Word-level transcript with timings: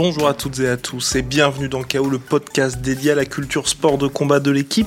Bonjour 0.00 0.28
à 0.28 0.34
toutes 0.34 0.60
et 0.60 0.68
à 0.68 0.76
tous 0.76 1.16
et 1.16 1.22
bienvenue 1.22 1.68
dans 1.68 1.82
KO, 1.82 2.08
le 2.08 2.20
podcast 2.20 2.80
dédié 2.80 3.10
à 3.10 3.14
la 3.16 3.24
culture 3.24 3.66
sport 3.66 3.98
de 3.98 4.06
combat 4.06 4.38
de 4.38 4.52
l'équipe. 4.52 4.86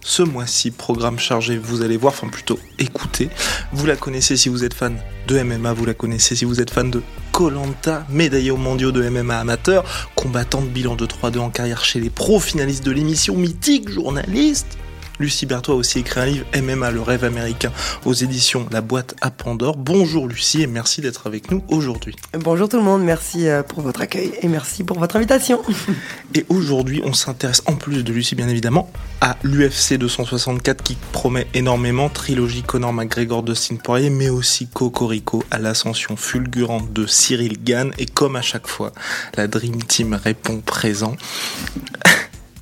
Ce 0.00 0.24
mois-ci, 0.24 0.72
programme 0.72 1.20
chargé, 1.20 1.56
vous 1.56 1.82
allez 1.82 1.96
voir, 1.96 2.14
enfin 2.14 2.26
plutôt 2.26 2.58
écouter. 2.80 3.30
Vous 3.72 3.86
la 3.86 3.94
connaissez 3.94 4.36
si 4.36 4.48
vous 4.48 4.64
êtes 4.64 4.74
fan 4.74 4.98
de 5.28 5.40
MMA, 5.40 5.72
vous 5.72 5.84
la 5.84 5.94
connaissez 5.94 6.34
si 6.34 6.44
vous 6.44 6.60
êtes 6.60 6.70
fan 6.70 6.90
de 6.90 7.00
Colanta, 7.30 8.04
médaillé 8.10 8.50
aux 8.50 8.56
mondiaux 8.56 8.90
de 8.90 9.08
MMA 9.08 9.38
amateur, 9.38 9.84
combattante 10.16 10.68
bilan 10.68 10.96
de 10.96 11.06
3-2 11.06 11.38
en 11.38 11.50
carrière 11.50 11.84
chez 11.84 12.00
les 12.00 12.10
pros, 12.10 12.40
finaliste 12.40 12.84
de 12.84 12.90
l'émission 12.90 13.36
mythique, 13.36 13.88
journaliste, 13.88 14.78
Lucie 15.20 15.44
Berthois 15.44 15.74
a 15.74 15.76
aussi 15.76 15.98
écrit 15.98 16.20
un 16.20 16.24
livre 16.24 16.46
MMA, 16.60 16.90
le 16.90 17.02
rêve 17.02 17.24
américain, 17.24 17.70
aux 18.06 18.14
éditions 18.14 18.66
La 18.72 18.80
Boîte 18.80 19.14
à 19.20 19.30
Pandore. 19.30 19.76
Bonjour 19.76 20.26
Lucie 20.26 20.62
et 20.62 20.66
merci 20.66 21.02
d'être 21.02 21.26
avec 21.26 21.50
nous 21.50 21.62
aujourd'hui. 21.68 22.16
Bonjour 22.32 22.70
tout 22.70 22.78
le 22.78 22.82
monde, 22.82 23.02
merci 23.02 23.46
euh, 23.46 23.62
pour 23.62 23.82
votre 23.82 24.00
accueil 24.00 24.32
et 24.40 24.48
merci 24.48 24.82
pour 24.82 24.98
votre 24.98 25.16
invitation. 25.16 25.60
Et 26.34 26.46
aujourd'hui, 26.48 27.02
on 27.04 27.12
s'intéresse 27.12 27.60
en 27.66 27.74
plus 27.74 28.04
de 28.04 28.12
Lucie, 28.12 28.36
bien 28.36 28.48
évidemment, 28.48 28.88
à 29.20 29.36
l'UFC 29.42 29.98
264 29.98 30.82
qui 30.82 30.96
promet 31.12 31.48
énormément, 31.54 32.08
trilogie 32.08 32.62
Conor 32.62 32.92
McGregor 32.92 33.42
de 33.42 33.52
Poirier, 33.82 34.10
mais 34.10 34.28
aussi 34.28 34.68
Cocorico 34.68 35.42
à 35.50 35.58
l'ascension 35.58 36.16
fulgurante 36.16 36.92
de 36.92 37.06
Cyril 37.06 37.62
Gann. 37.62 37.92
Et 37.98 38.06
comme 38.06 38.36
à 38.36 38.42
chaque 38.42 38.68
fois, 38.68 38.92
la 39.36 39.48
Dream 39.48 39.82
Team 39.82 40.14
répond 40.14 40.60
présent. 40.60 41.16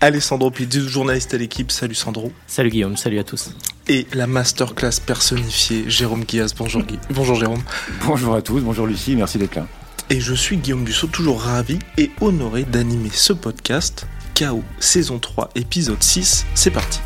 Alessandro 0.00 0.52
Pizzi, 0.52 0.88
journaliste 0.88 1.34
à 1.34 1.38
l'équipe. 1.38 1.72
Salut 1.72 1.96
Sandro. 1.96 2.32
Salut 2.46 2.70
Guillaume, 2.70 2.96
salut 2.96 3.18
à 3.18 3.24
tous. 3.24 3.50
Et 3.88 4.06
la 4.12 4.28
masterclass 4.28 5.00
personnifiée, 5.04 5.90
Jérôme 5.90 6.22
Guillaz. 6.22 6.54
Bonjour, 6.56 6.82
Guy. 6.82 6.98
bonjour 7.10 7.34
Jérôme. 7.34 7.62
Bonjour 8.06 8.34
à 8.34 8.42
tous, 8.42 8.60
bonjour 8.60 8.86
Lucie, 8.86 9.16
merci 9.16 9.38
d'être 9.38 9.56
là. 9.56 9.66
Et 10.08 10.20
je 10.20 10.34
suis 10.34 10.56
Guillaume 10.56 10.84
Dussault, 10.84 11.08
toujours 11.08 11.40
ravi 11.40 11.80
et 11.96 12.12
honoré 12.20 12.62
d'animer 12.62 13.10
ce 13.12 13.32
podcast. 13.32 14.06
KO, 14.38 14.62
saison 14.78 15.18
3, 15.18 15.50
épisode 15.56 16.02
6. 16.02 16.46
C'est 16.54 16.70
parti. 16.70 17.00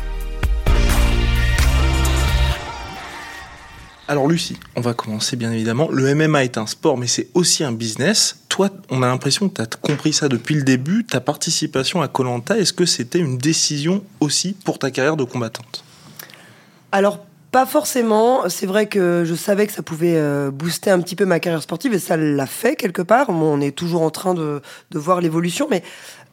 Alors 4.07 4.27
Lucie, 4.27 4.57
on 4.75 4.81
va 4.81 4.93
commencer 4.93 5.37
bien 5.37 5.51
évidemment. 5.51 5.87
Le 5.89 6.13
MMA 6.13 6.43
est 6.43 6.57
un 6.57 6.67
sport, 6.67 6.97
mais 6.97 7.07
c'est 7.07 7.29
aussi 7.33 7.63
un 7.63 7.71
business. 7.71 8.37
Toi, 8.49 8.69
on 8.89 9.01
a 9.01 9.07
l'impression 9.07 9.47
que 9.47 9.55
tu 9.55 9.61
as 9.61 9.65
compris 9.65 10.11
ça 10.11 10.27
depuis 10.27 10.55
le 10.55 10.63
début. 10.63 11.05
Ta 11.05 11.21
participation 11.21 12.01
à 12.01 12.09
Colanta, 12.09 12.57
est-ce 12.57 12.73
que 12.73 12.85
c'était 12.85 13.19
une 13.19 13.37
décision 13.37 14.03
aussi 14.19 14.57
pour 14.65 14.77
ta 14.77 14.91
carrière 14.91 15.15
de 15.15 15.23
combattante? 15.23 15.85
Alors 16.91 17.19
pas 17.53 17.65
forcément. 17.65 18.49
C'est 18.49 18.65
vrai 18.65 18.87
que 18.87 19.23
je 19.25 19.35
savais 19.35 19.67
que 19.67 19.73
ça 19.73 19.83
pouvait 19.83 20.17
euh, 20.17 20.51
booster 20.51 20.89
un 20.89 20.99
petit 20.99 21.15
peu 21.15 21.25
ma 21.25 21.39
carrière 21.39 21.61
sportive 21.61 21.93
et 21.93 21.99
ça 21.99 22.17
l'a 22.17 22.47
fait 22.47 22.75
quelque 22.75 23.03
part. 23.03 23.29
on 23.29 23.61
est 23.61 23.71
toujours 23.71 24.01
en 24.01 24.09
train 24.09 24.33
de, 24.33 24.61
de 24.91 24.99
voir 24.99 25.21
l'évolution, 25.21 25.67
mais 25.69 25.83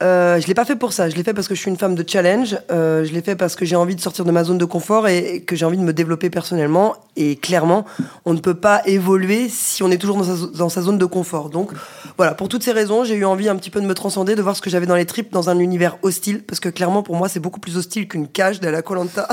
euh, 0.03 0.41
je 0.41 0.47
l'ai 0.47 0.55
pas 0.55 0.65
fait 0.65 0.77
pour 0.77 0.93
ça. 0.93 1.09
Je 1.11 1.17
l'ai 1.17 1.23
fait 1.23 1.35
parce 1.35 1.47
que 1.47 1.55
je 1.55 1.61
suis 1.61 1.71
une 1.71 1.77
femme 1.77 1.95
de 1.95 2.05
challenge. 2.07 2.57
Euh, 2.71 3.05
je 3.05 3.13
l'ai 3.13 3.21
fait 3.21 3.37
parce 3.37 3.55
que 3.55 3.65
j'ai 3.65 3.77
envie 3.77 3.95
de 3.95 4.01
sortir 4.01 4.25
de 4.25 4.31
ma 4.31 4.45
zone 4.45 4.57
de 4.57 4.65
confort 4.65 5.09
et, 5.09 5.43
que 5.43 5.57
j'ai 5.57 5.67
envie 5.67 5.77
de 5.77 5.83
me 5.83 5.93
développer 5.93 6.31
personnellement. 6.31 6.97
Et 7.17 7.37
clairement, 7.37 7.85
on 8.25 8.33
ne 8.33 8.39
peut 8.39 8.55
pas 8.55 8.83
évoluer 8.87 9.49
si 9.51 9.83
on 9.83 9.91
est 9.91 9.99
toujours 9.99 10.17
dans 10.17 10.69
sa, 10.69 10.83
zone 10.83 10.97
de 10.97 11.05
confort. 11.05 11.51
Donc 11.51 11.73
voilà, 12.17 12.35
pour 12.35 12.49
toutes 12.49 12.63
ces 12.63 12.73
raisons, 12.73 13.05
j'ai 13.05 13.15
eu 13.15 13.25
envie 13.27 13.49
un 13.49 13.57
petit 13.57 13.71
peu 13.71 13.81
de 13.81 13.87
me 13.87 13.95
transcender, 13.95 14.35
de 14.35 14.43
voir 14.43 14.57
ce 14.57 14.63
que 14.63 14.71
j'avais 14.71 14.87
dans 14.87 14.97
les 14.97 15.07
tripes 15.07 15.33
dans 15.33 15.51
un 15.51 15.59
univers 15.59 15.99
hostile, 16.03 16.43
parce 16.43 16.61
que 16.61 16.69
clairement 16.69 17.03
pour 17.03 17.17
moi 17.17 17.29
c'est 17.29 17.41
beaucoup 17.41 17.61
plus 17.61 17.77
hostile 17.77 18.09
qu'une 18.09 18.29
cage 18.29 18.61
de 18.61 18.69
la 18.69 18.81
Colanta. 18.83 19.29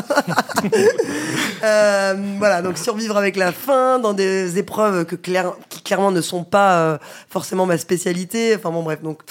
euh, 1.63 2.15
voilà, 2.39 2.61
donc 2.61 2.77
survivre 2.77 3.15
avec 3.15 3.37
la 3.37 3.51
faim 3.51 3.99
dans 3.99 4.13
des 4.13 4.57
épreuves 4.57 5.05
que 5.05 5.15
qui 5.15 5.81
clairement 5.81 6.11
ne 6.11 6.21
sont 6.21 6.43
pas 6.43 6.79
euh, 6.79 6.97
forcément 7.29 7.65
ma 7.65 7.77
spécialité. 7.77 8.55
Enfin 8.55 8.71
bon 8.71 8.83
bref, 8.83 9.01
donc. 9.01 9.21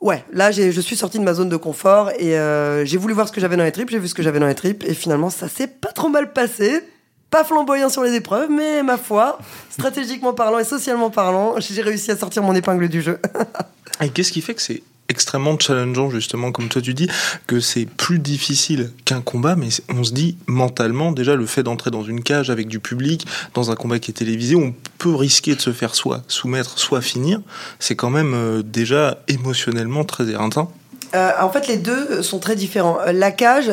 Ouais, 0.00 0.24
là 0.30 0.50
je 0.50 0.80
suis 0.80 0.96
sortie 0.96 1.18
de 1.18 1.24
ma 1.24 1.32
zone 1.32 1.48
de 1.48 1.56
confort 1.56 2.10
et 2.18 2.38
euh, 2.38 2.84
j'ai 2.84 2.98
voulu 2.98 3.14
voir 3.14 3.28
ce 3.28 3.32
que 3.32 3.40
j'avais 3.40 3.56
dans 3.56 3.64
les 3.64 3.72
tripes, 3.72 3.90
j'ai 3.90 3.98
vu 3.98 4.08
ce 4.08 4.14
que 4.14 4.22
j'avais 4.22 4.38
dans 4.38 4.46
les 4.46 4.54
tripes 4.54 4.84
et 4.86 4.94
finalement 4.94 5.30
ça 5.30 5.48
s'est 5.48 5.66
pas 5.66 5.92
trop 5.92 6.08
mal 6.08 6.32
passé. 6.32 6.82
Pas 7.28 7.42
flamboyant 7.42 7.88
sur 7.88 8.04
les 8.04 8.14
épreuves, 8.14 8.50
mais 8.50 8.84
ma 8.84 8.96
foi, 8.96 9.38
stratégiquement 9.68 10.32
parlant 10.32 10.60
et 10.60 10.64
socialement 10.64 11.10
parlant, 11.10 11.56
j'ai 11.58 11.82
réussi 11.82 12.12
à 12.12 12.16
sortir 12.16 12.44
mon 12.44 12.54
épingle 12.54 12.88
du 12.88 13.02
jeu. 13.02 13.18
et 14.00 14.10
qu'est-ce 14.10 14.30
qui 14.30 14.42
fait 14.42 14.54
que 14.54 14.62
c'est 14.62 14.84
extrêmement 15.08 15.58
challengeant 15.58 16.10
justement 16.10 16.52
comme 16.52 16.68
toi 16.68 16.82
tu 16.82 16.94
dis 16.94 17.08
que 17.46 17.60
c'est 17.60 17.86
plus 17.86 18.18
difficile 18.18 18.90
qu'un 19.04 19.20
combat 19.20 19.56
mais 19.56 19.68
on 19.88 20.04
se 20.04 20.12
dit 20.12 20.36
mentalement 20.46 21.12
déjà 21.12 21.36
le 21.36 21.46
fait 21.46 21.62
d'entrer 21.62 21.90
dans 21.90 22.02
une 22.02 22.22
cage 22.22 22.50
avec 22.50 22.68
du 22.68 22.80
public 22.80 23.26
dans 23.54 23.70
un 23.70 23.76
combat 23.76 23.98
qui 23.98 24.10
est 24.10 24.14
télévisé 24.14 24.56
on 24.56 24.74
peut 24.98 25.14
risquer 25.14 25.54
de 25.54 25.60
se 25.60 25.72
faire 25.72 25.94
soit 25.94 26.22
soumettre 26.28 26.78
soit 26.78 27.00
finir. 27.00 27.40
C'est 27.78 27.96
quand 27.96 28.10
même 28.10 28.34
euh, 28.34 28.62
déjà 28.62 29.18
émotionnellement 29.28 30.04
très 30.04 30.28
éreintant. 30.28 30.72
Euh, 31.14 31.30
en 31.40 31.50
fait 31.50 31.68
les 31.68 31.76
deux 31.76 32.22
sont 32.22 32.38
très 32.38 32.56
différents. 32.56 32.98
Euh, 33.00 33.12
la 33.12 33.30
cage 33.30 33.70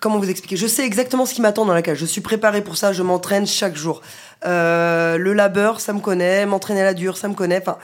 comment 0.00 0.18
vous 0.18 0.30
expliquer? 0.30 0.56
Je 0.56 0.66
sais 0.66 0.84
exactement 0.84 1.26
ce 1.26 1.34
qui 1.34 1.42
m'attend 1.42 1.66
dans 1.66 1.74
la 1.74 1.82
cage. 1.82 1.98
Je 1.98 2.06
suis 2.06 2.20
préparé 2.20 2.62
pour 2.62 2.76
ça 2.76 2.92
je 2.92 3.02
m'entraîne 3.02 3.46
chaque 3.46 3.76
jour. 3.76 4.02
Le 4.44 5.32
labeur 5.32 5.80
ça 5.80 5.92
me 5.92 6.00
connaît 6.00 6.46
m'entraîner 6.46 6.80
à 6.80 6.84
la 6.84 6.94
dure 6.94 7.16
ça 7.16 7.28
me 7.28 7.34
connaît. 7.34 7.60
Enfin 7.60 7.78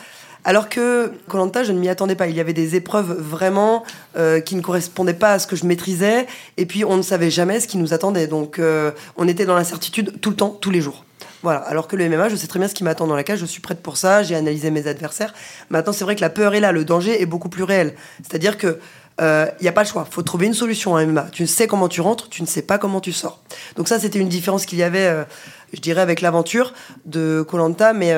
alors 0.46 0.68
que 0.68 1.10
Colanta, 1.28 1.64
je 1.64 1.72
ne 1.72 1.78
m'y 1.78 1.88
attendais 1.88 2.14
pas. 2.14 2.28
Il 2.28 2.36
y 2.36 2.40
avait 2.40 2.52
des 2.52 2.76
épreuves 2.76 3.12
vraiment 3.20 3.82
euh, 4.16 4.38
qui 4.40 4.54
ne 4.54 4.60
correspondaient 4.60 5.12
pas 5.12 5.32
à 5.32 5.38
ce 5.40 5.46
que 5.48 5.56
je 5.56 5.66
maîtrisais, 5.66 6.28
et 6.56 6.66
puis 6.66 6.84
on 6.84 6.96
ne 6.96 7.02
savait 7.02 7.30
jamais 7.30 7.58
ce 7.58 7.66
qui 7.66 7.78
nous 7.78 7.92
attendait. 7.92 8.28
Donc 8.28 8.60
euh, 8.60 8.92
on 9.16 9.26
était 9.26 9.44
dans 9.44 9.56
l'incertitude 9.56 10.20
tout 10.20 10.30
le 10.30 10.36
temps, 10.36 10.50
tous 10.50 10.70
les 10.70 10.80
jours. 10.80 11.04
Voilà. 11.42 11.58
Alors 11.58 11.88
que 11.88 11.96
le 11.96 12.08
MMA, 12.08 12.28
je 12.28 12.36
sais 12.36 12.46
très 12.46 12.60
bien 12.60 12.68
ce 12.68 12.74
qui 12.74 12.84
m'attend 12.84 13.08
dans 13.08 13.16
la 13.16 13.24
cage, 13.24 13.40
je 13.40 13.44
suis 13.44 13.60
prête 13.60 13.82
pour 13.82 13.96
ça, 13.96 14.22
j'ai 14.22 14.36
analysé 14.36 14.70
mes 14.70 14.86
adversaires. 14.86 15.34
Maintenant, 15.68 15.92
c'est 15.92 16.04
vrai 16.04 16.14
que 16.14 16.20
la 16.20 16.30
peur 16.30 16.54
est 16.54 16.60
là, 16.60 16.70
le 16.70 16.84
danger 16.84 17.20
est 17.20 17.26
beaucoup 17.26 17.48
plus 17.48 17.64
réel. 17.64 17.94
C'est-à-dire 18.22 18.56
que 18.56 18.78
il 19.18 19.24
euh, 19.24 19.46
n'y 19.62 19.68
a 19.68 19.72
pas 19.72 19.82
le 19.82 19.88
choix. 19.88 20.06
faut 20.08 20.22
trouver 20.22 20.46
une 20.46 20.54
solution 20.54 20.94
à 20.94 21.04
MMA. 21.04 21.28
Tu 21.32 21.42
ne 21.42 21.48
sais 21.48 21.66
comment 21.66 21.88
tu 21.88 22.02
rentres, 22.02 22.28
tu 22.28 22.42
ne 22.42 22.46
sais 22.46 22.62
pas 22.62 22.78
comment 22.78 23.00
tu 23.00 23.12
sors. 23.12 23.42
Donc 23.76 23.88
ça, 23.88 23.98
c'était 23.98 24.20
une 24.20 24.28
différence 24.28 24.66
qu'il 24.66 24.78
y 24.78 24.82
avait, 24.82 25.24
je 25.72 25.80
dirais, 25.80 26.02
avec 26.02 26.20
l'aventure 26.20 26.74
de 27.06 27.42
Colanta. 27.48 27.94
Mais 27.94 28.14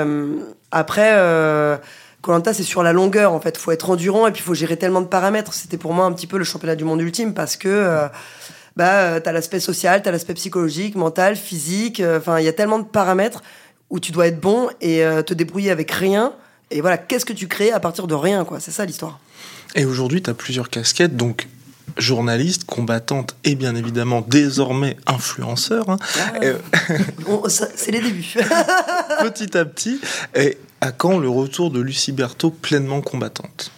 après, 0.73 1.15
Colanta, 2.29 2.53
c'est 2.53 2.63
sur 2.63 2.83
la 2.83 2.93
longueur, 2.93 3.33
en 3.33 3.41
fait. 3.41 3.57
faut 3.57 3.73
être 3.73 3.89
endurant 3.89 4.27
et 4.27 4.33
puis 4.33 4.43
il 4.43 4.45
faut 4.45 4.53
gérer 4.53 4.77
tellement 4.77 5.01
de 5.01 5.07
paramètres. 5.07 5.55
C'était 5.55 5.79
pour 5.79 5.95
moi 5.95 6.05
un 6.05 6.13
petit 6.13 6.27
peu 6.27 6.37
le 6.37 6.45
championnat 6.45 6.77
du 6.77 6.85
monde 6.85 7.01
ultime 7.01 7.33
parce 7.33 7.57
que 7.57 7.69
euh, 7.69 8.07
bah, 8.77 8.97
euh, 8.97 9.19
tu 9.19 9.31
as 9.31 9.33
l'aspect 9.33 9.61
social, 9.61 10.03
tu 10.03 10.11
as 10.11 10.13
l'aspect 10.13 10.35
psychologique, 10.35 10.95
mental, 10.95 11.37
physique. 11.37 12.01
Euh, 12.01 12.19
enfin, 12.19 12.39
il 12.39 12.45
y 12.45 12.49
a 12.49 12.53
tellement 12.53 12.81
de 12.81 12.85
paramètres 12.85 13.43
où 13.89 13.99
tu 13.99 14.13
dois 14.13 14.27
être 14.27 14.39
bon 14.39 14.69
et 14.83 15.03
te 15.25 15.33
débrouiller 15.33 15.71
avec 15.71 15.91
rien. 15.91 16.35
Et 16.71 16.83
voilà, 16.83 16.99
qu'est-ce 16.99 17.25
que 17.25 17.33
tu 17.33 17.49
crées 17.49 17.73
à 17.73 17.81
partir 17.81 18.07
de 18.07 18.15
rien, 18.15 18.45
quoi? 18.45 18.61
C'est 18.61 18.73
ça 18.73 18.85
l'histoire. 18.85 19.19
Et 19.75 19.87
aujourd'hui, 19.87 20.21
tu 20.21 20.29
as 20.29 20.35
plusieurs 20.35 20.69
casquettes, 20.69 21.17
donc 21.17 21.49
journaliste, 21.97 22.65
combattante 22.65 23.37
et 23.45 23.55
bien 23.55 23.75
évidemment 23.75 24.21
désormais 24.21 24.99
influenceur. 25.07 25.89
Hein. 25.89 25.97
Ah 26.19 26.35
c'est 27.49 27.91
les 27.91 28.03
débuts. 28.03 28.35
petit 29.23 29.57
à 29.57 29.65
petit. 29.65 29.99
Et 30.35 30.59
à 30.81 30.93
quand 30.93 31.19
le 31.19 31.29
retour 31.29 31.71
de 31.71 31.81
Lucie 31.81 32.13
Berthaud 32.13 32.51
pleinement 32.51 33.01
combattante? 33.01 33.73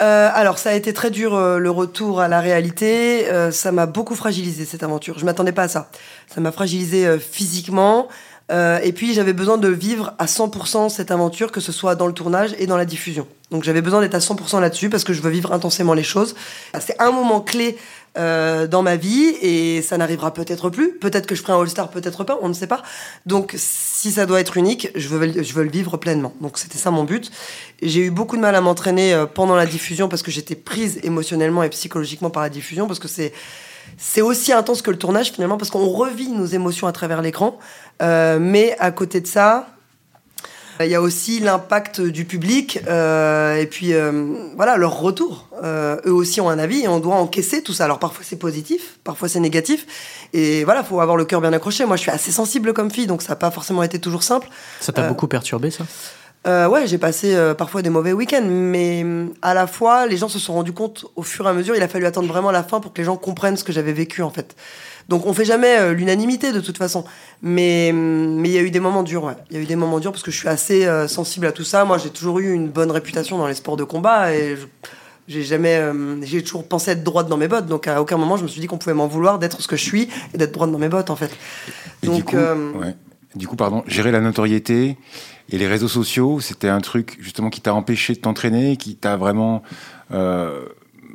Euh, 0.00 0.30
alors 0.32 0.58
ça 0.58 0.70
a 0.70 0.74
été 0.74 0.92
très 0.92 1.10
dur 1.10 1.34
euh, 1.34 1.58
le 1.58 1.70
retour 1.70 2.20
à 2.20 2.28
la 2.28 2.40
réalité. 2.40 3.28
Euh, 3.30 3.50
ça 3.50 3.72
m'a 3.72 3.86
beaucoup 3.86 4.14
fragilisé 4.14 4.64
cette 4.64 4.84
aventure. 4.84 5.18
Je 5.18 5.24
m'attendais 5.24 5.52
pas 5.52 5.64
à 5.64 5.68
ça. 5.68 5.90
Ça 6.32 6.40
m'a 6.40 6.52
fragilisé 6.52 7.18
physiquement. 7.18 8.08
Et 8.50 8.92
puis 8.92 9.12
j'avais 9.14 9.32
besoin 9.32 9.58
de 9.58 9.68
vivre 9.68 10.14
à 10.18 10.26
100% 10.26 10.88
cette 10.88 11.10
aventure, 11.10 11.52
que 11.52 11.60
ce 11.60 11.72
soit 11.72 11.94
dans 11.94 12.06
le 12.06 12.14
tournage 12.14 12.54
et 12.58 12.66
dans 12.66 12.76
la 12.76 12.86
diffusion. 12.86 13.26
Donc 13.50 13.64
j'avais 13.64 13.80
besoin 13.80 14.00
d'être 14.00 14.14
à 14.14 14.18
100% 14.18 14.60
là-dessus 14.60 14.90
parce 14.90 15.04
que 15.04 15.12
je 15.12 15.22
veux 15.22 15.30
vivre 15.30 15.52
intensément 15.52 15.94
les 15.94 16.02
choses. 16.02 16.34
C'est 16.80 17.00
un 17.00 17.10
moment 17.10 17.40
clé 17.40 17.78
euh, 18.18 18.66
dans 18.66 18.82
ma 18.82 18.96
vie 18.96 19.36
et 19.40 19.80
ça 19.80 19.96
n'arrivera 19.96 20.34
peut-être 20.34 20.68
plus. 20.70 20.98
Peut-être 20.98 21.26
que 21.26 21.34
je 21.34 21.42
ferai 21.42 21.54
un 21.54 21.60
All-Star, 21.60 21.88
peut-être 21.88 22.24
pas, 22.24 22.38
on 22.42 22.48
ne 22.48 22.54
sait 22.54 22.66
pas. 22.66 22.82
Donc 23.24 23.54
si 23.56 24.10
ça 24.12 24.26
doit 24.26 24.40
être 24.40 24.56
unique, 24.58 24.90
je 24.94 25.08
veux, 25.08 25.42
je 25.42 25.52
veux 25.54 25.64
le 25.64 25.70
vivre 25.70 25.96
pleinement. 25.96 26.34
Donc 26.40 26.58
c'était 26.58 26.78
ça 26.78 26.90
mon 26.90 27.04
but. 27.04 27.30
J'ai 27.80 28.00
eu 28.00 28.10
beaucoup 28.10 28.36
de 28.36 28.42
mal 28.42 28.54
à 28.54 28.60
m'entraîner 28.60 29.14
euh, 29.14 29.24
pendant 29.24 29.56
la 29.56 29.66
diffusion 29.66 30.08
parce 30.08 30.22
que 30.22 30.30
j'étais 30.30 30.56
prise 30.56 31.00
émotionnellement 31.02 31.62
et 31.62 31.70
psychologiquement 31.70 32.30
par 32.30 32.42
la 32.42 32.50
diffusion 32.50 32.86
parce 32.86 32.98
que 32.98 33.08
c'est 33.08 33.32
c'est 33.96 34.20
aussi 34.22 34.52
intense 34.52 34.82
que 34.82 34.90
le 34.90 34.98
tournage 34.98 35.32
finalement 35.32 35.56
parce 35.56 35.70
qu'on 35.70 35.88
revit 35.88 36.28
nos 36.28 36.46
émotions 36.46 36.86
à 36.86 36.92
travers 36.92 37.22
l'écran. 37.22 37.58
Euh, 38.02 38.38
mais 38.40 38.76
à 38.78 38.90
côté 38.90 39.20
de 39.20 39.26
ça, 39.26 39.68
il 40.84 40.90
y 40.90 40.94
a 40.94 41.00
aussi 41.00 41.40
l'impact 41.40 42.00
du 42.00 42.24
public 42.24 42.80
euh, 42.86 43.56
et 43.56 43.66
puis 43.66 43.94
euh, 43.94 44.34
voilà 44.54 44.76
leur 44.76 45.00
retour. 45.00 45.48
Euh, 45.64 45.96
eux 46.06 46.12
aussi 46.12 46.40
ont 46.40 46.48
un 46.48 46.58
avis 46.58 46.84
et 46.84 46.88
on 46.88 47.00
doit 47.00 47.16
encaisser 47.16 47.62
tout 47.62 47.72
ça. 47.72 47.84
Alors 47.84 47.98
parfois 47.98 48.24
c'est 48.24 48.38
positif, 48.38 48.98
parfois 49.02 49.28
c'est 49.28 49.40
négatif 49.40 49.86
et 50.32 50.64
voilà, 50.64 50.84
faut 50.84 51.00
avoir 51.00 51.16
le 51.16 51.24
cœur 51.24 51.40
bien 51.40 51.52
accroché. 51.52 51.84
Moi 51.84 51.96
je 51.96 52.02
suis 52.02 52.10
assez 52.10 52.30
sensible 52.30 52.72
comme 52.72 52.90
fille 52.90 53.06
donc 53.06 53.22
ça 53.22 53.30
n'a 53.30 53.36
pas 53.36 53.50
forcément 53.50 53.82
été 53.82 53.98
toujours 53.98 54.22
simple. 54.22 54.48
Ça 54.80 54.92
t'a 54.92 55.08
beaucoup 55.08 55.26
perturbé 55.26 55.70
ça? 55.70 55.84
Ouais, 56.46 56.86
j'ai 56.86 56.98
passé 56.98 57.36
parfois 57.56 57.82
des 57.82 57.90
mauvais 57.90 58.12
week-ends, 58.12 58.46
mais 58.46 59.04
à 59.42 59.54
la 59.54 59.66
fois, 59.66 60.06
les 60.06 60.16
gens 60.16 60.28
se 60.28 60.38
sont 60.38 60.54
rendus 60.54 60.72
compte 60.72 61.04
au 61.16 61.22
fur 61.22 61.46
et 61.46 61.50
à 61.50 61.52
mesure. 61.52 61.76
Il 61.76 61.82
a 61.82 61.88
fallu 61.88 62.06
attendre 62.06 62.28
vraiment 62.28 62.50
la 62.50 62.62
fin 62.62 62.80
pour 62.80 62.92
que 62.92 62.98
les 62.98 63.04
gens 63.04 63.16
comprennent 63.16 63.56
ce 63.56 63.64
que 63.64 63.72
j'avais 63.72 63.92
vécu 63.92 64.22
en 64.22 64.30
fait. 64.30 64.56
Donc 65.08 65.24
on 65.24 65.32
fait 65.32 65.46
jamais 65.46 65.78
euh, 65.78 65.94
l'unanimité 65.94 66.52
de 66.52 66.60
toute 66.60 66.76
façon. 66.76 67.04
Mais 67.42 67.92
mais 67.92 68.50
il 68.50 68.52
y 68.52 68.58
a 68.58 68.62
eu 68.62 68.70
des 68.70 68.80
moments 68.80 69.02
durs, 69.02 69.24
ouais. 69.24 69.36
Il 69.50 69.56
y 69.56 69.60
a 69.60 69.62
eu 69.62 69.66
des 69.66 69.76
moments 69.76 70.00
durs 70.00 70.12
parce 70.12 70.22
que 70.22 70.30
je 70.30 70.36
suis 70.36 70.48
assez 70.48 70.84
euh, 70.84 71.08
sensible 71.08 71.46
à 71.46 71.52
tout 71.52 71.64
ça. 71.64 71.84
Moi, 71.84 71.98
j'ai 71.98 72.10
toujours 72.10 72.38
eu 72.38 72.52
une 72.52 72.68
bonne 72.68 72.90
réputation 72.90 73.38
dans 73.38 73.46
les 73.46 73.54
sports 73.54 73.78
de 73.78 73.84
combat 73.84 74.34
et 74.34 74.56
j'ai 75.26 75.42
jamais, 75.42 75.76
euh, 75.76 76.22
j'ai 76.22 76.42
toujours 76.42 76.68
pensé 76.68 76.90
être 76.90 77.04
droite 77.04 77.28
dans 77.28 77.38
mes 77.38 77.48
bottes. 77.48 77.66
Donc 77.66 77.88
à 77.88 78.02
aucun 78.02 78.18
moment 78.18 78.36
je 78.36 78.42
me 78.42 78.48
suis 78.48 78.60
dit 78.60 78.66
qu'on 78.66 78.78
pouvait 78.78 78.94
m'en 78.94 79.06
vouloir 79.06 79.38
d'être 79.38 79.62
ce 79.62 79.68
que 79.68 79.76
je 79.76 79.84
suis 79.84 80.08
et 80.34 80.38
d'être 80.38 80.52
droite 80.52 80.70
dans 80.70 80.78
mes 80.78 80.90
bottes 80.90 81.10
en 81.10 81.16
fait. 81.16 81.30
Et 82.02 82.06
donc 82.06 82.16
du 82.16 82.24
coup, 82.24 82.36
ouais. 82.36 82.94
du 83.34 83.48
coup, 83.48 83.56
pardon, 83.56 83.84
gérer 83.86 84.10
la 84.10 84.20
notoriété 84.20 84.98
et 85.50 85.58
les 85.58 85.66
réseaux 85.66 85.88
sociaux, 85.88 86.40
c'était 86.40 86.68
un 86.68 86.80
truc 86.80 87.16
justement 87.20 87.50
qui 87.50 87.60
t'a 87.60 87.74
empêché 87.74 88.14
de 88.14 88.18
t'entraîner, 88.18 88.76
qui 88.76 88.96
t'a 88.96 89.16
vraiment 89.16 89.62
euh, 90.12 90.66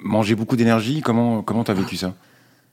mangé 0.01 0.35
beaucoup 0.35 0.56
d'énergie. 0.56 1.01
Comment 1.01 1.41
comment 1.41 1.63
t'as 1.63 1.74
vécu 1.74 1.97
ça? 1.97 2.13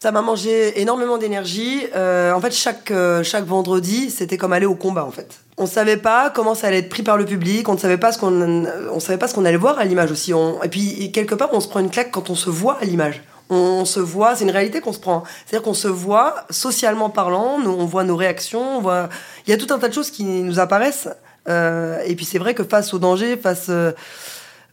Ça 0.03 0.13
m'a 0.13 0.23
mangé 0.23 0.81
énormément 0.81 1.19
d'énergie. 1.19 1.83
Euh, 1.95 2.33
en 2.33 2.41
fait, 2.41 2.53
chaque, 2.53 2.91
euh, 2.91 3.23
chaque 3.23 3.45
vendredi, 3.45 4.11
c'était 4.11 4.39
comme 4.39 4.55
aller 4.55 4.65
au 4.65 4.75
combat, 4.75 5.05
en 5.05 5.11
fait. 5.11 5.41
On 5.59 5.67
savait 5.67 5.99
pas 5.99 6.31
comment 6.31 6.55
ça 6.55 6.69
allait 6.69 6.79
être 6.79 6.89
pris 6.89 7.03
par 7.03 7.19
le 7.19 7.27
public, 7.27 7.69
on 7.69 7.75
ne 7.75 7.79
savait 7.79 7.99
pas 7.99 8.11
ce 8.11 8.19
qu'on, 8.19 8.65
on 8.91 8.99
savait 8.99 9.19
pas 9.19 9.29
ce 9.29 9.35
qu'on 9.35 9.45
allait 9.45 9.59
voir 9.59 9.79
à 9.79 9.85
l'image 9.85 10.11
aussi. 10.11 10.33
Et 10.65 10.69
puis, 10.71 11.13
quelque 11.13 11.35
part, 11.35 11.51
on 11.53 11.61
se 11.61 11.69
prend 11.69 11.81
une 11.81 11.91
claque 11.91 12.13
quand 12.13 12.31
on 12.31 12.35
se 12.35 12.49
voit 12.49 12.79
à 12.81 12.87
l'image. 12.87 13.23
On, 13.51 13.85
se 13.85 14.01
voit, 14.01 14.37
c'est 14.37 14.45
une 14.45 14.51
réalité 14.51 14.81
qu'on 14.81 14.95
se 14.95 15.01
prend. 15.01 15.23
C'est-à-dire 15.45 15.65
qu'on 15.65 15.75
se 15.75 15.89
voit, 15.89 16.47
socialement 16.49 17.11
parlant, 17.11 17.59
on 17.67 17.85
voit 17.85 18.05
nos 18.05 18.17
réactions, 18.17 18.79
on 18.79 18.81
voit... 18.81 19.11
Il 19.47 19.51
y 19.51 19.53
a 19.53 19.59
tout 19.59 19.67
un 19.75 19.79
tas 19.79 19.89
de 19.89 19.93
choses 19.93 20.11
qui 20.11 20.25
nous 20.25 20.61
apparaissent. 20.61 21.09
Euh, 21.49 22.01
et 22.07 22.15
puis, 22.15 22.25
c'est 22.25 22.39
vrai 22.39 22.55
que 22.55 22.65
face 22.65 22.95
au 22.95 22.99
danger, 22.99 23.37
face... 23.37 23.67
Euh, 23.69 23.93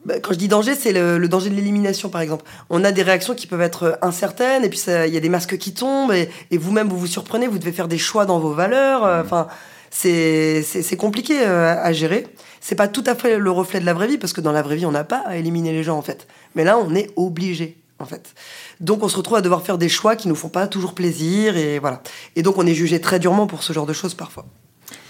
bah, 0.07 0.21
quand 0.21 0.31
je 0.31 0.37
dis 0.37 0.47
danger, 0.47 0.73
c'est 0.73 0.93
le, 0.93 1.27
danger 1.27 1.49
de 1.49 1.55
l'élimination, 1.55 2.07
par 2.07 2.21
exemple. 2.21 2.45
On 2.69 2.85
a 2.85 2.93
des 2.93 3.03
réactions 3.03 3.35
qui 3.35 3.45
peuvent 3.45 3.61
être 3.61 3.99
incertaines, 4.01 4.63
et 4.63 4.69
puis 4.69 4.79
il 4.87 5.13
y 5.13 5.17
a 5.17 5.19
des 5.19 5.29
masques 5.29 5.57
qui 5.57 5.73
tombent, 5.73 6.13
et, 6.13 6.57
vous-même, 6.57 6.87
vous 6.87 6.97
vous 6.97 7.07
surprenez, 7.07 7.47
vous 7.47 7.59
devez 7.59 7.73
faire 7.73 7.89
des 7.89 7.97
choix 7.97 8.25
dans 8.25 8.39
vos 8.39 8.53
valeurs. 8.53 9.03
Euh, 9.03 9.21
enfin, 9.21 9.47
c'est 9.89 10.97
compliqué 10.97 11.41
euh, 11.41 11.75
à 11.81 11.91
gérer. 11.91 12.25
C'est 12.61 12.75
pas 12.75 12.87
tout 12.87 13.03
à 13.05 13.15
fait 13.15 13.37
le 13.37 13.51
reflet 13.51 13.81
de 13.81 13.85
la 13.85 13.93
vraie 13.93 14.07
vie, 14.07 14.17
parce 14.17 14.31
que 14.31 14.39
dans 14.39 14.53
la 14.53 14.61
vraie 14.61 14.77
vie, 14.77 14.85
on 14.85 14.91
n'a 14.91 15.03
pas 15.03 15.23
à 15.25 15.35
éliminer 15.35 15.73
les 15.73 15.83
gens, 15.83 15.97
en 15.97 16.01
fait. 16.01 16.25
Mais 16.55 16.63
là, 16.63 16.77
on 16.77 16.95
est 16.95 17.09
obligé, 17.17 17.77
en 17.99 18.05
fait. 18.05 18.33
Donc, 18.79 19.03
on 19.03 19.09
se 19.09 19.17
retrouve 19.17 19.37
à 19.37 19.41
devoir 19.41 19.61
faire 19.61 19.77
des 19.77 19.89
choix 19.89 20.15
qui 20.15 20.29
nous 20.29 20.35
font 20.35 20.49
pas 20.49 20.67
toujours 20.67 20.93
plaisir, 20.93 21.57
et 21.57 21.79
voilà. 21.79 22.01
Et 22.37 22.43
donc, 22.43 22.57
on 22.57 22.65
est 22.65 22.75
jugé 22.75 23.01
très 23.01 23.19
durement 23.19 23.45
pour 23.45 23.61
ce 23.61 23.73
genre 23.73 23.85
de 23.85 23.93
choses, 23.93 24.13
parfois. 24.13 24.45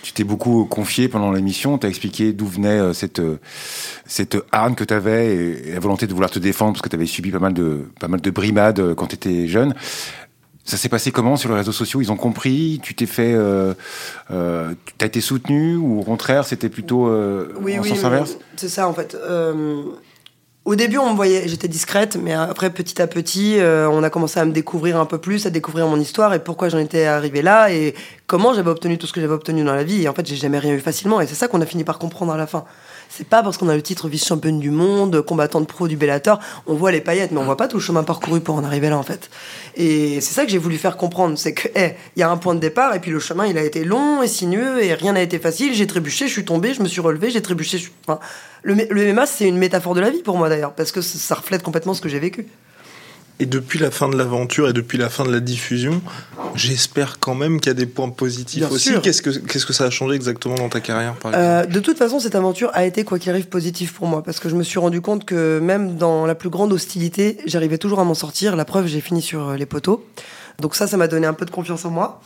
Tu 0.08 0.14
t'es 0.14 0.24
beaucoup 0.24 0.64
confié 0.64 1.10
pendant 1.10 1.34
l'émission, 1.34 1.78
tu 1.78 1.86
as 1.86 1.90
expliqué 1.90 2.32
d'où 2.32 2.48
venait 2.48 2.80
euh, 2.80 2.94
cette, 2.94 3.20
euh, 3.20 3.42
cette 4.06 4.38
harne 4.54 4.74
que 4.74 4.86
tu 4.86 4.94
avais 4.94 5.36
et 5.36 5.74
la 5.74 5.82
volonté 5.82 6.08
de 6.08 6.14
vouloir 6.14 6.32
te 6.32 6.40
défendre 6.40 6.72
parce 6.72 6.82
que 6.82 6.88
tu 6.88 6.96
avais 6.96 7.06
subi 7.06 7.30
pas 7.30 7.40
mal 7.40 7.54
de, 7.54 7.90
pas 8.00 8.08
mal 8.08 8.22
de 8.22 8.32
brimades 8.32 8.80
euh, 8.80 8.96
quand 8.96 9.08
tu 9.08 9.16
étais 9.16 9.50
jeune. 9.50 9.76
Ça 10.64 10.78
s'est 10.78 10.88
passé 10.88 11.12
comment 11.12 11.36
sur 11.36 11.50
les 11.50 11.58
réseaux 11.58 11.74
sociaux? 11.74 12.00
Ils 12.00 12.10
ont 12.10 12.16
compris? 12.16 12.80
Tu 12.82 12.96
t'es 12.96 13.06
fait, 13.06 13.34
euh, 13.34 13.74
euh, 14.32 14.74
t'as 14.98 15.08
été 15.08 15.20
soutenu 15.20 15.76
ou 15.76 16.00
au 16.00 16.04
contraire 16.04 16.46
c'était 16.46 16.70
plutôt 16.70 17.08
euh, 17.08 17.54
oui, 17.60 17.78
en 17.78 17.82
oui, 17.82 17.90
sens 17.90 18.06
inverse? 18.06 18.38
C'est 18.56 18.70
ça 18.70 18.88
en 18.88 18.94
fait. 18.94 19.18
Au 20.68 20.76
début, 20.76 20.98
on 20.98 21.12
me 21.12 21.16
voyait, 21.16 21.48
j'étais 21.48 21.70
discrète, 21.70 22.18
mais 22.22 22.34
après, 22.34 22.70
petit 22.70 23.02
à 23.02 23.08
petit, 23.08 23.58
euh, 23.58 23.90
on 23.90 24.04
a 24.04 24.10
commencé 24.10 24.38
à 24.38 24.44
me 24.44 24.52
découvrir 24.52 25.00
un 25.00 25.06
peu 25.06 25.18
plus, 25.18 25.46
à 25.46 25.50
découvrir 25.50 25.88
mon 25.88 25.98
histoire 25.98 26.34
et 26.34 26.44
pourquoi 26.44 26.68
j'en 26.68 26.78
étais 26.78 27.06
arrivé 27.06 27.42
là 27.42 27.72
et 27.72 27.96
comment 28.26 28.54
j'avais 28.54 28.70
obtenu 28.70 28.98
tout 28.98 29.08
ce 29.08 29.14
que 29.14 29.22
j'avais 29.22 29.34
obtenu 29.34 29.64
dans 29.64 29.74
la 29.74 29.86
vie. 29.86 30.04
Et 30.04 30.10
en 30.10 30.14
fait, 30.14 30.28
j'ai 30.28 30.36
jamais 30.36 30.60
rien 30.60 30.74
eu 30.74 30.82
facilement. 30.82 31.22
Et 31.22 31.26
c'est 31.26 31.36
ça 31.36 31.48
qu'on 31.48 31.62
a 31.62 31.66
fini 31.66 31.86
par 31.86 32.00
comprendre 32.00 32.34
à 32.34 32.38
la 32.38 32.48
fin. 32.48 32.66
C'est 33.18 33.28
pas 33.28 33.42
parce 33.42 33.58
qu'on 33.58 33.68
a 33.68 33.76
le 33.76 33.82
titre 33.82 34.10
vice-championne 34.10 34.60
du 34.60 34.70
monde, 34.70 35.24
combattante 35.24 35.68
pro 35.68 35.88
du 35.88 35.98
Bellator, 35.98 36.40
on 36.68 36.76
voit 36.76 36.92
les 36.92 37.02
paillettes, 37.02 37.32
mais 37.32 37.40
on 37.40 37.46
voit 37.46 37.58
pas 37.58 37.68
tout 37.68 37.78
le 37.78 37.82
chemin 37.82 38.04
parcouru 38.04 38.42
pour 38.42 38.54
en 38.54 38.64
arriver 38.64 38.92
là, 38.92 38.98
en 39.00 39.02
fait. 39.02 39.32
Et 39.76 40.22
c'est 40.22 40.36
ça 40.36 40.46
que 40.46 40.52
j'ai 40.52 40.60
voulu 40.60 40.78
faire 40.78 40.98
comprendre, 40.98 41.36
c'est 41.36 41.56
que, 41.56 41.68
il 41.76 42.20
y 42.20 42.22
a 42.22 42.30
un 42.30 42.38
point 42.38 42.54
de 42.54 42.60
départ, 42.60 42.94
et 42.94 43.00
puis 43.00 43.10
le 43.10 43.20
chemin, 43.20 43.48
il 43.48 43.58
a 43.58 43.64
été 43.64 43.84
long 43.86 44.22
et 44.22 44.28
sinueux, 44.28 44.84
et 44.84 44.94
rien 44.94 45.14
n'a 45.14 45.24
été 45.24 45.40
facile. 45.40 45.74
J'ai 45.74 45.88
trébuché, 45.88 46.28
je 46.28 46.32
suis 46.32 46.46
tombé, 46.46 46.76
je 46.76 46.84
me 46.84 46.88
suis 46.88 47.02
relevé, 47.02 47.32
j'ai 47.32 47.42
trébuché. 47.42 47.80
Je... 47.80 47.90
Enfin, 48.08 48.20
le, 48.62 48.76
le 48.76 49.14
MMA, 49.14 49.26
c'est 49.26 49.48
une 49.48 49.58
métaphore 49.58 49.96
de 49.96 50.02
la 50.02 50.12
vie 50.12 50.22
pour 50.22 50.38
moi 50.38 50.48
d'ailleurs, 50.48 50.74
parce 50.74 50.92
que 50.92 51.02
ça 51.02 51.34
reflète 51.34 51.64
complètement 51.64 51.96
ce 51.96 52.02
que 52.02 52.10
j'ai 52.10 52.20
vécu. 52.20 52.46
Et 53.40 53.46
depuis 53.46 53.78
la 53.78 53.92
fin 53.92 54.10
de 54.10 54.18
l'aventure 54.18 54.68
et 54.68 54.74
depuis 54.74 54.98
la 54.98 55.10
fin 55.10 55.24
de 55.24 55.32
la 55.32 55.40
diffusion, 55.40 56.02
j'espère 56.56 57.20
quand 57.20 57.36
même 57.36 57.60
qu'il 57.60 57.70
y 57.70 57.72
a 57.72 57.76
des 57.76 57.86
points 57.86 58.10
positifs 58.10 58.60
Bien 58.60 58.70
aussi. 58.70 58.94
Qu'est-ce 59.04 59.22
que, 59.22 59.30
qu'est-ce 59.30 59.66
que 59.66 59.74
ça 59.74 59.86
a 59.86 59.90
changé 59.92 60.16
exactement 60.16 60.56
dans 60.56 60.70
ta 60.70 60.80
carrière, 60.80 61.14
par 61.14 61.32
exemple 61.32 61.46
Euh, 61.48 61.66
de 61.66 61.80
toute 61.80 62.00
façon, 62.00 62.20
cette 62.20 62.34
aventure 62.34 62.72
a 62.74 62.86
été, 62.86 63.04
quoi 63.04 63.20
qu'il 63.20 63.30
arrive, 63.30 63.48
positive 63.48 63.94
pour 63.94 64.08
moi, 64.08 64.24
parce 64.24 64.40
que 64.40 64.50
je 64.50 64.56
me 64.56 64.64
suis 64.64 64.80
rendu 64.80 65.02
compte 65.02 65.24
que 65.24 65.60
même 65.60 65.98
dans 65.98 66.26
la 66.26 66.34
plus 66.34 66.50
grande 66.50 66.74
hostilité, 66.74 67.38
j'arrivais 67.46 67.78
toujours 67.78 68.00
à 68.00 68.04
m'en 68.04 68.16
sortir. 68.16 68.56
La 68.56 68.66
preuve, 68.66 68.88
j'ai 68.88 69.02
fini 69.02 69.22
sur 69.22 69.50
euh, 69.50 69.56
les 69.56 69.68
poteaux. 69.68 70.04
Donc 70.60 70.76
ça, 70.76 70.88
ça 70.88 70.98
m'a 70.98 71.08
donné 71.08 71.28
un 71.28 71.34
peu 71.34 71.46
de 71.46 71.52
confiance 71.52 71.86
en 71.86 71.92
moi. 71.92 72.22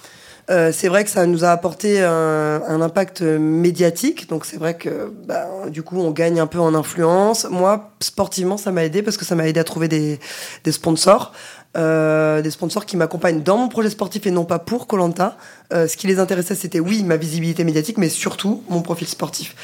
Euh, 0.49 0.71
c'est 0.73 0.87
vrai 0.87 1.03
que 1.03 1.09
ça 1.09 1.25
nous 1.25 1.45
a 1.45 1.49
apporté 1.49 2.01
un, 2.01 2.61
un 2.67 2.81
impact 2.81 3.21
médiatique, 3.21 4.27
donc 4.27 4.45
c'est 4.45 4.57
vrai 4.57 4.73
que 4.73 5.11
bah, 5.25 5.47
du 5.69 5.83
coup 5.83 5.99
on 5.99 6.11
gagne 6.11 6.39
un 6.39 6.47
peu 6.47 6.59
en 6.59 6.73
influence. 6.73 7.45
Moi, 7.49 7.91
sportivement, 7.99 8.57
ça 8.57 8.71
m'a 8.71 8.83
aidé 8.83 9.01
parce 9.01 9.17
que 9.17 9.25
ça 9.25 9.35
m'a 9.35 9.47
aidé 9.47 9.59
à 9.59 9.63
trouver 9.63 9.87
des, 9.87 10.19
des 10.63 10.71
sponsors. 10.71 11.31
Euh, 11.77 12.41
des 12.41 12.51
sponsors 12.51 12.85
qui 12.85 12.97
m'accompagnent 12.97 13.43
dans 13.43 13.55
mon 13.55 13.69
projet 13.69 13.89
sportif 13.89 14.27
et 14.27 14.31
non 14.31 14.43
pas 14.43 14.59
pour 14.59 14.87
Colanta. 14.87 15.37
Euh, 15.71 15.87
ce 15.87 15.95
qui 15.95 16.05
les 16.05 16.19
intéressait, 16.19 16.53
c'était 16.53 16.81
oui 16.81 17.01
ma 17.03 17.15
visibilité 17.15 17.63
médiatique, 17.63 17.97
mais 17.97 18.09
surtout 18.09 18.61
mon 18.67 18.81
profil 18.81 19.07
sportif. 19.07 19.55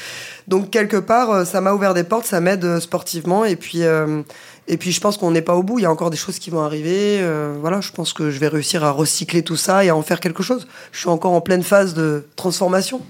Donc 0.48 0.70
quelque 0.70 0.96
part, 0.96 1.30
euh, 1.30 1.44
ça 1.44 1.60
m'a 1.60 1.74
ouvert 1.74 1.92
des 1.92 2.04
portes, 2.04 2.24
ça 2.24 2.40
m'aide 2.40 2.64
euh, 2.64 2.80
sportivement, 2.80 3.44
et 3.44 3.56
puis 3.56 3.82
et 4.68 4.76
puis 4.76 4.92
je 4.92 5.00
pense 5.00 5.16
qu'on 5.16 5.30
n'est 5.30 5.42
pas 5.42 5.54
au 5.54 5.62
bout. 5.62 5.78
Il 5.78 5.82
y 5.82 5.86
a 5.86 5.90
encore 5.90 6.10
des 6.10 6.16
choses 6.16 6.38
qui 6.38 6.50
vont 6.50 6.60
arriver. 6.60 7.18
Euh, 7.20 7.56
voilà, 7.58 7.80
je 7.80 7.90
pense 7.90 8.12
que 8.12 8.30
je 8.30 8.38
vais 8.38 8.48
réussir 8.48 8.84
à 8.84 8.90
recycler 8.90 9.42
tout 9.42 9.56
ça 9.56 9.84
et 9.84 9.88
à 9.88 9.96
en 9.96 10.02
faire 10.02 10.20
quelque 10.20 10.42
chose. 10.42 10.68
Je 10.92 11.00
suis 11.00 11.08
encore 11.08 11.32
en 11.32 11.40
pleine 11.40 11.62
phase 11.62 11.94
de 11.94 12.26
transformation. 12.36 13.00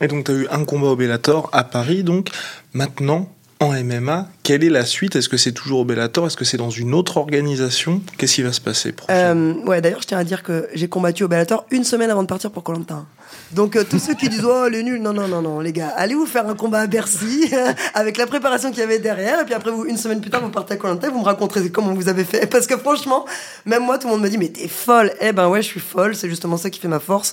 Et 0.00 0.08
donc, 0.08 0.24
tu 0.24 0.32
as 0.32 0.34
eu 0.34 0.48
un 0.50 0.64
combat 0.64 0.88
au 0.88 0.96
Bellator 0.96 1.48
à 1.52 1.62
Paris, 1.62 2.02
donc 2.02 2.30
maintenant 2.72 3.28
en 3.60 3.72
MMA. 3.72 4.26
Quelle 4.42 4.64
est 4.64 4.70
la 4.70 4.86
suite? 4.86 5.16
Est-ce 5.16 5.28
que 5.28 5.36
c'est 5.36 5.52
toujours 5.52 5.80
au 5.80 5.84
Bellator? 5.84 6.26
Est-ce 6.26 6.36
que 6.36 6.46
c'est 6.46 6.56
dans 6.56 6.70
une 6.70 6.94
autre 6.94 7.18
organisation? 7.18 8.00
Qu'est-ce 8.16 8.36
qui 8.36 8.42
va 8.42 8.52
se 8.52 8.60
passer 8.60 8.94
Euh, 9.10 9.54
ouais, 9.66 9.82
d'ailleurs, 9.82 10.00
je 10.00 10.08
tiens 10.08 10.18
à 10.18 10.24
dire 10.24 10.42
que 10.42 10.68
j'ai 10.74 10.88
combattu 10.88 11.24
au 11.24 11.28
Bellator 11.28 11.66
une 11.70 11.84
semaine 11.84 12.10
avant 12.10 12.22
de 12.22 12.28
partir 12.28 12.50
pour 12.50 12.62
Colanta. 12.64 13.04
Donc 13.52 13.76
euh, 13.76 13.84
tous 13.88 13.98
ceux 13.98 14.14
qui 14.14 14.28
disent 14.28 14.44
oh 14.44 14.68
les 14.68 14.82
nuls, 14.82 15.00
non 15.00 15.12
non 15.12 15.28
non 15.28 15.42
non 15.42 15.60
les 15.60 15.72
gars, 15.72 15.92
allez 15.96 16.14
vous 16.14 16.26
faire 16.26 16.48
un 16.48 16.54
combat 16.54 16.80
à 16.80 16.86
Bercy 16.86 17.50
avec 17.94 18.16
la 18.16 18.26
préparation 18.26 18.70
qu'il 18.70 18.80
y 18.80 18.82
avait 18.82 18.98
derrière 18.98 19.40
et 19.40 19.44
puis 19.44 19.54
après 19.54 19.70
vous 19.70 19.86
une 19.86 19.96
semaine 19.96 20.20
plus 20.20 20.30
tard 20.30 20.40
vous 20.42 20.50
partez 20.50 20.74
à 20.74 20.76
Colanta, 20.76 21.10
vous 21.10 21.18
me 21.18 21.24
raconterez 21.24 21.70
comment 21.70 21.92
vous 21.92 22.08
avez 22.08 22.24
fait 22.24 22.46
parce 22.46 22.66
que 22.66 22.76
franchement 22.76 23.24
même 23.66 23.84
moi 23.84 23.98
tout 23.98 24.06
le 24.06 24.14
monde 24.14 24.22
me 24.22 24.28
dit 24.28 24.38
mais 24.38 24.48
t'es 24.48 24.68
folle, 24.68 25.12
eh 25.20 25.32
ben 25.32 25.48
ouais 25.48 25.62
je 25.62 25.66
suis 25.66 25.80
folle, 25.80 26.14
c'est 26.14 26.28
justement 26.28 26.56
ça 26.56 26.70
qui 26.70 26.80
fait 26.80 26.88
ma 26.88 27.00
force. 27.00 27.32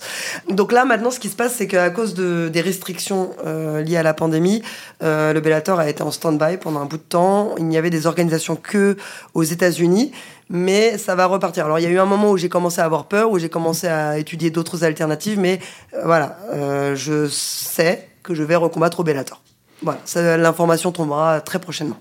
Donc 0.49 0.71
là 0.71 0.85
maintenant 0.85 1.11
ce 1.11 1.19
qui 1.19 1.29
se 1.29 1.35
passe 1.35 1.55
c'est 1.55 1.67
qu'à 1.67 1.89
cause 1.89 2.13
de 2.13 2.49
des 2.51 2.61
restrictions 2.61 3.31
euh, 3.45 3.81
liées 3.81 3.97
à 3.97 4.03
la 4.03 4.13
pandémie, 4.13 4.61
euh, 5.03 5.33
le 5.33 5.39
Bellator 5.39 5.79
a 5.79 5.89
été 5.89 6.01
en 6.01 6.11
stand-by 6.17 6.57
pendant 6.57 6.81
un 6.81 6.85
bout 6.85 6.97
de 6.97 7.03
temps. 7.03 7.55
Il 7.57 7.65
n'y 7.65 7.77
avait 7.77 7.89
des 7.89 8.05
organisations 8.05 8.55
que 8.55 8.97
aux 9.33 9.43
États-Unis 9.43 10.11
mais 10.49 10.97
ça 10.97 11.15
va 11.15 11.25
repartir. 11.25 11.65
Alors 11.65 11.79
il 11.79 11.83
y 11.83 11.85
a 11.85 11.89
eu 11.89 11.99
un 11.99 12.05
moment 12.05 12.31
où 12.31 12.37
j'ai 12.37 12.49
commencé 12.49 12.81
à 12.81 12.85
avoir 12.85 13.05
peur, 13.05 13.31
où 13.31 13.39
j'ai 13.39 13.49
commencé 13.49 13.87
à 13.87 14.17
étudier 14.17 14.49
d'autres 14.49 14.83
alternatives, 14.83 15.39
mais 15.39 15.59
euh, 15.93 16.03
voilà, 16.05 16.37
euh, 16.53 16.95
je 16.95 17.27
sais 17.27 18.07
que 18.23 18.33
je 18.33 18.43
vais 18.43 18.55
recombattre 18.55 18.99
au 18.99 19.03
Bellator. 19.03 19.41
Voilà, 19.81 19.99
l'information 20.37 20.91
tombera 20.91 21.39
très 21.41 21.59
prochainement. 21.59 21.97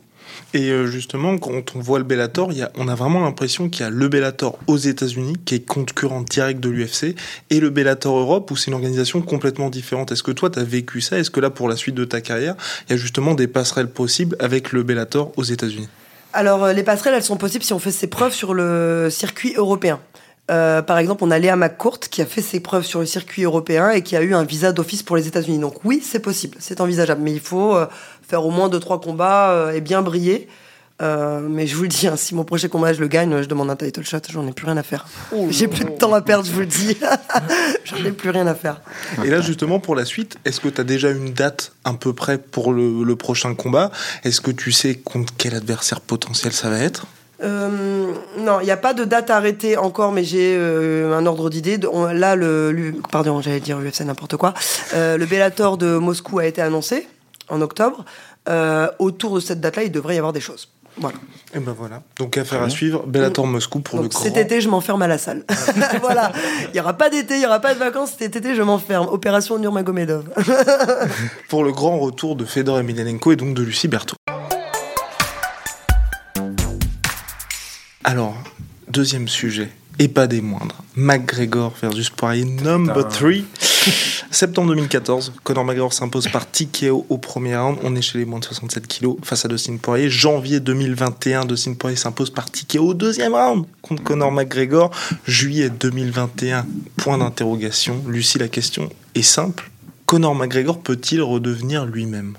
Et 0.54 0.70
euh, 0.70 0.86
justement, 0.86 1.38
quand 1.38 1.76
on 1.76 1.80
voit 1.80 1.98
le 1.98 2.04
Bellator, 2.04 2.50
on 2.76 2.88
a 2.88 2.94
vraiment 2.94 3.20
l'impression 3.20 3.68
qu'il 3.68 3.82
y 3.82 3.86
a 3.86 3.90
le 3.90 4.08
Bellator 4.08 4.58
aux 4.66 4.76
États-Unis, 4.76 5.34
qui 5.44 5.56
est 5.56 5.66
concurrent 5.66 6.22
direct 6.22 6.60
de 6.60 6.68
l'UFC, 6.68 7.14
et 7.50 7.60
le 7.60 7.70
Bellator 7.70 8.16
Europe, 8.16 8.50
où 8.50 8.56
c'est 8.56 8.68
une 8.68 8.74
organisation 8.74 9.22
complètement 9.22 9.70
différente. 9.70 10.12
Est-ce 10.12 10.22
que 10.22 10.32
toi, 10.32 10.50
tu 10.50 10.58
as 10.58 10.64
vécu 10.64 11.00
ça? 11.00 11.18
Est-ce 11.18 11.30
que 11.30 11.40
là, 11.40 11.50
pour 11.50 11.68
la 11.68 11.76
suite 11.76 11.94
de 11.94 12.04
ta 12.04 12.20
carrière, 12.20 12.54
il 12.88 12.92
y 12.92 12.94
a 12.94 12.98
justement 12.98 13.34
des 13.34 13.48
passerelles 13.48 13.90
possibles 13.90 14.36
avec 14.40 14.72
le 14.72 14.82
Bellator 14.82 15.32
aux 15.36 15.44
États-Unis? 15.44 15.88
Alors 16.32 16.64
euh, 16.64 16.72
les 16.74 16.82
passerelles, 16.82 17.14
elles 17.14 17.22
sont 17.22 17.38
possibles 17.38 17.64
si 17.64 17.72
on 17.72 17.78
fait 17.78 17.90
ses 17.90 18.08
preuves 18.08 18.34
sur 18.34 18.52
le 18.52 19.08
circuit 19.10 19.54
européen. 19.56 20.00
Euh, 20.50 20.80
par 20.82 20.98
exemple, 20.98 21.24
on 21.24 21.30
a 21.30 21.38
Léa 21.38 21.56
McCourt 21.56 21.98
qui 21.98 22.22
a 22.22 22.26
fait 22.26 22.42
ses 22.42 22.60
preuves 22.60 22.84
sur 22.84 23.00
le 23.00 23.06
circuit 23.06 23.42
européen 23.42 23.90
et 23.90 24.02
qui 24.02 24.16
a 24.16 24.22
eu 24.22 24.34
un 24.34 24.44
visa 24.44 24.72
d'office 24.72 25.02
pour 25.02 25.16
les 25.16 25.26
États-Unis. 25.26 25.58
Donc 25.58 25.84
oui, 25.84 26.02
c'est 26.04 26.20
possible, 26.20 26.56
c'est 26.60 26.80
envisageable, 26.80 27.22
mais 27.22 27.32
il 27.32 27.40
faut 27.40 27.76
faire 28.28 28.45
au 28.45 28.50
moins 28.50 28.68
deux 28.68 28.80
trois 28.80 29.00
combats 29.00 29.50
euh, 29.50 29.73
et 29.73 29.80
bien 29.80 30.02
briller. 30.02 30.49
Euh, 31.02 31.40
mais 31.42 31.66
je 31.66 31.76
vous 31.76 31.83
le 31.83 31.88
dis, 31.88 32.06
hein, 32.06 32.16
si 32.16 32.35
mon 32.35 32.45
prochain 32.45 32.68
combat 32.68 32.95
je 32.95 33.00
le 33.00 33.06
gagne, 33.06 33.42
je 33.42 33.49
demande 33.49 33.68
un 33.68 33.76
title 33.76 34.02
shot, 34.02 34.18
j'en 34.30 34.47
ai 34.47 34.52
plus 34.52 34.64
rien 34.64 34.78
à 34.78 34.83
faire. 34.83 35.06
J'ai 35.50 35.68
plus 35.68 35.85
de 35.85 35.90
temps 35.90 36.14
à 36.14 36.23
perdre, 36.23 36.47
je 36.47 36.52
vous 36.52 36.61
le 36.61 36.66
dis. 36.66 36.97
j'en 37.85 38.02
ai 38.02 38.12
plus 38.12 38.30
rien 38.30 38.47
à 38.47 38.54
faire. 38.54 38.80
Et 39.23 39.28
là, 39.28 39.42
justement, 39.42 39.78
pour 39.78 39.95
la 39.95 40.06
suite, 40.06 40.38
est-ce 40.47 40.59
que 40.59 40.68
tu 40.68 40.80
as 40.80 40.85
déjà 40.85 41.11
une 41.11 41.35
date 41.35 41.73
à 41.85 41.92
peu 41.92 42.14
près 42.14 42.38
pour 42.38 42.73
le, 42.73 43.04
le 43.04 43.16
prochain 43.16 43.54
combat? 43.54 43.90
Est-ce 44.25 44.40
que 44.40 44.50
tu 44.50 44.73
sais 44.73 44.95
contre 44.95 45.35
quel 45.37 45.54
adversaire 45.54 46.00
potentiel 46.00 46.54
ça 46.54 46.71
va 46.71 46.78
être? 46.78 47.06
Euh, 47.42 48.14
non, 48.38 48.61
il 48.61 48.64
n'y 48.64 48.71
a 48.71 48.76
pas 48.76 48.95
de 48.95 49.04
date 49.04 49.30
arrêtée 49.30 49.76
encore, 49.76 50.12
mais 50.12 50.25
j'ai 50.25 50.56
euh, 50.56 51.16
un 51.16 51.26
ordre 51.26 51.50
d'idée. 51.50 51.78
Là, 52.12 52.37
le, 52.37 52.95
pardon, 53.12 53.40
j'allais 53.40 53.61
dire 53.61 53.78
UFC 53.78 54.00
n'importe 54.00 54.37
quoi. 54.37 54.54
Euh, 54.95 55.16
le 55.18 55.26
Bellator 55.26 55.76
de 55.76 55.99
Moscou 55.99 56.38
a 56.38 56.47
été 56.47 56.62
annoncé 56.62 57.06
en 57.48 57.60
octobre. 57.60 58.04
Euh, 58.48 58.88
autour 58.98 59.34
de 59.34 59.40
cette 59.40 59.60
date-là, 59.60 59.84
il 59.84 59.92
devrait 59.92 60.14
y 60.14 60.18
avoir 60.18 60.32
des 60.32 60.40
choses. 60.40 60.68
Voilà. 60.98 61.18
Et 61.54 61.58
ben 61.58 61.74
voilà. 61.76 62.02
Donc 62.18 62.38
affaire 62.38 62.62
à 62.62 62.70
suivre, 62.70 63.06
Bellator 63.06 63.46
Moscou 63.46 63.80
pour 63.80 64.00
Donc, 64.00 64.14
le 64.14 64.18
cet 64.18 64.32
grand. 64.32 64.42
été, 64.42 64.60
je 64.62 64.68
m'enferme 64.70 65.02
à 65.02 65.06
la 65.06 65.18
salle. 65.18 65.44
voilà. 66.00 66.32
Il 66.68 66.72
n'y 66.72 66.80
aura 66.80 66.94
pas 66.94 67.10
d'été, 67.10 67.34
il 67.34 67.40
n'y 67.40 67.46
aura 67.46 67.60
pas 67.60 67.74
de 67.74 67.78
vacances. 67.78 68.12
Cet 68.18 68.34
été, 68.34 68.54
je 68.54 68.62
m'enferme. 68.62 69.06
Opération 69.08 69.58
Nurmagomedov. 69.58 70.24
pour 71.50 71.64
le 71.64 71.72
grand 71.72 71.98
retour 71.98 72.34
de 72.34 72.46
Fedor 72.46 72.78
Emelianenko 72.78 73.32
et 73.32 73.36
donc 73.36 73.54
de 73.54 73.62
Lucie 73.62 73.88
Berthaud. 73.88 74.16
Alors, 78.04 78.34
deuxième 78.88 79.28
sujet, 79.28 79.70
et 79.98 80.08
pas 80.08 80.26
des 80.26 80.40
moindres, 80.40 80.82
McGregor 80.94 81.74
versus 81.80 82.10
Poirier 82.10 82.44
number 82.44 83.06
3. 83.08 83.30
Septembre 84.30 84.74
2014, 84.74 85.32
Conor 85.44 85.64
McGregor 85.64 85.92
s'impose 85.92 86.28
par 86.28 86.50
TKO 86.50 87.06
au 87.08 87.18
premier 87.18 87.56
round. 87.56 87.78
On 87.82 87.94
est 87.96 88.02
chez 88.02 88.18
les 88.18 88.24
moins 88.24 88.40
de 88.40 88.44
67 88.44 88.86
kilos 88.86 89.16
face 89.22 89.44
à 89.44 89.48
Dustin 89.48 89.76
Poirier. 89.76 90.10
Janvier 90.10 90.60
2021, 90.60 91.44
Dustin 91.44 91.74
Poirier 91.74 91.96
s'impose 91.96 92.30
par 92.30 92.50
TKO 92.50 92.88
au 92.88 92.94
deuxième 92.94 93.34
round 93.34 93.64
contre 93.82 94.02
Conor 94.02 94.32
McGregor. 94.32 94.90
Juillet 95.26 95.70
2021, 95.70 96.66
point 96.96 97.18
d'interrogation. 97.18 98.02
Lucie, 98.08 98.38
la 98.38 98.48
question 98.48 98.90
est 99.14 99.22
simple. 99.22 99.70
Conor 100.04 100.34
McGregor 100.34 100.80
peut-il 100.80 101.22
redevenir 101.22 101.86
lui-même? 101.86 102.36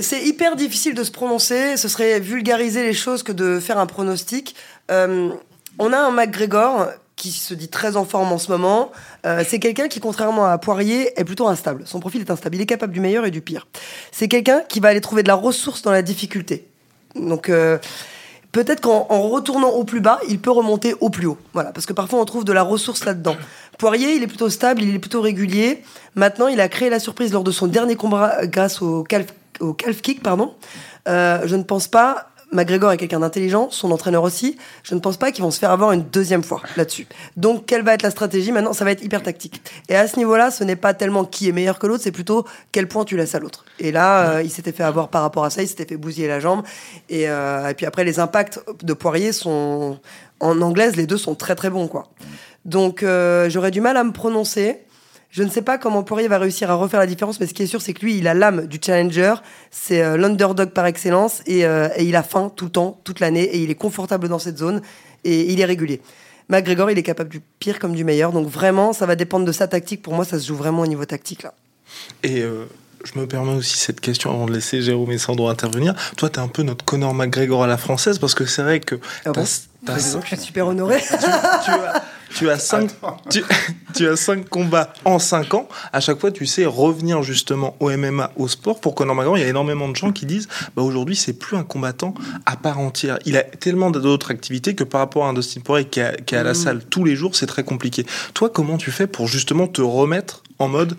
C'est 0.00 0.24
hyper 0.24 0.54
difficile 0.54 0.94
de 0.94 1.02
se 1.02 1.10
prononcer. 1.10 1.76
Ce 1.76 1.88
serait 1.88 2.20
vulgariser 2.20 2.84
les 2.84 2.94
choses 2.94 3.22
que 3.22 3.32
de 3.32 3.58
faire 3.58 3.78
un 3.78 3.86
pronostic. 3.86 4.54
Euh, 4.90 5.30
on 5.78 5.92
a 5.92 5.98
un 5.98 6.10
McGregor 6.10 6.88
qui 7.18 7.32
se 7.32 7.52
dit 7.52 7.68
très 7.68 7.96
en 7.96 8.04
forme 8.04 8.32
en 8.32 8.38
ce 8.38 8.50
moment. 8.50 8.92
Euh, 9.26 9.44
c'est 9.46 9.58
quelqu'un 9.58 9.88
qui, 9.88 10.00
contrairement 10.00 10.46
à 10.46 10.56
Poirier, 10.56 11.18
est 11.20 11.24
plutôt 11.24 11.48
instable. 11.48 11.82
Son 11.84 12.00
profil 12.00 12.20
est 12.22 12.30
instable. 12.30 12.56
Il 12.56 12.62
est 12.62 12.66
capable 12.66 12.92
du 12.92 13.00
meilleur 13.00 13.26
et 13.26 13.30
du 13.30 13.40
pire. 13.40 13.66
C'est 14.12 14.28
quelqu'un 14.28 14.60
qui 14.68 14.80
va 14.80 14.88
aller 14.88 15.00
trouver 15.00 15.22
de 15.22 15.28
la 15.28 15.34
ressource 15.34 15.82
dans 15.82 15.90
la 15.90 16.02
difficulté. 16.02 16.68
Donc, 17.16 17.48
euh, 17.48 17.78
peut-être 18.52 18.80
qu'en 18.80 19.06
en 19.10 19.22
retournant 19.22 19.70
au 19.70 19.84
plus 19.84 20.00
bas, 20.00 20.20
il 20.28 20.38
peut 20.38 20.52
remonter 20.52 20.94
au 21.00 21.10
plus 21.10 21.26
haut. 21.26 21.38
Voilà, 21.52 21.72
parce 21.72 21.86
que 21.86 21.92
parfois 21.92 22.20
on 22.20 22.24
trouve 22.24 22.44
de 22.44 22.52
la 22.52 22.62
ressource 22.62 23.04
là-dedans. 23.04 23.36
Poirier, 23.78 24.14
il 24.14 24.22
est 24.22 24.28
plutôt 24.28 24.48
stable, 24.48 24.82
il 24.82 24.94
est 24.94 24.98
plutôt 25.00 25.20
régulier. 25.20 25.82
Maintenant, 26.14 26.46
il 26.46 26.60
a 26.60 26.68
créé 26.68 26.88
la 26.88 27.00
surprise 27.00 27.32
lors 27.32 27.44
de 27.44 27.50
son 27.50 27.66
dernier 27.66 27.96
combat 27.96 28.46
grâce 28.46 28.80
au 28.80 29.02
calf, 29.02 29.26
au 29.58 29.72
calf 29.72 30.00
kick, 30.02 30.22
pardon. 30.22 30.54
Euh, 31.08 31.42
je 31.46 31.56
ne 31.56 31.64
pense 31.64 31.88
pas. 31.88 32.30
McGregor 32.52 32.92
est 32.92 32.96
quelqu'un 32.96 33.20
d'intelligent, 33.20 33.68
son 33.70 33.90
entraîneur 33.90 34.22
aussi. 34.22 34.56
Je 34.82 34.94
ne 34.94 35.00
pense 35.00 35.16
pas 35.16 35.32
qu'ils 35.32 35.44
vont 35.44 35.50
se 35.50 35.58
faire 35.58 35.70
avoir 35.70 35.92
une 35.92 36.02
deuxième 36.02 36.42
fois 36.42 36.62
là-dessus. 36.76 37.06
Donc, 37.36 37.66
quelle 37.66 37.82
va 37.82 37.94
être 37.94 38.02
la 38.02 38.10
stratégie? 38.10 38.52
Maintenant, 38.52 38.72
ça 38.72 38.84
va 38.84 38.92
être 38.92 39.04
hyper 39.04 39.22
tactique. 39.22 39.60
Et 39.88 39.96
à 39.96 40.08
ce 40.08 40.16
niveau-là, 40.16 40.50
ce 40.50 40.64
n'est 40.64 40.76
pas 40.76 40.94
tellement 40.94 41.24
qui 41.24 41.48
est 41.48 41.52
meilleur 41.52 41.78
que 41.78 41.86
l'autre, 41.86 42.02
c'est 42.02 42.12
plutôt 42.12 42.46
quel 42.72 42.88
point 42.88 43.04
tu 43.04 43.16
laisses 43.16 43.34
à 43.34 43.38
l'autre. 43.38 43.64
Et 43.78 43.92
là, 43.92 44.30
euh, 44.30 44.42
il 44.42 44.50
s'était 44.50 44.72
fait 44.72 44.82
avoir 44.82 45.08
par 45.08 45.22
rapport 45.22 45.44
à 45.44 45.50
ça, 45.50 45.62
il 45.62 45.68
s'était 45.68 45.84
fait 45.84 45.96
bousiller 45.96 46.28
la 46.28 46.40
jambe. 46.40 46.62
Et, 47.08 47.28
euh, 47.28 47.68
et 47.68 47.74
puis 47.74 47.86
après, 47.86 48.04
les 48.04 48.18
impacts 48.18 48.60
de 48.82 48.92
Poirier 48.92 49.32
sont. 49.32 49.98
En 50.40 50.62
anglaise, 50.62 50.94
les 50.94 51.08
deux 51.08 51.16
sont 51.16 51.34
très 51.34 51.56
très 51.56 51.68
bons, 51.68 51.88
quoi. 51.88 52.10
Donc, 52.64 53.02
euh, 53.02 53.50
j'aurais 53.50 53.72
du 53.72 53.80
mal 53.80 53.96
à 53.96 54.04
me 54.04 54.12
prononcer. 54.12 54.78
Je 55.30 55.42
ne 55.42 55.50
sais 55.50 55.62
pas 55.62 55.76
comment 55.76 56.02
Poirier 56.02 56.28
va 56.28 56.38
réussir 56.38 56.70
à 56.70 56.74
refaire 56.74 57.00
la 57.00 57.06
différence, 57.06 57.38
mais 57.38 57.46
ce 57.46 57.52
qui 57.52 57.62
est 57.62 57.66
sûr, 57.66 57.82
c'est 57.82 57.92
que 57.92 58.00
lui, 58.00 58.16
il 58.16 58.26
a 58.26 58.34
l'âme 58.34 58.66
du 58.66 58.78
challenger. 58.84 59.34
C'est 59.70 60.02
euh, 60.02 60.16
l'underdog 60.16 60.70
par 60.70 60.86
excellence 60.86 61.42
et, 61.46 61.66
euh, 61.66 61.88
et 61.96 62.04
il 62.04 62.16
a 62.16 62.22
faim 62.22 62.50
tout 62.54 62.64
le 62.64 62.70
temps, 62.70 62.98
toute 63.04 63.20
l'année, 63.20 63.44
et 63.44 63.58
il 63.58 63.70
est 63.70 63.74
confortable 63.74 64.28
dans 64.28 64.38
cette 64.38 64.58
zone 64.58 64.80
et 65.24 65.52
il 65.52 65.60
est 65.60 65.66
régulier. 65.66 66.00
McGregor, 66.48 66.90
il 66.90 66.98
est 66.98 67.02
capable 67.02 67.28
du 67.28 67.40
pire 67.58 67.78
comme 67.78 67.94
du 67.94 68.04
meilleur. 68.04 68.32
Donc 68.32 68.48
vraiment, 68.48 68.92
ça 68.92 69.04
va 69.04 69.16
dépendre 69.16 69.44
de 69.44 69.52
sa 69.52 69.68
tactique. 69.68 70.02
Pour 70.02 70.14
moi, 70.14 70.24
ça 70.24 70.38
se 70.38 70.46
joue 70.48 70.56
vraiment 70.56 70.82
au 70.82 70.86
niveau 70.86 71.04
tactique 71.04 71.42
là. 71.42 71.52
Et 72.22 72.40
euh, 72.40 72.64
je 73.12 73.18
me 73.18 73.26
permets 73.26 73.54
aussi 73.54 73.78
cette 73.78 74.00
question 74.00 74.30
avant 74.30 74.46
de 74.46 74.52
laisser 74.52 74.82
Jérôme 74.82 75.10
et 75.12 75.18
Sandro 75.18 75.48
intervenir. 75.48 75.94
Toi, 76.16 76.28
t'es 76.28 76.40
un 76.40 76.48
peu 76.48 76.62
notre 76.62 76.84
Conor 76.84 77.14
McGregor 77.14 77.64
à 77.64 77.66
la 77.66 77.76
française 77.76 78.18
parce 78.18 78.34
que 78.34 78.44
c'est 78.44 78.62
vrai 78.62 78.80
que 78.80 78.96
Ah 79.24 79.32
bon 79.32 79.44
Je 79.44 80.26
suis 80.26 80.36
super 80.36 80.66
honoré. 80.66 80.98
tu, 81.64 81.70
as, 81.70 82.04
tu 82.34 82.50
as 82.50 82.58
cinq, 82.58 82.90
tu, 83.30 83.42
tu 83.94 84.08
as 84.08 84.16
cinq 84.16 84.48
combats 84.48 84.92
en 85.04 85.18
cinq 85.18 85.54
ans. 85.54 85.68
À 85.92 86.00
chaque 86.00 86.20
fois, 86.20 86.30
tu 86.30 86.44
sais 86.44 86.66
revenir 86.66 87.22
justement 87.22 87.76
au 87.80 87.90
MMA, 87.90 88.32
au 88.36 88.48
sport. 88.48 88.80
Pour 88.80 88.94
Conor 88.94 89.14
McGregor, 89.14 89.38
il 89.38 89.42
y 89.42 89.44
a 89.44 89.48
énormément 89.48 89.88
de 89.88 89.96
gens 89.96 90.12
qui 90.12 90.26
disent 90.26 90.48
bah, 90.76 90.82
aujourd'hui, 90.82 91.16
c'est 91.16 91.32
plus 91.32 91.56
un 91.56 91.64
combattant 91.64 92.14
à 92.44 92.56
part 92.56 92.78
entière. 92.78 93.18
Il 93.24 93.36
a 93.36 93.42
tellement 93.42 93.90
d'autres 93.90 94.30
activités 94.30 94.74
que 94.74 94.84
par 94.84 95.00
rapport 95.00 95.24
à 95.24 95.28
un 95.28 95.32
Dustin 95.32 95.60
Poirier 95.60 95.86
qui, 95.86 96.00
est 96.00 96.32
à 96.34 96.42
la 96.42 96.54
salle 96.54 96.84
tous 96.84 97.04
les 97.04 97.16
jours, 97.16 97.34
c'est 97.34 97.46
très 97.46 97.64
compliqué. 97.64 98.04
Toi, 98.34 98.50
comment 98.50 98.76
tu 98.76 98.90
fais 98.90 99.06
pour 99.06 99.28
justement 99.28 99.66
te 99.66 99.80
remettre 99.80 100.42
en 100.58 100.68
mode 100.68 100.96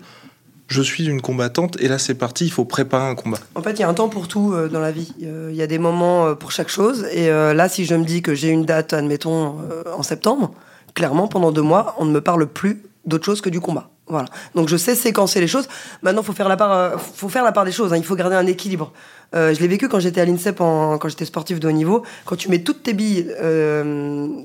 je 0.70 0.82
suis 0.82 1.06
une 1.06 1.20
combattante 1.20 1.76
et 1.80 1.88
là 1.88 1.98
c'est 1.98 2.14
parti, 2.14 2.46
il 2.46 2.50
faut 2.52 2.64
préparer 2.64 3.08
un 3.10 3.16
combat. 3.16 3.38
En 3.56 3.62
fait, 3.62 3.72
il 3.72 3.80
y 3.80 3.82
a 3.82 3.88
un 3.88 3.94
temps 3.94 4.08
pour 4.08 4.28
tout 4.28 4.52
euh, 4.54 4.68
dans 4.68 4.78
la 4.80 4.92
vie. 4.92 5.12
Euh, 5.24 5.48
Il 5.50 5.56
y 5.56 5.62
a 5.62 5.66
des 5.66 5.80
moments 5.80 6.26
euh, 6.28 6.34
pour 6.34 6.52
chaque 6.52 6.68
chose. 6.68 7.04
Et 7.12 7.28
là, 7.28 7.68
si 7.68 7.84
je 7.84 7.94
me 7.96 8.04
dis 8.04 8.22
que 8.22 8.34
j'ai 8.34 8.48
une 8.48 8.64
date, 8.64 8.92
admettons, 8.92 9.56
en 9.96 10.02
septembre, 10.02 10.52
clairement, 10.94 11.26
pendant 11.26 11.50
deux 11.50 11.62
mois, 11.62 11.96
on 11.98 12.04
ne 12.04 12.12
me 12.12 12.20
parle 12.20 12.46
plus 12.46 12.82
d'autre 13.04 13.24
chose 13.24 13.40
que 13.40 13.50
du 13.50 13.60
combat. 13.60 13.90
Voilà. 14.06 14.28
Donc 14.54 14.68
je 14.68 14.76
sais 14.76 14.94
séquencer 14.94 15.40
les 15.40 15.48
choses. 15.48 15.68
Maintenant, 16.02 16.22
faut 16.22 16.32
faire 16.32 16.48
la 16.48 16.56
part, 16.56 17.00
faut 17.00 17.28
faire 17.28 17.44
la 17.44 17.52
part 17.52 17.64
des 17.64 17.72
choses. 17.72 17.92
hein. 17.92 17.96
Il 17.96 18.04
faut 18.04 18.16
garder 18.16 18.36
un 18.36 18.46
équilibre. 18.46 18.92
Je 19.32 19.58
l'ai 19.60 19.68
vécu 19.68 19.88
quand 19.88 20.00
j'étais 20.00 20.20
à 20.20 20.24
l'INSEP, 20.24 20.58
quand 20.58 21.08
j'étais 21.08 21.24
sportif 21.24 21.58
de 21.58 21.68
haut 21.68 21.72
niveau. 21.72 22.04
Quand 22.24 22.36
tu 22.36 22.48
mets 22.48 22.62
toutes 22.62 22.84
tes 22.84 22.92
billes 22.92 23.26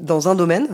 dans 0.01 0.27
un 0.27 0.35
domaine, 0.35 0.67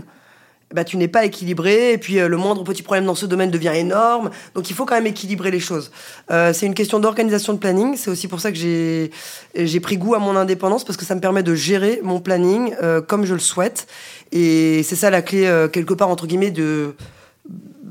bah, 0.74 0.84
tu 0.84 0.98
n'es 0.98 1.08
pas 1.08 1.26
équilibré, 1.26 1.94
et 1.94 1.98
puis 1.98 2.20
euh, 2.20 2.28
le 2.28 2.38
moindre 2.38 2.64
petit 2.64 2.84
problème 2.84 3.06
dans 3.06 3.16
ce 3.16 3.26
domaine 3.26 3.52
devient 3.52 3.74
énorme. 3.76 4.30
Donc 4.56 4.70
il 4.70 4.76
faut 4.76 4.86
quand 4.86 4.96
même 4.96 5.08
équilibrer 5.08 5.52
les 5.52 5.60
choses. 5.60 5.92
Euh, 6.32 6.54
c'est 6.54 6.66
une 6.66 6.74
question 6.74 7.00
d'organisation 7.00 7.54
de 7.54 7.58
planning. 7.58 7.96
C'est 7.98 8.10
aussi 8.10 8.28
pour 8.28 8.40
ça 8.40 8.52
que 8.52 8.58
j'ai 8.58 9.80
pris 9.80 9.98
goût 9.98 10.16
à 10.16 10.20
mon 10.20 10.36
indépendance 10.36 10.84
parce 10.84 10.98
que 10.98 11.06
ça 11.06 11.16
me 11.16 11.22
permet 11.22 11.44
de 11.44 11.56
gérer 11.56 12.00
mon 12.04 12.20
planning 12.20 12.74
euh, 12.82 13.02
comme 13.02 13.26
je 13.26 13.34
le 13.34 13.40
souhaite. 13.40 13.88
Et 14.32 14.84
c'est 14.84 14.96
ça 14.96 15.10
la 15.10 15.22
clé 15.22 15.46
euh, 15.46 15.68
quelque 15.68 15.94
part 15.94 16.10
entre 16.10 16.28
guillemets 16.28 16.52
de 16.52 16.96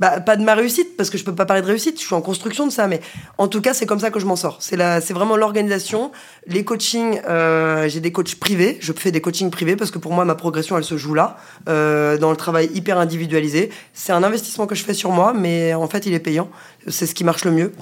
bah, 0.00 0.18
pas 0.20 0.36
de 0.36 0.42
ma 0.42 0.54
réussite 0.54 0.96
parce 0.96 1.10
que 1.10 1.18
je 1.18 1.24
peux 1.24 1.34
pas 1.34 1.44
parler 1.44 1.60
de 1.60 1.66
réussite. 1.66 2.00
Je 2.00 2.06
suis 2.06 2.14
en 2.14 2.22
construction 2.22 2.66
de 2.66 2.72
ça, 2.72 2.88
mais 2.88 3.00
en 3.36 3.48
tout 3.48 3.60
cas 3.60 3.74
c'est 3.74 3.84
comme 3.84 4.00
ça 4.00 4.10
que 4.10 4.18
je 4.18 4.24
m'en 4.24 4.34
sors. 4.34 4.56
C'est 4.60 4.76
la, 4.76 5.02
c'est 5.02 5.12
vraiment 5.12 5.36
l'organisation, 5.36 6.10
les 6.46 6.64
coachings. 6.64 7.20
euh, 7.28 7.86
j'ai 7.86 8.00
des 8.00 8.10
coachs 8.10 8.34
privés. 8.36 8.78
Je 8.80 8.92
fais 8.94 9.12
des 9.12 9.20
coachings 9.20 9.50
privés 9.50 9.76
parce 9.76 9.90
que 9.90 9.98
pour 9.98 10.14
moi 10.14 10.24
ma 10.24 10.34
progression 10.34 10.78
elle 10.78 10.84
se 10.84 10.96
joue 10.96 11.12
là, 11.12 11.36
euh, 11.68 12.16
dans 12.16 12.30
le 12.30 12.36
travail 12.36 12.70
hyper 12.74 12.98
individualisé. 12.98 13.68
C'est 13.92 14.12
un 14.12 14.22
investissement 14.22 14.66
que 14.66 14.74
je 14.74 14.84
fais 14.84 14.94
sur 14.94 15.10
moi, 15.10 15.34
mais 15.34 15.74
en 15.74 15.86
fait 15.86 16.06
il 16.06 16.14
est 16.14 16.18
payant. 16.18 16.48
C'est 16.88 17.04
ce 17.04 17.14
qui 17.14 17.24
marche 17.24 17.44
le 17.44 17.50
mieux. 17.50 17.72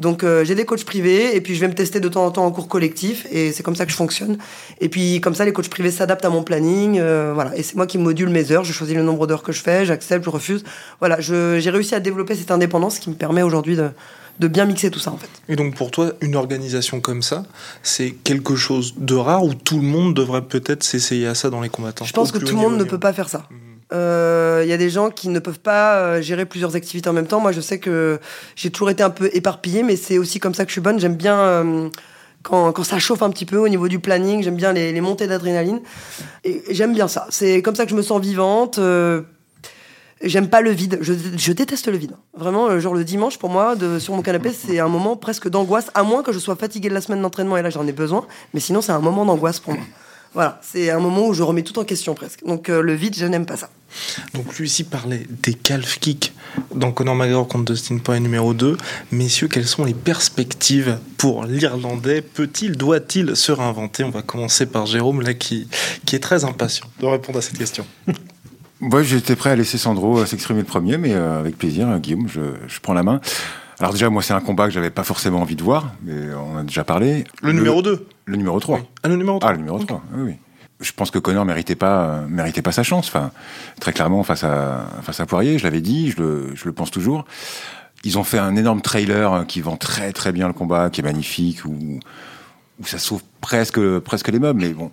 Donc 0.00 0.24
euh, 0.24 0.44
j'ai 0.44 0.54
des 0.56 0.64
coachs 0.64 0.84
privés 0.84 1.36
et 1.36 1.40
puis 1.40 1.54
je 1.54 1.60
vais 1.60 1.68
me 1.68 1.74
tester 1.74 2.00
de 2.00 2.08
temps 2.08 2.24
en 2.24 2.30
temps 2.32 2.44
en 2.46 2.50
cours 2.50 2.66
collectif 2.68 3.26
et 3.30 3.52
c'est 3.52 3.62
comme 3.62 3.76
ça 3.76 3.84
que 3.84 3.92
je 3.92 3.96
fonctionne. 3.96 4.38
Et 4.80 4.88
puis 4.88 5.20
comme 5.20 5.34
ça 5.34 5.44
les 5.44 5.52
coachs 5.52 5.68
privés 5.68 5.90
s'adaptent 5.92 6.24
à 6.24 6.30
mon 6.30 6.42
planning, 6.42 6.98
euh, 6.98 7.32
voilà. 7.34 7.56
Et 7.56 7.62
c'est 7.62 7.76
moi 7.76 7.86
qui 7.86 7.98
module 7.98 8.30
mes 8.30 8.50
heures. 8.50 8.64
Je 8.64 8.72
choisis 8.72 8.96
le 8.96 9.02
nombre 9.02 9.26
d'heures 9.26 9.42
que 9.42 9.52
je 9.52 9.60
fais, 9.62 9.84
j'accepte, 9.84 10.24
je 10.24 10.30
refuse. 10.30 10.64
Voilà, 11.00 11.20
je- 11.20 11.58
j'ai 11.60 11.70
réussi 11.70 11.94
à 11.94 12.00
développer 12.00 12.34
cette 12.34 12.50
indépendance 12.50 12.98
qui 12.98 13.10
me 13.10 13.14
permet 13.14 13.42
aujourd'hui 13.42 13.76
de, 13.76 13.90
de 14.40 14.48
bien 14.48 14.64
mixer 14.64 14.90
tout 14.90 14.98
ça 14.98 15.12
en 15.12 15.18
fait. 15.18 15.28
Et 15.50 15.54
donc 15.56 15.74
pour 15.74 15.90
toi, 15.90 16.12
une 16.22 16.34
organisation 16.34 17.00
comme 17.00 17.20
ça, 17.20 17.44
c'est 17.82 18.12
quelque 18.12 18.56
chose 18.56 18.94
de 18.96 19.14
rare 19.14 19.44
où 19.44 19.52
tout 19.54 19.76
le 19.76 19.86
monde 19.86 20.14
devrait 20.14 20.42
peut-être 20.42 20.82
s'essayer 20.82 21.26
à 21.26 21.34
ça 21.34 21.50
dans 21.50 21.60
les 21.60 21.68
combattants? 21.68 22.06
Je 22.06 22.12
pense 22.14 22.32
que 22.32 22.38
tout 22.38 22.46
le 22.46 22.52
monde 22.54 22.72
niveau. 22.72 22.84
ne 22.86 22.90
peut 22.90 22.98
pas 22.98 23.12
faire 23.12 23.28
ça. 23.28 23.46
Mhm. 23.50 23.58
Il 23.92 24.68
y 24.68 24.72
a 24.72 24.76
des 24.76 24.90
gens 24.90 25.10
qui 25.10 25.28
ne 25.28 25.38
peuvent 25.38 25.58
pas 25.60 25.96
euh, 25.96 26.22
gérer 26.22 26.46
plusieurs 26.46 26.76
activités 26.76 27.08
en 27.08 27.12
même 27.12 27.26
temps. 27.26 27.40
Moi, 27.40 27.52
je 27.52 27.60
sais 27.60 27.78
que 27.78 28.20
j'ai 28.56 28.70
toujours 28.70 28.90
été 28.90 29.02
un 29.02 29.10
peu 29.10 29.30
éparpillée, 29.32 29.82
mais 29.82 29.96
c'est 29.96 30.18
aussi 30.18 30.38
comme 30.38 30.54
ça 30.54 30.64
que 30.64 30.68
je 30.70 30.74
suis 30.74 30.80
bonne. 30.80 31.00
J'aime 31.00 31.16
bien 31.16 31.38
euh, 31.38 31.88
quand, 32.42 32.72
quand 32.72 32.84
ça 32.84 32.98
chauffe 32.98 33.22
un 33.22 33.30
petit 33.30 33.46
peu 33.46 33.56
au 33.56 33.68
niveau 33.68 33.88
du 33.88 33.98
planning. 33.98 34.42
J'aime 34.42 34.56
bien 34.56 34.72
les, 34.72 34.92
les 34.92 35.00
montées 35.00 35.26
d'adrénaline. 35.26 35.80
Et 36.44 36.62
j'aime 36.70 36.94
bien 36.94 37.08
ça. 37.08 37.26
C'est 37.30 37.62
comme 37.62 37.74
ça 37.74 37.84
que 37.84 37.90
je 37.90 37.96
me 37.96 38.02
sens 38.02 38.20
vivante. 38.20 38.78
euh, 38.78 39.22
J'aime 40.22 40.48
pas 40.50 40.60
le 40.60 40.70
vide. 40.70 40.98
Je, 41.00 41.14
je 41.38 41.52
déteste 41.52 41.88
le 41.88 41.96
vide. 41.96 42.12
Vraiment, 42.36 42.68
euh, 42.68 42.78
genre 42.78 42.92
le 42.94 43.04
dimanche, 43.04 43.38
pour 43.38 43.48
moi, 43.48 43.74
de, 43.74 43.98
sur 43.98 44.14
mon 44.14 44.20
canapé, 44.20 44.52
c'est 44.52 44.78
un 44.78 44.88
moment 44.88 45.16
presque 45.16 45.48
d'angoisse, 45.48 45.90
à 45.94 46.02
moins 46.02 46.22
que 46.22 46.30
je 46.30 46.38
sois 46.38 46.56
fatiguée 46.56 46.90
de 46.90 46.94
la 46.94 47.00
semaine 47.00 47.22
d'entraînement 47.22 47.56
et 47.56 47.62
là 47.62 47.70
j'en 47.70 47.86
ai 47.86 47.92
besoin. 47.92 48.26
Mais 48.52 48.60
sinon, 48.60 48.82
c'est 48.82 48.92
un 48.92 49.00
moment 49.00 49.24
d'angoisse 49.24 49.60
pour 49.60 49.72
moi. 49.72 49.82
Voilà, 50.34 50.60
c'est 50.62 50.90
un 50.90 51.00
moment 51.00 51.26
où 51.26 51.32
je 51.32 51.42
remets 51.42 51.62
tout 51.62 51.78
en 51.78 51.84
question 51.84 52.14
presque. 52.14 52.44
Donc 52.44 52.68
euh, 52.68 52.82
le 52.82 52.92
vide, 52.92 53.16
je 53.16 53.24
n'aime 53.24 53.46
pas 53.46 53.56
ça. 53.56 53.70
Donc 54.34 54.58
lui 54.58 54.66
ici 54.66 54.84
parlait 54.84 55.26
des 55.42 55.54
calf 55.54 55.98
kicks 55.98 56.32
dans 56.74 56.92
Conor 56.92 57.14
McGregor 57.14 57.48
contre 57.48 57.72
Dustin 57.72 57.98
Poirier 57.98 58.22
numéro 58.22 58.54
2. 58.54 58.76
Messieurs, 59.12 59.48
quelles 59.48 59.66
sont 59.66 59.84
les 59.84 59.94
perspectives 59.94 60.98
pour 61.16 61.44
l'Irlandais? 61.44 62.22
Peut-il, 62.22 62.76
doit-il 62.76 63.36
se 63.36 63.52
réinventer? 63.52 64.04
On 64.04 64.10
va 64.10 64.22
commencer 64.22 64.66
par 64.66 64.86
Jérôme, 64.86 65.22
là, 65.22 65.34
qui, 65.34 65.68
qui 66.06 66.16
est 66.16 66.20
très 66.20 66.44
impatient 66.44 66.86
de 67.00 67.06
répondre 67.06 67.38
à 67.38 67.42
cette 67.42 67.58
question. 67.58 67.84
Moi, 68.80 69.02
j'étais 69.02 69.36
prêt 69.36 69.50
à 69.50 69.56
laisser 69.56 69.76
Sandro 69.76 70.20
euh, 70.20 70.26
s'exprimer 70.26 70.60
le 70.60 70.66
premier, 70.66 70.96
mais 70.96 71.12
euh, 71.12 71.38
avec 71.38 71.58
plaisir, 71.58 71.88
euh, 71.88 71.98
Guillaume, 71.98 72.28
je, 72.28 72.40
je 72.66 72.80
prends 72.80 72.94
la 72.94 73.02
main. 73.02 73.20
Alors 73.78 73.92
déjà, 73.92 74.08
moi, 74.08 74.22
c'est 74.22 74.32
un 74.32 74.40
combat 74.40 74.66
que 74.66 74.72
j'avais 74.72 74.90
pas 74.90 75.04
forcément 75.04 75.40
envie 75.40 75.56
de 75.56 75.62
voir, 75.62 75.92
mais 76.02 76.34
on 76.34 76.56
a 76.56 76.62
déjà 76.62 76.82
parlé. 76.82 77.24
Le, 77.42 77.52
numéro 77.52 77.82
2 77.82 78.06
Le 78.24 78.36
numéro 78.36 78.58
3. 78.58 78.78
Oui. 78.78 78.84
Ah, 79.02 79.08
le 79.08 79.16
numéro 79.16 79.38
3 79.38 79.50
Ah, 79.50 79.52
le 79.52 79.58
numéro 79.58 79.78
3, 79.78 80.02
oui, 80.14 80.22
oui. 80.24 80.34
Je 80.80 80.92
pense 80.92 81.10
que 81.10 81.18
Connor 81.18 81.44
méritait 81.44 81.76
pas, 81.76 82.04
euh, 82.04 82.26
méritait 82.26 82.62
pas 82.62 82.72
sa 82.72 82.82
chance. 82.82 83.08
Enfin, 83.08 83.32
très 83.80 83.92
clairement, 83.92 84.22
face 84.22 84.44
à, 84.44 84.86
face 85.02 85.20
à 85.20 85.26
Poirier, 85.26 85.58
je 85.58 85.64
l'avais 85.64 85.80
dit, 85.80 86.10
je 86.10 86.22
le, 86.22 86.50
je 86.54 86.64
le 86.64 86.72
pense 86.72 86.90
toujours. 86.90 87.24
Ils 88.02 88.18
ont 88.18 88.24
fait 88.24 88.38
un 88.38 88.56
énorme 88.56 88.80
trailer 88.80 89.32
euh, 89.32 89.44
qui 89.44 89.60
vend 89.60 89.76
très 89.76 90.12
très 90.12 90.32
bien 90.32 90.46
le 90.46 90.54
combat, 90.54 90.88
qui 90.90 91.00
est 91.00 91.04
magnifique, 91.04 91.64
où, 91.64 92.00
où 92.80 92.86
ça 92.86 92.98
sauve 92.98 93.22
presque, 93.40 93.80
presque 94.00 94.28
les 94.28 94.38
meubles, 94.38 94.60
mais 94.60 94.72
bon. 94.72 94.90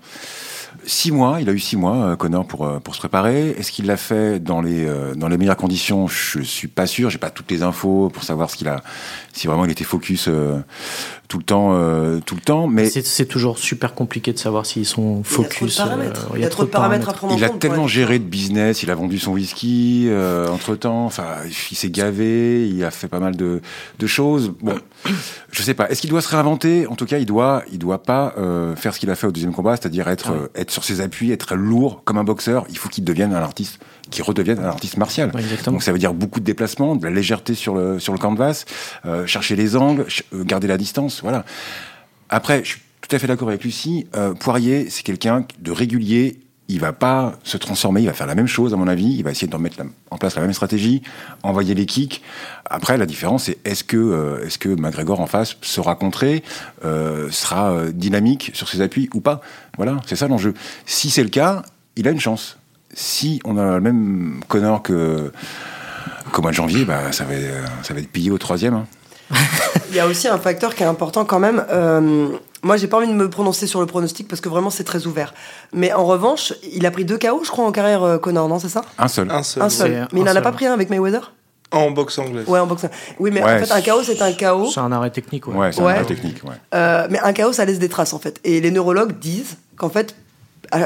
Six 0.86 1.12
mois, 1.12 1.42
il 1.42 1.50
a 1.50 1.52
eu 1.52 1.60
six 1.60 1.76
mois, 1.76 1.96
euh, 1.96 2.16
Connor, 2.16 2.46
pour, 2.46 2.66
euh, 2.66 2.80
pour 2.80 2.96
se 2.96 3.00
préparer. 3.00 3.50
Est-ce 3.52 3.72
qu'il 3.72 3.86
l'a 3.86 3.98
fait 3.98 4.40
dans 4.40 4.62
les, 4.62 4.86
euh, 4.86 5.16
dans 5.16 5.28
les 5.28 5.38
meilleures 5.38 5.58
conditions? 5.58 6.08
Je 6.08 6.42
suis 6.42 6.68
pas 6.68 6.88
sûr. 6.88 7.10
J'ai 7.10 7.18
pas 7.18 7.30
toutes 7.30 7.52
les 7.52 7.64
infos 7.64 8.10
pour 8.14 8.24
savoir 8.24 8.50
ce 8.50 8.56
qu'il 8.56 8.68
a, 8.68 8.84
si 9.34 9.48
vraiment 9.48 9.66
il 9.66 9.72
était 9.72 9.84
focus 9.84 10.30
tout 11.28 11.38
le 11.38 11.44
temps, 11.44 11.72
tout 12.26 12.36
le 12.36 12.42
temps. 12.42 12.68
Mais 12.68 12.90
c'est 12.90 13.26
toujours 13.26 13.58
super 13.58 13.94
compliqué 13.94 14.32
de 14.32 14.40
savoir 14.40 14.66
s'ils 14.66 14.86
sont 14.86 15.24
focus. 15.24 15.82
Il 16.36 16.42
y 16.42 16.46
a 16.46 16.50
trop 16.50 16.64
de 16.64 16.70
paramètres, 16.70 17.10
à 17.10 17.14
prendre 17.14 17.36
Il 17.36 17.44
a 17.44 17.50
tellement 17.50 17.88
géré 17.88 18.20
de 18.20 18.24
business. 18.24 18.84
Il 18.84 18.92
a 18.92 18.96
vendu 18.96 19.20
son 19.20 19.34
whisky 19.34 20.10
entre 20.52 20.76
temps. 20.76 21.06
Enfin, 21.06 21.26
il 21.72 21.76
s'est 21.76 21.90
gavé. 21.90 22.68
Il 22.70 22.84
a 22.84 22.92
fait 22.92 23.08
pas 23.08 23.20
mal 23.20 23.36
de, 23.36 23.62
de 24.00 24.08
choses. 24.08 24.54
Bon, 24.62 24.78
je 25.52 25.62
sais 25.62 25.74
pas. 25.74 25.90
Est-ce 25.90 26.02
qu'il 26.02 26.10
doit 26.10 26.22
se 26.22 26.30
réinventer? 26.30 26.88
En 26.88 26.96
tout 26.96 27.06
cas, 27.06 27.18
il 27.18 27.26
doit, 27.26 27.64
il 27.72 27.80
doit 27.80 28.04
pas 28.04 28.36
faire 28.76 28.94
ce 28.94 29.00
qu'il 29.00 29.10
a 29.10 29.16
fait 29.16 29.28
au 29.28 29.32
deuxième 29.32 29.54
combat, 29.54 29.76
c'est-à-dire 29.76 30.08
être, 30.08 30.32
ah 30.56 30.57
être 30.58 30.72
sur 30.72 30.84
ses 30.84 31.02
appuis, 31.02 31.32
être 31.32 31.56
lourd 31.56 32.02
comme 32.04 32.18
un 32.18 32.24
boxeur. 32.24 32.66
Il 32.70 32.78
faut 32.78 32.90
qu'il 32.90 33.04
devienne 33.04 33.34
un 33.34 33.42
artiste, 33.42 33.80
qu'il 34.10 34.24
redevienne 34.24 34.60
un 34.60 34.68
artiste 34.68 34.98
martial. 34.98 35.32
Donc 35.66 35.84
ça 35.84 35.92
veut 35.92 36.00
dire 36.00 36.14
beaucoup 36.14 36.40
de 36.40 36.46
déplacements, 36.46 36.96
de 36.96 37.04
la 37.06 37.12
légèreté 37.12 37.54
sur 37.54 37.76
le, 37.76 38.00
sur 38.00 38.14
le 38.14 38.20
canvas, 38.20 38.66
euh, 39.06 39.26
chercher 39.26 39.56
les 39.56 39.76
angles, 39.76 40.06
euh, 40.34 40.44
garder 40.44 40.68
la 40.68 40.78
distance, 40.78 41.22
voilà. 41.22 41.46
Après, 42.30 42.64
je 42.64 42.72
suis 42.72 42.82
tout 43.02 43.16
à 43.16 43.20
fait 43.20 43.28
d'accord 43.28 43.48
avec 43.48 43.64
Lucie. 43.64 44.08
Euh, 44.16 44.34
Poirier, 44.34 44.90
c'est 44.90 45.04
quelqu'un 45.04 45.46
de 45.60 45.72
régulier 45.72 46.40
il 46.70 46.80
va 46.80 46.94
pas 46.94 47.34
se 47.44 47.58
transformer, 47.58 48.02
il 48.02 48.08
va 48.08 48.14
faire 48.14 48.28
la 48.28 48.36
même 48.36 48.48
chose 48.48 48.74
à 48.74 48.78
mon 48.78 48.88
avis, 48.88 49.16
il 49.18 49.24
va 49.24 49.32
essayer 49.32 49.48
de 49.48 49.58
mettre 49.58 49.78
en 50.12 50.18
place 50.18 50.36
la 50.36 50.42
même 50.42 50.54
stratégie, 50.54 51.02
envoyer 51.44 51.74
les 51.74 51.86
kicks. 51.86 52.22
Après, 52.66 52.98
la 52.98 53.06
différence, 53.06 53.46
c'est 53.46 53.58
est-ce 53.66 53.84
que, 53.84 53.98
euh, 53.98 54.46
est-ce 54.46 54.58
que 54.58 54.70
McGregor 54.70 55.22
en 55.22 55.28
face 55.28 55.58
sera 55.62 55.96
contré, 55.96 56.44
euh, 56.84 57.30
sera 57.32 57.72
euh, 57.72 57.92
dynamique 57.92 58.52
sur 58.54 58.68
ses 58.68 58.82
appuis 58.82 59.10
ou 59.14 59.22
pas? 59.22 59.42
Voilà, 59.78 59.98
c'est 60.06 60.16
ça 60.16 60.28
l'enjeu. 60.28 60.54
Si 60.86 61.10
c'est 61.10 61.24
le 61.24 61.30
cas, 61.30 61.64
il 61.96 62.08
a 62.08 62.12
une 62.12 62.20
chance. 62.20 62.58
Si 62.94 63.40
on 63.46 63.58
a 63.58 63.76
le 63.76 63.82
même 63.82 64.42
Connor 64.48 64.82
que 64.82 65.32
qu'au 66.32 66.42
mois 66.42 66.52
de 66.52 66.56
janvier, 66.56 66.84
bah, 66.84 67.12
ça, 67.12 67.24
va, 67.24 67.34
ça 67.84 67.94
va 67.94 68.00
être 68.02 68.10
pillé 68.10 68.32
au 68.32 68.38
troisième. 68.38 68.74
Hein. 68.74 68.86
il 69.90 69.96
y 69.96 70.00
a 70.00 70.08
aussi 70.08 70.28
un 70.28 70.38
facteur 70.38 70.76
qui 70.76 70.84
est 70.84 70.88
important 70.88 71.26
quand 71.26 71.40
même. 71.40 71.66
Euh, 71.70 72.30
moi, 72.64 72.78
j'ai 72.78 72.88
pas 72.88 72.98
envie 72.98 73.08
de 73.08 73.14
me 73.14 73.30
prononcer 73.30 73.68
sur 73.68 73.80
le 73.80 73.86
pronostic 73.86 74.28
parce 74.28 74.42
que 74.42 74.50
vraiment 74.50 74.70
c'est 74.70 74.84
très 74.84 75.06
ouvert. 75.06 75.34
Mais 75.74 75.94
en 75.94 76.06
revanche, 76.06 76.54
il 76.74 76.86
a 76.86 76.92
pris 76.92 77.06
deux 77.06 77.18
KO, 77.18 77.44
je 77.44 77.50
crois, 77.50 77.66
en 77.66 77.72
carrière, 77.72 78.04
euh, 78.04 78.18
Connor, 78.18 78.48
non 78.48 78.60
C'est 78.60 78.70
ça? 78.70 78.82
Un 78.98 79.08
seul. 79.08 79.30
Un 79.32 79.44
seul. 79.44 79.64
Un 79.64 79.70
seul. 79.70 80.08
Mais 80.12 80.22
il 80.22 80.24
n'en 80.24 80.36
a 80.36 80.42
pas 80.42 80.52
pris 80.52 80.66
un 80.66 80.74
avec 80.74 80.90
Mayweather? 80.90 81.34
En 81.72 81.92
boxe 81.92 82.18
anglaise. 82.18 82.48
Ouais, 82.48 82.60
en 82.60 82.68
boxe. 82.68 82.86
Oui, 83.20 83.30
mais 83.32 83.44
en 83.44 83.48
fait, 83.60 83.72
un 83.72 83.82
KO, 83.82 84.02
c'est 84.04 84.22
un 84.22 84.32
KO. 84.32 84.70
C'est 84.72 84.80
un 84.80 84.92
arrêt 84.92 85.10
technique, 85.10 85.48
ouais. 85.48 85.56
ouais 85.56 85.72
c'est 85.72 85.82
un 85.82 85.88
arrêt 85.88 86.06
technique, 86.06 86.44
ouais. 86.46 86.56
Euh, 86.74 87.08
mais 87.10 87.20
un 87.20 87.34
KO, 87.34 87.52
ça 87.52 87.66
laisse 87.66 87.80
des 87.80 87.90
traces, 87.90 88.14
en 88.14 88.20
fait. 88.20 88.40
Et 88.44 88.62
les 88.62 88.72
neurologues 88.72 89.20
disent 89.20 89.58
qu'en 89.76 89.90
fait, 89.90 90.16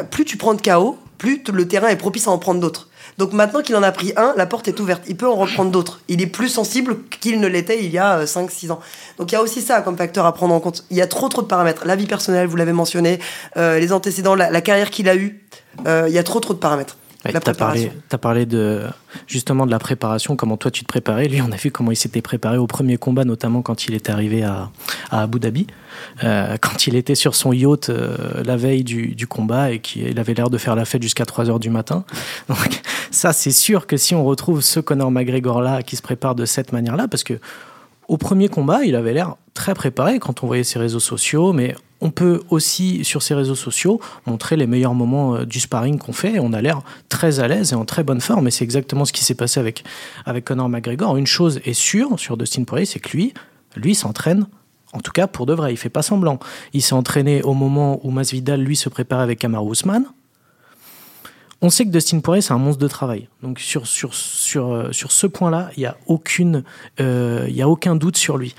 plus 0.09 0.25
tu 0.25 0.37
prends 0.37 0.55
de 0.55 0.61
KO, 0.61 0.97
plus 1.17 1.43
le 1.53 1.67
terrain 1.67 1.87
est 1.87 1.97
propice 1.97 2.27
à 2.27 2.31
en 2.31 2.39
prendre 2.39 2.59
d'autres. 2.59 2.89
Donc 3.21 3.33
maintenant 3.33 3.61
qu'il 3.61 3.75
en 3.75 3.83
a 3.83 3.91
pris 3.91 4.13
un, 4.17 4.33
la 4.35 4.47
porte 4.47 4.67
est 4.67 4.79
ouverte. 4.79 5.03
Il 5.07 5.15
peut 5.15 5.29
en 5.29 5.35
reprendre 5.35 5.69
d'autres. 5.69 6.01
Il 6.07 6.23
est 6.23 6.25
plus 6.25 6.49
sensible 6.49 6.97
qu'il 7.19 7.39
ne 7.39 7.45
l'était 7.45 7.85
il 7.85 7.91
y 7.91 7.99
a 7.99 8.25
5-6 8.25 8.65
euh, 8.65 8.73
ans. 8.73 8.79
Donc 9.19 9.31
il 9.31 9.35
y 9.35 9.37
a 9.37 9.43
aussi 9.43 9.61
ça 9.61 9.83
comme 9.83 9.95
facteur 9.95 10.25
à 10.25 10.33
prendre 10.33 10.55
en 10.55 10.59
compte. 10.59 10.85
Il 10.89 10.97
y 10.97 11.03
a 11.03 11.07
trop 11.07 11.29
trop 11.29 11.43
de 11.43 11.47
paramètres. 11.47 11.85
La 11.85 11.95
vie 11.95 12.07
personnelle, 12.07 12.47
vous 12.47 12.55
l'avez 12.55 12.73
mentionné, 12.73 13.19
euh, 13.57 13.77
les 13.77 13.93
antécédents, 13.93 14.33
la, 14.33 14.61
carrière 14.61 14.89
qu'il 14.89 15.07
a 15.07 15.15
eue. 15.15 15.39
Euh, 15.85 16.05
il 16.07 16.15
y 16.15 16.17
a 16.17 16.23
trop 16.23 16.39
trop 16.39 16.55
de 16.55 16.57
paramètres. 16.57 16.97
Tu 17.23 17.35
as 17.35 17.53
parlé, 17.53 17.91
as 18.11 18.17
parlé 18.17 18.45
de, 18.45 18.83
justement 19.27 19.65
de 19.65 19.71
la 19.71 19.79
préparation, 19.79 20.35
comment 20.35 20.57
toi 20.57 20.71
tu 20.71 20.83
te 20.83 20.87
préparais. 20.87 21.27
Lui, 21.27 21.41
on 21.41 21.51
a 21.51 21.55
vu 21.55 21.71
comment 21.71 21.91
il 21.91 21.95
s'était 21.95 22.21
préparé 22.21 22.57
au 22.57 22.67
premier 22.67 22.97
combat, 22.97 23.25
notamment 23.25 23.61
quand 23.61 23.85
il 23.85 23.93
est 23.93 24.09
arrivé 24.09 24.43
à, 24.43 24.69
à 25.11 25.21
Abu 25.21 25.39
Dhabi, 25.39 25.67
quand 26.21 26.87
il 26.87 26.95
était 26.95 27.15
sur 27.15 27.35
son 27.35 27.53
yacht 27.53 27.89
la 27.89 28.57
veille 28.57 28.83
du, 28.83 29.15
du 29.15 29.27
combat 29.27 29.71
et 29.71 29.79
qu'il 29.79 30.17
avait 30.19 30.33
l'air 30.33 30.49
de 30.49 30.57
faire 30.57 30.75
la 30.75 30.85
fête 30.85 31.03
jusqu'à 31.03 31.25
3 31.25 31.49
heures 31.49 31.59
du 31.59 31.69
matin. 31.69 32.05
Donc, 32.49 32.81
ça, 33.11 33.33
c'est 33.33 33.51
sûr 33.51 33.87
que 33.87 33.97
si 33.97 34.15
on 34.15 34.23
retrouve 34.23 34.61
ce 34.61 34.79
Conor 34.79 35.11
McGregor-là 35.11 35.83
qui 35.83 35.95
se 35.95 36.01
prépare 36.01 36.35
de 36.35 36.45
cette 36.45 36.71
manière-là, 36.71 37.07
parce 37.07 37.23
que 37.23 37.39
au 38.12 38.18
premier 38.18 38.50
combat, 38.50 38.84
il 38.84 38.98
avait 38.98 39.13
l'air 39.13 39.38
très 39.53 39.74
préparé 39.74 40.20
quand 40.20 40.43
on 40.43 40.47
voyait 40.47 40.65
ses 40.65 40.80
réseaux 40.80 41.00
sociaux, 41.00 41.54
mais 41.54 41.76
on 42.02 42.12
peut 42.12 42.41
aussi, 42.50 43.06
sur 43.06 43.21
ses 43.21 43.34
réseaux 43.34 43.56
sociaux, 43.56 44.02
montrer 44.26 44.58
les 44.58 44.67
meilleurs 44.67 44.93
moments 44.93 45.36
euh, 45.36 45.45
du 45.45 45.62
sparring 45.62 45.97
qu'on 45.97 46.12
fait. 46.12 46.38
On 46.38 46.52
a 46.52 46.62
l'air 46.62 46.82
très 47.08 47.39
à 47.39 47.47
l'aise 47.47 47.71
et 47.71 47.76
en 47.76 47.86
très 47.86 48.04
bonne 48.04 48.19
forme. 48.19 48.50
Et 48.50 48.52
c'est 48.52 48.65
exactement 48.65 49.06
ce 49.06 49.13
qui 49.13 49.24
s'est 49.24 49.36
passé 49.36 49.62
avec, 49.62 49.86
avec 50.26 50.43
Conor 50.43 50.67
McGregor. 50.67 51.15
Une 51.15 51.26
chose 51.26 51.62
est 51.63 51.71
sûre 51.71 52.19
sur 52.19 52.36
Dustin 52.36 52.65
Poirier, 52.65 52.86
c'est 52.86 53.00
que 53.00 53.15
lui, 53.15 53.34
lui 53.78 53.95
s'entraîne 53.95 54.45
en 54.93 55.00
tout 55.00 55.13
cas, 55.13 55.26
pour 55.26 55.45
de 55.45 55.54
vrai, 55.54 55.71
il 55.71 55.78
fait 55.78 55.88
pas 55.88 56.02
semblant. 56.02 56.38
Il 56.74 56.82
s'est 56.82 56.95
entraîné 56.95 57.41
au 57.43 57.54
moment 57.54 58.02
où 58.04 58.12
Masvidal, 58.12 58.62
lui, 58.62 58.76
se 58.76 58.89
préparait 58.89 59.24
avec 59.24 59.39
Kamaru 59.39 59.71
Usman. 59.71 60.04
On 61.63 61.69
sait 61.69 61.86
que 61.86 61.91
Dustin 61.91 62.19
Poirier, 62.21 62.41
c'est 62.41 62.54
un 62.54 62.58
monstre 62.58 62.82
de 62.82 62.88
travail. 62.88 63.28
Donc 63.43 63.60
sur, 63.60 63.86
sur, 63.86 64.15
sur, 64.15 64.71
euh, 64.71 64.91
sur 64.91 65.12
ce 65.12 65.28
point-là, 65.28 65.69
il 65.78 65.82
n'y 65.82 65.86
a, 65.86 65.95
euh, 67.00 67.47
y 67.50 67.62
a 67.62 67.69
aucun 67.69 67.95
doute 67.95 68.17
sur 68.17 68.38
lui. 68.38 68.56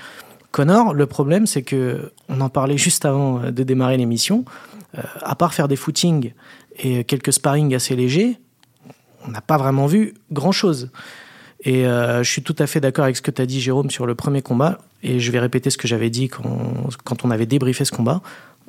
Connor, 0.51 0.93
le 0.93 1.05
problème, 1.05 1.45
c'est 1.45 1.63
que, 1.63 2.13
on 2.29 2.39
en 2.39 2.49
parlait 2.49 2.77
juste 2.77 3.03
avant 3.03 3.41
euh, 3.41 3.51
de 3.51 3.63
démarrer 3.63 3.97
l'émission, 3.97 4.45
à 5.23 5.33
part 5.33 5.55
faire 5.55 5.67
des 5.67 5.75
footings 5.75 6.33
et 6.77 7.03
quelques 7.03 7.33
sparring 7.33 7.73
assez 7.73 7.95
légers, 7.95 8.37
on 9.25 9.31
n'a 9.31 9.41
pas 9.41 9.57
vraiment 9.57 9.87
vu 9.87 10.13
grand-chose. 10.31 10.91
Et 11.65 11.85
je 11.85 12.29
suis 12.29 12.43
tout 12.43 12.55
à 12.59 12.67
fait 12.67 12.79
d'accord 12.79 13.05
avec 13.05 13.17
ce 13.17 13.23
que 13.23 13.31
tu 13.31 13.41
as 13.41 13.47
dit, 13.47 13.59
Jérôme, 13.59 13.89
sur 13.89 14.05
le 14.05 14.13
premier 14.13 14.43
combat. 14.43 14.77
Et 15.01 15.19
je 15.19 15.31
vais 15.31 15.39
répéter 15.39 15.71
ce 15.71 15.79
que 15.79 15.87
j'avais 15.87 16.11
dit 16.11 16.27
quand, 16.27 16.73
quand 17.05 17.25
on 17.25 17.31
avait 17.31 17.47
débriefé 17.47 17.85
ce 17.85 17.91
combat. 17.91 18.21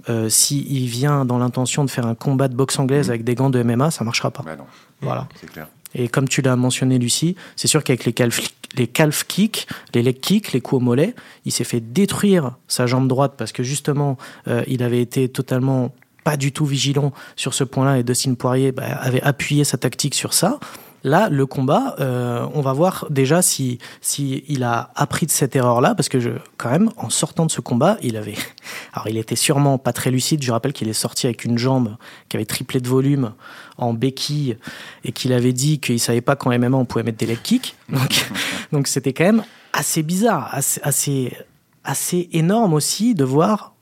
Euh, 0.09 0.28
s'il 0.28 0.87
vient 0.87 1.24
dans 1.24 1.38
l'intention 1.38 1.85
de 1.85 1.90
faire 1.90 2.07
un 2.07 2.14
combat 2.14 2.48
de 2.48 2.54
boxe 2.54 2.78
anglaise 2.78 3.09
avec 3.09 3.24
des 3.24 3.35
gants 3.35 3.50
de 3.50 3.62
MMA, 3.62 3.90
ça 3.90 4.04
marchera 4.04 4.30
pas. 4.30 4.42
Bah 4.44 4.57
non. 4.57 4.64
Voilà. 5.00 5.28
C'est 5.40 5.50
clair. 5.50 5.68
Et 5.94 6.09
comme 6.09 6.28
tu 6.28 6.42
l'as 6.42 6.57
mentionné, 6.57 6.98
Lucie, 6.98 7.37
c'est 7.57 7.68
sûr 7.68 7.85
qu'avec 7.85 8.04
les 8.04 8.12
calf, 8.12 8.40
les 8.76 8.87
calf 8.87 9.24
kicks, 9.26 9.66
les 9.94 10.02
leg 10.02 10.18
kicks, 10.20 10.52
les 10.52 10.61
coups 10.61 10.83
au 10.83 10.85
mollet, 10.85 11.14
il 11.44 11.52
s'est 11.52 11.64
fait 11.64 11.80
détruire 11.80 12.57
sa 12.66 12.87
jambe 12.87 13.09
droite 13.09 13.35
parce 13.38 13.52
que 13.52 13.62
justement, 13.62 14.18
euh, 14.48 14.62
il 14.66 14.83
avait 14.83 15.00
été 15.00 15.28
totalement 15.28 15.94
pas 16.24 16.37
du 16.37 16.52
tout 16.52 16.64
vigilant 16.64 17.12
sur 17.37 17.54
ce 17.54 17.64
point-là 17.64 17.98
et 17.98 18.02
Dustin 18.02 18.35
Poirier 18.35 18.72
bah, 18.72 18.85
avait 19.00 19.22
appuyé 19.22 19.62
sa 19.62 19.76
tactique 19.76 20.14
sur 20.14 20.33
ça. 20.33 20.59
Là, 21.05 21.29
le 21.29 21.45
combat, 21.45 21.97
euh, 22.01 22.47
on 22.55 22.62
va 22.62 22.73
voir 22.73 23.07
déjà 23.11 23.43
si, 23.43 23.79
si 24.01 24.43
il 24.49 24.62
a 24.62 24.90
appris 24.95 25.27
de 25.27 25.31
cette 25.31 25.55
erreur-là, 25.55 25.95
parce 25.95 26.09
que 26.09 26.19
je, 26.19 26.31
quand 26.57 26.71
même, 26.71 26.88
en 26.97 27.11
sortant 27.11 27.45
de 27.45 27.51
ce 27.51 27.61
combat, 27.61 27.99
il 28.03 28.17
avait, 28.17 28.37
alors 28.95 29.09
il 29.09 29.19
était 29.19 29.37
sûrement 29.37 29.77
pas 29.77 29.93
très 29.93 30.11
lucide. 30.11 30.43
Je 30.43 30.51
rappelle 30.51 30.73
qu'il 30.73 30.88
est 30.88 30.95
sorti 30.95 31.27
avec 31.27 31.45
une 31.45 31.59
jambe 31.59 31.99
qui 32.31 32.38
avait 32.38 32.47
triplé 32.47 32.81
de 32.81 32.88
volume 32.88 33.35
en 33.77 33.93
béquille 33.93 34.57
et 35.05 35.12
qu'il 35.12 35.35
avait 35.35 35.53
dit 35.53 35.79
qu'il 35.79 36.01
savait 36.01 36.23
pas 36.23 36.37
qu'en 36.37 36.59
MMA 36.59 36.77
on 36.79 36.87
pouvait 36.87 37.05
mettre 37.05 37.19
des 37.19 37.27
leg 37.27 37.43
kicks. 37.43 37.77
Donc, 37.90 38.27
donc 38.73 38.87
c'était 38.87 39.12
quand 39.12 39.25
même 39.25 39.45
assez 39.75 40.03
bizarre, 40.03 40.49
assez, 40.53 40.81
assez, 40.83 41.37
assez 41.85 42.31
énorme 42.33 42.73
aussi 42.73 43.14
de 43.14 43.25
voir, 43.25 43.75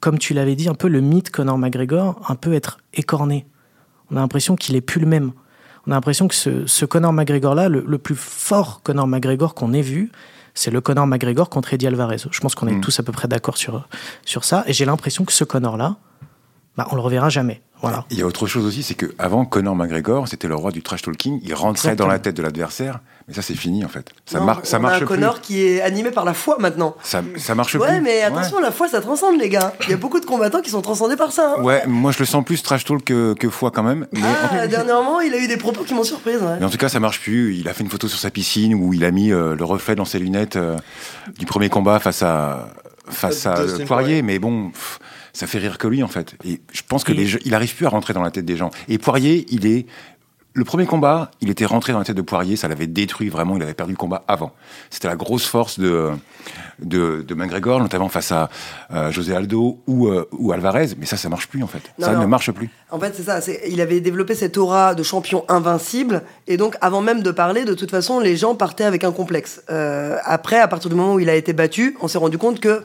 comme 0.00 0.18
tu 0.18 0.34
l'avais 0.34 0.56
dit, 0.56 0.68
un 0.68 0.74
peu 0.74 0.88
le 0.88 1.00
mythe 1.00 1.30
Conor 1.30 1.56
McGregor, 1.56 2.20
un 2.28 2.34
peu 2.34 2.52
être 2.52 2.80
écorné. 2.92 3.46
On 4.10 4.16
a 4.16 4.20
l'impression 4.20 4.56
qu'il 4.56 4.76
est 4.76 4.82
plus 4.82 5.00
le 5.00 5.06
même 5.06 5.32
on 5.86 5.92
a 5.92 5.94
l'impression 5.94 6.28
que 6.28 6.34
ce, 6.34 6.66
ce 6.66 6.84
Conor 6.84 7.12
McGregor-là, 7.12 7.68
le, 7.68 7.98
plus 7.98 8.16
fort 8.16 8.80
Conor 8.82 9.06
McGregor 9.06 9.54
qu'on 9.54 9.72
ait 9.72 9.82
vu, 9.82 10.10
c'est 10.54 10.70
le 10.70 10.80
Conor 10.80 11.06
McGregor 11.06 11.48
contre 11.48 11.74
Eddie 11.74 11.86
Alvarez. 11.86 12.16
Je 12.30 12.40
pense 12.40 12.54
qu'on 12.54 12.66
est 12.66 12.72
mm. 12.72 12.80
tous 12.80 12.98
à 12.98 13.02
peu 13.02 13.12
près 13.12 13.28
d'accord 13.28 13.56
sur, 13.56 13.86
sur 14.24 14.44
ça. 14.44 14.64
Et 14.66 14.72
j'ai 14.72 14.84
l'impression 14.84 15.24
que 15.24 15.32
ce 15.32 15.44
Conor-là, 15.44 15.96
bah, 16.76 16.88
on 16.90 16.96
le 16.96 17.02
reverra 17.02 17.28
jamais. 17.28 17.62
Voilà. 17.82 18.04
Il 18.10 18.18
y 18.18 18.22
a 18.22 18.26
autre 18.26 18.46
chose 18.46 18.64
aussi, 18.64 18.82
c'est 18.82 18.94
qu'avant, 18.94 19.44
Conor 19.44 19.76
McGregor, 19.76 20.28
c'était 20.28 20.48
le 20.48 20.54
roi 20.54 20.72
du 20.72 20.82
trash 20.82 21.02
talking. 21.02 21.40
Il 21.42 21.54
rentrait 21.54 21.94
dans 21.94 22.06
la 22.06 22.18
tête 22.18 22.36
de 22.36 22.42
l'adversaire. 22.42 23.00
Mais 23.28 23.34
ça, 23.34 23.42
c'est 23.42 23.54
fini, 23.54 23.84
en 23.84 23.88
fait. 23.88 24.10
Ça, 24.24 24.38
ça 24.62 24.78
marche 24.78 25.00
a 25.00 25.02
un 25.02 25.06
Conor 25.06 25.40
qui 25.40 25.60
est 25.60 25.80
animé 25.80 26.12
par 26.12 26.24
la 26.24 26.32
foi 26.32 26.58
maintenant. 26.60 26.96
Ça, 27.02 27.22
ça 27.36 27.56
marche 27.56 27.72
plus. 27.72 27.80
Ouais, 27.80 28.00
mais 28.00 28.22
attention, 28.22 28.60
la 28.60 28.70
foi, 28.70 28.88
ça 28.88 29.00
transcende, 29.00 29.38
les 29.40 29.48
gars. 29.48 29.72
Il 29.84 29.90
y 29.90 29.94
a 29.94 29.96
beaucoup 29.96 30.20
de 30.20 30.24
combattants 30.24 30.60
qui 30.60 30.70
sont 30.70 30.80
transcendés 30.80 31.16
par 31.16 31.32
ça. 31.32 31.56
Hein. 31.58 31.62
Ouais, 31.62 31.82
moi, 31.88 32.12
je 32.12 32.20
le 32.20 32.24
sens 32.24 32.44
plus 32.44 32.62
trash 32.62 32.84
talk 32.84 33.02
que, 33.02 33.34
que 33.34 33.50
foi 33.50 33.72
quand 33.72 33.82
même. 33.82 34.06
Mais 34.12 34.20
ah, 34.52 34.68
dernièrement, 34.68 35.20
il 35.20 35.34
a 35.34 35.38
eu 35.38 35.48
des 35.48 35.56
propos 35.56 35.82
qui 35.82 35.94
m'ont 35.94 36.04
surprise. 36.04 36.38
Mais 36.60 36.64
en 36.64 36.70
tout 36.70 36.78
cas, 36.78 36.88
ça 36.88 37.00
marche 37.00 37.20
plus. 37.20 37.56
Il 37.56 37.68
a 37.68 37.74
fait 37.74 37.82
une 37.82 37.90
photo 37.90 38.06
sur 38.06 38.18
sa 38.18 38.30
piscine 38.30 38.74
où 38.74 38.94
il 38.94 39.04
a 39.04 39.10
mis 39.10 39.32
euh, 39.32 39.56
le 39.56 39.64
reflet 39.64 39.96
dans 39.96 40.04
ses 40.04 40.20
lunettes 40.20 40.54
euh, 40.54 40.76
du 41.36 41.46
premier 41.46 41.68
combat 41.68 41.98
face 41.98 42.22
à, 42.22 42.68
face 43.08 43.46
à 43.46 43.56
Poirier. 43.86 44.22
Mais 44.22 44.38
bon 44.38 44.70
ça 45.32 45.46
fait 45.46 45.58
rire 45.58 45.76
que 45.76 45.86
lui 45.86 46.02
en 46.02 46.08
fait. 46.08 46.34
Et 46.46 46.62
je 46.72 46.80
pense 46.88 47.04
que 47.04 47.12
les 47.12 47.34
il 47.44 47.54
arrive 47.54 47.74
plus 47.76 47.84
à 47.84 47.90
rentrer 47.90 48.14
dans 48.14 48.22
la 48.22 48.30
tête 48.30 48.46
des 48.46 48.56
gens. 48.56 48.70
Et 48.88 48.96
Poirier, 48.96 49.44
il 49.50 49.66
est 49.66 49.86
le 50.56 50.64
premier 50.64 50.86
combat, 50.86 51.30
il 51.42 51.50
était 51.50 51.66
rentré 51.66 51.92
dans 51.92 51.98
la 51.98 52.04
tête 52.06 52.16
de 52.16 52.22
Poirier, 52.22 52.56
ça 52.56 52.66
l'avait 52.66 52.86
détruit 52.86 53.28
vraiment, 53.28 53.56
il 53.56 53.62
avait 53.62 53.74
perdu 53.74 53.92
le 53.92 53.98
combat 53.98 54.24
avant. 54.26 54.52
C'était 54.88 55.06
la 55.06 55.14
grosse 55.14 55.44
force 55.44 55.78
de, 55.78 56.12
de, 56.78 57.22
de 57.28 57.34
McGregor, 57.34 57.78
notamment 57.78 58.08
face 58.08 58.32
à 58.32 58.48
José 59.10 59.36
Aldo 59.36 59.78
ou, 59.86 60.08
euh, 60.08 60.26
ou 60.32 60.52
Alvarez, 60.52 60.88
mais 60.98 61.04
ça, 61.04 61.18
ça 61.18 61.28
marche 61.28 61.48
plus 61.48 61.62
en 61.62 61.66
fait. 61.66 61.82
ça 61.98 62.14
ne 62.16 62.24
marche 62.24 62.50
plus. 62.52 62.70
En 62.90 62.98
fait, 62.98 63.14
c'est 63.14 63.24
ça, 63.24 63.40
il 63.68 63.82
avait 63.82 64.00
développé 64.00 64.34
cette 64.34 64.56
aura 64.56 64.94
de 64.94 65.02
champion 65.02 65.44
invincible, 65.48 66.22
et 66.46 66.56
donc 66.56 66.76
avant 66.80 67.02
même 67.02 67.22
de 67.22 67.30
parler, 67.30 67.66
de 67.66 67.74
toute 67.74 67.90
façon, 67.90 68.18
les 68.18 68.36
gens 68.36 68.54
partaient 68.54 68.84
avec 68.84 69.04
un 69.04 69.12
complexe. 69.12 69.62
Euh, 69.68 70.16
après, 70.24 70.58
à 70.58 70.68
partir 70.68 70.88
du 70.88 70.96
moment 70.96 71.14
où 71.14 71.20
il 71.20 71.28
a 71.28 71.34
été 71.34 71.52
battu, 71.52 71.98
on 72.00 72.08
s'est 72.08 72.18
rendu 72.18 72.38
compte 72.38 72.60
que 72.60 72.82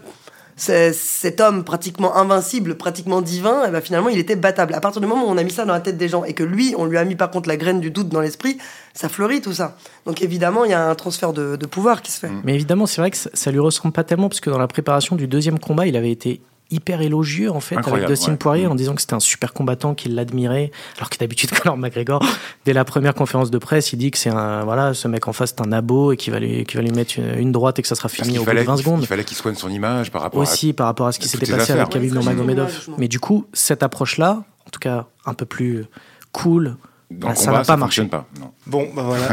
cet 0.55 1.41
homme 1.41 1.63
pratiquement 1.63 2.15
invincible, 2.15 2.75
pratiquement 2.75 3.21
divin, 3.21 3.65
et 3.65 3.71
ben 3.71 3.81
finalement 3.81 4.09
il 4.09 4.19
était 4.19 4.35
battable. 4.35 4.73
À 4.73 4.79
partir 4.79 5.01
du 5.01 5.07
moment 5.07 5.25
où 5.25 5.29
on 5.29 5.37
a 5.37 5.43
mis 5.43 5.51
ça 5.51 5.65
dans 5.65 5.73
la 5.73 5.79
tête 5.79 5.97
des 5.97 6.07
gens 6.07 6.23
et 6.23 6.33
que 6.33 6.43
lui, 6.43 6.73
on 6.77 6.85
lui 6.85 6.97
a 6.97 7.05
mis 7.05 7.15
par 7.15 7.31
contre 7.31 7.49
la 7.49 7.57
graine 7.57 7.79
du 7.79 7.91
doute 7.91 8.09
dans 8.09 8.21
l'esprit, 8.21 8.57
ça 8.93 9.09
fleurit 9.09 9.41
tout 9.41 9.53
ça. 9.53 9.77
Donc 10.05 10.21
évidemment, 10.21 10.65
il 10.65 10.71
y 10.71 10.73
a 10.73 10.89
un 10.89 10.95
transfert 10.95 11.33
de, 11.33 11.55
de 11.55 11.65
pouvoir 11.65 12.01
qui 12.01 12.11
se 12.11 12.19
fait. 12.19 12.29
Mais 12.43 12.53
évidemment, 12.55 12.85
c'est 12.85 13.01
vrai 13.01 13.11
que 13.11 13.17
ça, 13.17 13.29
ça 13.33 13.51
lui 13.51 13.59
ressemble 13.59 13.93
pas 13.93 14.03
tellement, 14.03 14.29
parce 14.29 14.41
que 14.41 14.49
dans 14.49 14.59
la 14.59 14.67
préparation 14.67 15.15
du 15.15 15.27
deuxième 15.27 15.59
combat, 15.59 15.87
il 15.87 15.95
avait 15.95 16.11
été 16.11 16.41
hyper 16.71 17.01
élogieux 17.01 17.51
en 17.51 17.59
fait 17.59 17.75
Incroyable, 17.75 18.05
avec 18.05 18.17
Dustin 18.17 18.31
ouais. 18.31 18.37
Poirier 18.37 18.65
Mm. 18.67 18.71
en 18.71 18.75
disant 18.75 18.95
que 18.95 19.01
c'était 19.01 19.13
un 19.13 19.19
super 19.19 19.53
combattant 19.53 19.93
qu'il 19.93 20.15
l'admirait 20.15 20.71
alors 20.97 21.09
que 21.09 21.17
d'habitude 21.17 21.51
Conor 21.59 21.77
McGregor 21.77 22.23
dès 22.65 22.73
la 22.73 22.85
première 22.85 23.13
conférence 23.13 23.51
de 23.51 23.57
presse 23.57 23.91
il 23.93 23.97
dit 23.97 24.11
que 24.11 24.17
c'est 24.17 24.29
un 24.29 24.63
voilà 24.63 24.93
ce 24.93 25.07
mec 25.07 25.27
en 25.27 25.33
face 25.33 25.53
c'est 25.57 25.61
un 25.65 25.71
abo 25.71 26.11
et 26.11 26.17
qu'il 26.17 26.31
va 26.33 26.39
lui 26.39 26.63
qu'il 26.65 26.77
va 26.77 26.83
lui 26.83 26.91
mettre 26.91 27.19
une, 27.19 27.39
une 27.39 27.51
droite 27.51 27.77
et 27.79 27.81
que 27.81 27.87
ça 27.87 27.95
sera 27.95 28.09
fini 28.09 28.37
au 28.37 28.41
bout 28.41 28.45
de 28.45 28.45
fallait, 28.45 28.63
20 28.63 28.77
secondes 28.77 28.99
il 29.01 29.07
fallait 29.07 29.23
qu'il 29.23 29.37
soigne 29.37 29.55
son 29.55 29.69
image 29.69 30.11
par 30.11 30.21
rapport 30.21 30.39
aussi 30.41 30.73
par 30.73 30.87
rapport 30.87 31.07
à 31.07 31.11
ce 31.11 31.19
qui 31.19 31.27
s'était 31.27 31.45
passé 31.45 31.71
affaires. 31.71 31.75
avec 31.81 31.89
Khabib 31.89 32.11
Ouais, 32.11 32.17
Nurmagomedov 32.19 32.89
mais 32.97 33.07
du 33.07 33.19
coup 33.19 33.45
cette 33.53 33.83
approche 33.83 34.17
là 34.17 34.43
en 34.65 34.69
tout 34.71 34.79
cas 34.79 35.07
un 35.25 35.33
peu 35.33 35.45
plus 35.45 35.85
cool 36.31 36.67
à. 36.67 36.75
Bah, 37.13 37.35
ça 37.35 37.47
combat, 37.47 37.51
va 37.51 37.57
pas 37.59 37.63
ça 37.65 37.77
marcher 37.77 38.01
fonctionne 38.03 38.09
pas. 38.09 38.25
Non. 38.39 38.51
Bon, 38.71 38.87
bah 38.95 39.03
voilà. 39.05 39.27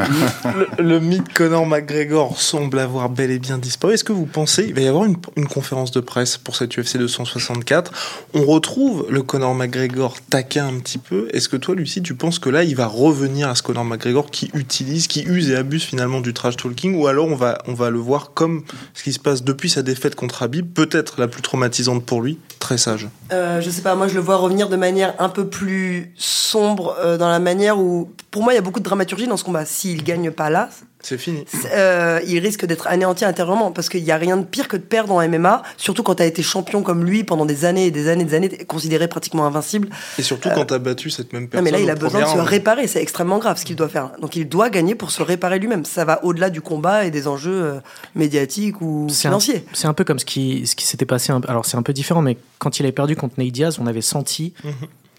le, 0.78 0.82
le 0.82 0.98
mythe 0.98 1.32
Conor 1.32 1.64
McGregor 1.64 2.40
semble 2.40 2.80
avoir 2.80 3.08
bel 3.08 3.30
et 3.30 3.38
bien 3.38 3.56
disparu. 3.56 3.94
Est-ce 3.94 4.02
que 4.02 4.12
vous 4.12 4.26
pensez 4.26 4.64
il 4.64 4.74
va 4.74 4.80
y 4.80 4.88
avoir 4.88 5.04
une, 5.04 5.14
une 5.36 5.46
conférence 5.46 5.92
de 5.92 6.00
presse 6.00 6.36
pour 6.38 6.56
cette 6.56 6.76
UFC 6.76 6.96
264 6.96 7.92
On 8.34 8.44
retrouve 8.44 9.06
le 9.08 9.22
Conor 9.22 9.54
McGregor 9.54 10.16
taquin 10.28 10.66
un 10.66 10.80
petit 10.80 10.98
peu. 10.98 11.28
Est-ce 11.32 11.48
que 11.48 11.56
toi, 11.56 11.76
Lucie, 11.76 12.02
tu 12.02 12.16
penses 12.16 12.40
que 12.40 12.50
là, 12.50 12.64
il 12.64 12.74
va 12.74 12.88
revenir 12.88 13.48
à 13.48 13.54
ce 13.54 13.62
Conor 13.62 13.84
McGregor 13.84 14.32
qui 14.32 14.50
utilise, 14.54 15.06
qui 15.06 15.22
use 15.22 15.50
et 15.50 15.56
abuse 15.56 15.84
finalement 15.84 16.20
du 16.20 16.34
trash 16.34 16.56
talking? 16.56 16.96
Ou 16.96 17.06
alors 17.06 17.28
on 17.28 17.36
va, 17.36 17.58
on 17.68 17.74
va 17.74 17.90
le 17.90 17.98
voir 17.98 18.32
comme 18.34 18.64
ce 18.92 19.04
qui 19.04 19.12
se 19.12 19.20
passe 19.20 19.44
depuis 19.44 19.70
sa 19.70 19.82
défaite 19.82 20.16
contre 20.16 20.42
Habib, 20.42 20.66
peut-être 20.74 21.20
la 21.20 21.28
plus 21.28 21.42
traumatisante 21.42 22.04
pour 22.04 22.22
lui, 22.22 22.40
très 22.58 22.76
sage 22.76 23.06
Euh, 23.32 23.60
je 23.60 23.70
sais 23.70 23.82
pas, 23.82 23.94
moi 23.94 24.08
je 24.08 24.14
le 24.14 24.20
vois 24.20 24.36
revenir 24.36 24.68
de 24.68 24.76
manière 24.76 25.14
un 25.20 25.28
peu 25.28 25.46
plus 25.46 26.12
sombre 26.16 26.96
euh, 26.98 27.16
dans 27.16 27.28
la 27.28 27.38
manière 27.38 27.78
où, 27.78 28.10
pour 28.32 28.42
moi, 28.42 28.52
il 28.52 28.56
y 28.56 28.58
a 28.58 28.62
beaucoup 28.62 28.80
de 28.80 28.84
dramaturgie 28.84 29.27
dans 29.28 29.36
ce 29.36 29.44
combat. 29.44 29.64
S'il 29.64 30.02
gagne 30.02 30.30
pas 30.30 30.50
là, 30.50 30.68
C'est 31.00 31.16
fini. 31.18 31.44
euh, 31.74 32.20
il 32.26 32.38
risque 32.40 32.66
d'être 32.66 32.86
anéanti 32.88 33.24
intérieurement 33.24 33.70
parce 33.70 33.88
qu'il 33.88 34.02
y 34.02 34.10
a 34.10 34.16
rien 34.16 34.36
de 34.36 34.44
pire 34.44 34.66
que 34.68 34.76
de 34.76 34.82
perdre 34.82 35.14
en 35.14 35.20
MMA, 35.28 35.62
surtout 35.76 36.02
quand 36.02 36.16
tu 36.16 36.22
as 36.22 36.26
été 36.26 36.42
champion 36.42 36.82
comme 36.82 37.04
lui 37.04 37.22
pendant 37.24 37.46
des 37.46 37.64
années 37.64 37.86
et 37.86 37.90
des 37.90 38.08
années 38.08 38.22
et 38.22 38.26
des 38.26 38.34
années, 38.34 38.48
considéré 38.66 39.06
pratiquement 39.08 39.46
invincible. 39.46 39.88
Et 40.18 40.22
surtout 40.22 40.48
quand 40.54 40.64
t'as 40.64 40.78
battu 40.78 41.10
cette 41.10 41.32
même 41.32 41.42
Non, 41.42 41.48
personne. 41.48 41.64
mais 41.64 41.70
là, 41.70 41.80
il 41.80 41.90
a 41.90 41.94
besoin 41.94 42.22
de 42.22 42.26
se 42.26 42.38
réparer. 42.38 42.86
C'est 42.88 43.00
extrêmement 43.02 43.38
grave 43.38 43.58
ce 43.58 43.64
qu'il 43.64 43.76
doit 43.76 43.88
faire. 43.88 44.10
Donc, 44.20 44.34
il 44.36 44.48
doit 44.48 44.70
gagner 44.70 44.94
pour 44.94 45.10
se 45.10 45.22
réparer 45.22 45.58
lui-même. 45.58 45.84
Ça 45.84 46.04
va 46.04 46.24
au-delà 46.24 46.50
du 46.50 46.60
combat 46.60 47.04
et 47.04 47.10
des 47.10 47.28
enjeux 47.28 47.62
euh, 47.62 47.80
médiatiques 48.14 48.80
ou 48.80 49.08
financiers. 49.08 49.64
C'est 49.72 49.86
un 49.86 49.94
peu 49.94 50.04
comme 50.04 50.18
ce 50.18 50.24
qui, 50.24 50.66
ce 50.66 50.74
qui 50.74 50.84
s'était 50.86 51.06
passé. 51.06 51.32
un- 51.32 51.40
Alors, 51.48 51.64
c'est 51.64 51.76
un 51.76 51.82
peu 51.82 51.92
différent, 51.92 52.22
mais 52.22 52.36
quand 52.58 52.78
il 52.80 52.84
avait 52.84 52.92
perdu 52.92 53.14
contre 53.16 53.34
Nate 53.38 53.48
Diaz, 53.52 53.78
on 53.80 53.86
avait 53.86 54.00
senti 54.00 54.52
Mhm. 54.64 54.72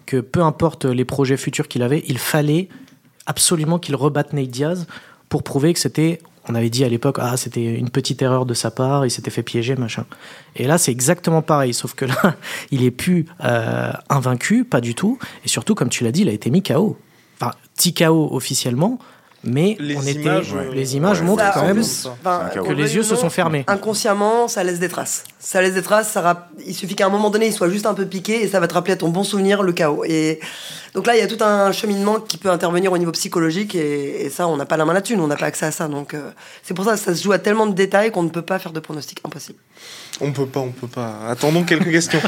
que 0.06 0.16
peu 0.20 0.42
importe 0.42 0.84
les 0.84 1.04
projets 1.04 1.36
futurs 1.36 1.68
qu'il 1.68 1.82
avait, 1.82 2.02
il 2.06 2.18
fallait 2.18 2.68
absolument 3.30 3.78
qu'il 3.78 3.94
rebatte 3.94 4.32
Nate 4.32 4.48
Diaz 4.48 4.86
pour 5.28 5.44
prouver 5.44 5.72
que 5.72 5.78
c'était. 5.78 6.20
On 6.48 6.54
avait 6.56 6.70
dit 6.70 6.84
à 6.84 6.88
l'époque, 6.88 7.18
ah, 7.20 7.36
c'était 7.36 7.74
une 7.74 7.90
petite 7.90 8.20
erreur 8.22 8.44
de 8.44 8.54
sa 8.54 8.72
part, 8.72 9.06
il 9.06 9.10
s'était 9.10 9.30
fait 9.30 9.44
piéger, 9.44 9.76
machin. 9.76 10.04
Et 10.56 10.66
là, 10.66 10.78
c'est 10.78 10.90
exactement 10.90 11.42
pareil, 11.42 11.72
sauf 11.72 11.94
que 11.94 12.06
là, 12.06 12.36
il 12.72 12.82
est 12.82 12.90
plus 12.90 13.26
euh, 13.44 13.92
invaincu, 14.08 14.64
pas 14.64 14.80
du 14.80 14.94
tout. 14.94 15.18
Et 15.44 15.48
surtout, 15.48 15.76
comme 15.76 15.90
tu 15.90 16.02
l'as 16.02 16.12
dit, 16.12 16.22
il 16.22 16.28
a 16.28 16.32
été 16.32 16.50
mis 16.50 16.62
KO. 16.62 16.98
Enfin, 17.40 17.52
petit 17.76 17.94
KO 17.94 18.30
officiellement, 18.32 18.98
mais 19.42 19.76
Les 19.80 19.96
on 19.96 20.02
était, 20.02 20.20
images, 20.20 20.54
les 20.72 20.96
images 20.96 21.20
ouais, 21.20 21.26
montrent 21.26 21.50
quand 21.54 21.66
même 21.66 21.82
que 21.82 22.72
les 22.72 22.94
yeux 22.96 23.02
se 23.02 23.16
sont 23.16 23.30
fermés. 23.30 23.64
Inconsciemment, 23.66 24.48
ça 24.48 24.62
laisse 24.64 24.78
des 24.78 24.88
traces. 24.88 25.24
Ça 25.38 25.62
laisse 25.62 25.74
des 25.74 25.82
traces. 25.82 26.10
Ça 26.10 26.20
rap- 26.20 26.50
Il 26.66 26.74
suffit 26.74 26.94
qu'à 26.94 27.06
un 27.06 27.10
moment 27.10 27.30
donné, 27.30 27.46
il 27.46 27.52
soit 27.52 27.70
juste 27.70 27.86
un 27.86 27.94
peu 27.94 28.04
piqué 28.06 28.42
et 28.42 28.48
ça 28.48 28.60
va 28.60 28.68
te 28.68 28.74
rappeler 28.74 28.92
à 28.92 28.96
ton 28.96 29.08
bon 29.08 29.24
souvenir 29.24 29.62
le 29.62 29.72
chaos. 29.72 30.04
Et 30.04 30.40
donc 30.94 31.06
là, 31.06 31.16
il 31.16 31.20
y 31.20 31.22
a 31.22 31.26
tout 31.26 31.42
un 31.42 31.72
cheminement 31.72 32.20
qui 32.20 32.36
peut 32.36 32.50
intervenir 32.50 32.92
au 32.92 32.98
niveau 32.98 33.12
psychologique 33.12 33.74
et, 33.74 34.26
et 34.26 34.30
ça, 34.30 34.46
on 34.46 34.56
n'a 34.58 34.66
pas 34.66 34.76
la 34.76 34.84
main 34.84 34.92
là-dessus. 34.92 35.16
Nous, 35.16 35.24
on 35.24 35.28
n'a 35.28 35.36
pas 35.36 35.46
accès 35.46 35.66
à 35.66 35.72
ça. 35.72 35.88
Donc 35.88 36.12
euh, 36.12 36.30
c'est 36.62 36.74
pour 36.74 36.84
ça 36.84 36.92
que 36.92 36.98
ça 36.98 37.14
se 37.14 37.22
joue 37.22 37.32
à 37.32 37.38
tellement 37.38 37.66
de 37.66 37.74
détails 37.74 38.10
qu'on 38.10 38.22
ne 38.24 38.28
peut 38.30 38.42
pas 38.42 38.58
faire 38.58 38.72
de 38.72 38.80
pronostic. 38.80 39.20
Impossible. 39.24 39.58
On 40.20 40.32
peut 40.32 40.46
pas, 40.46 40.60
on 40.60 40.70
peut 40.72 40.86
pas. 40.86 41.14
Attendons 41.28 41.62
quelques 41.64 41.90
questions. 41.90 42.20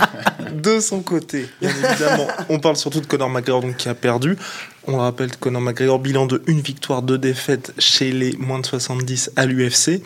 de 0.52 0.80
son 0.80 1.00
côté, 1.00 1.48
bien 1.60 1.70
évidemment, 1.70 2.26
on 2.48 2.58
parle 2.58 2.76
surtout 2.76 3.00
de 3.00 3.06
Conor 3.06 3.30
McGregor 3.30 3.62
donc, 3.62 3.76
qui 3.76 3.88
a 3.88 3.94
perdu. 3.94 4.36
On 4.86 4.92
le 4.92 4.98
rappelle, 4.98 5.36
Conor 5.36 5.60
McGregor, 5.60 5.98
bilan 5.98 6.26
de 6.26 6.42
une 6.46 6.60
victoire, 6.60 7.02
deux 7.02 7.18
défaites 7.18 7.72
chez 7.78 8.12
les 8.12 8.32
moins 8.38 8.58
de 8.58 8.66
70 8.66 9.32
à 9.36 9.46
l'UFC. 9.46 10.02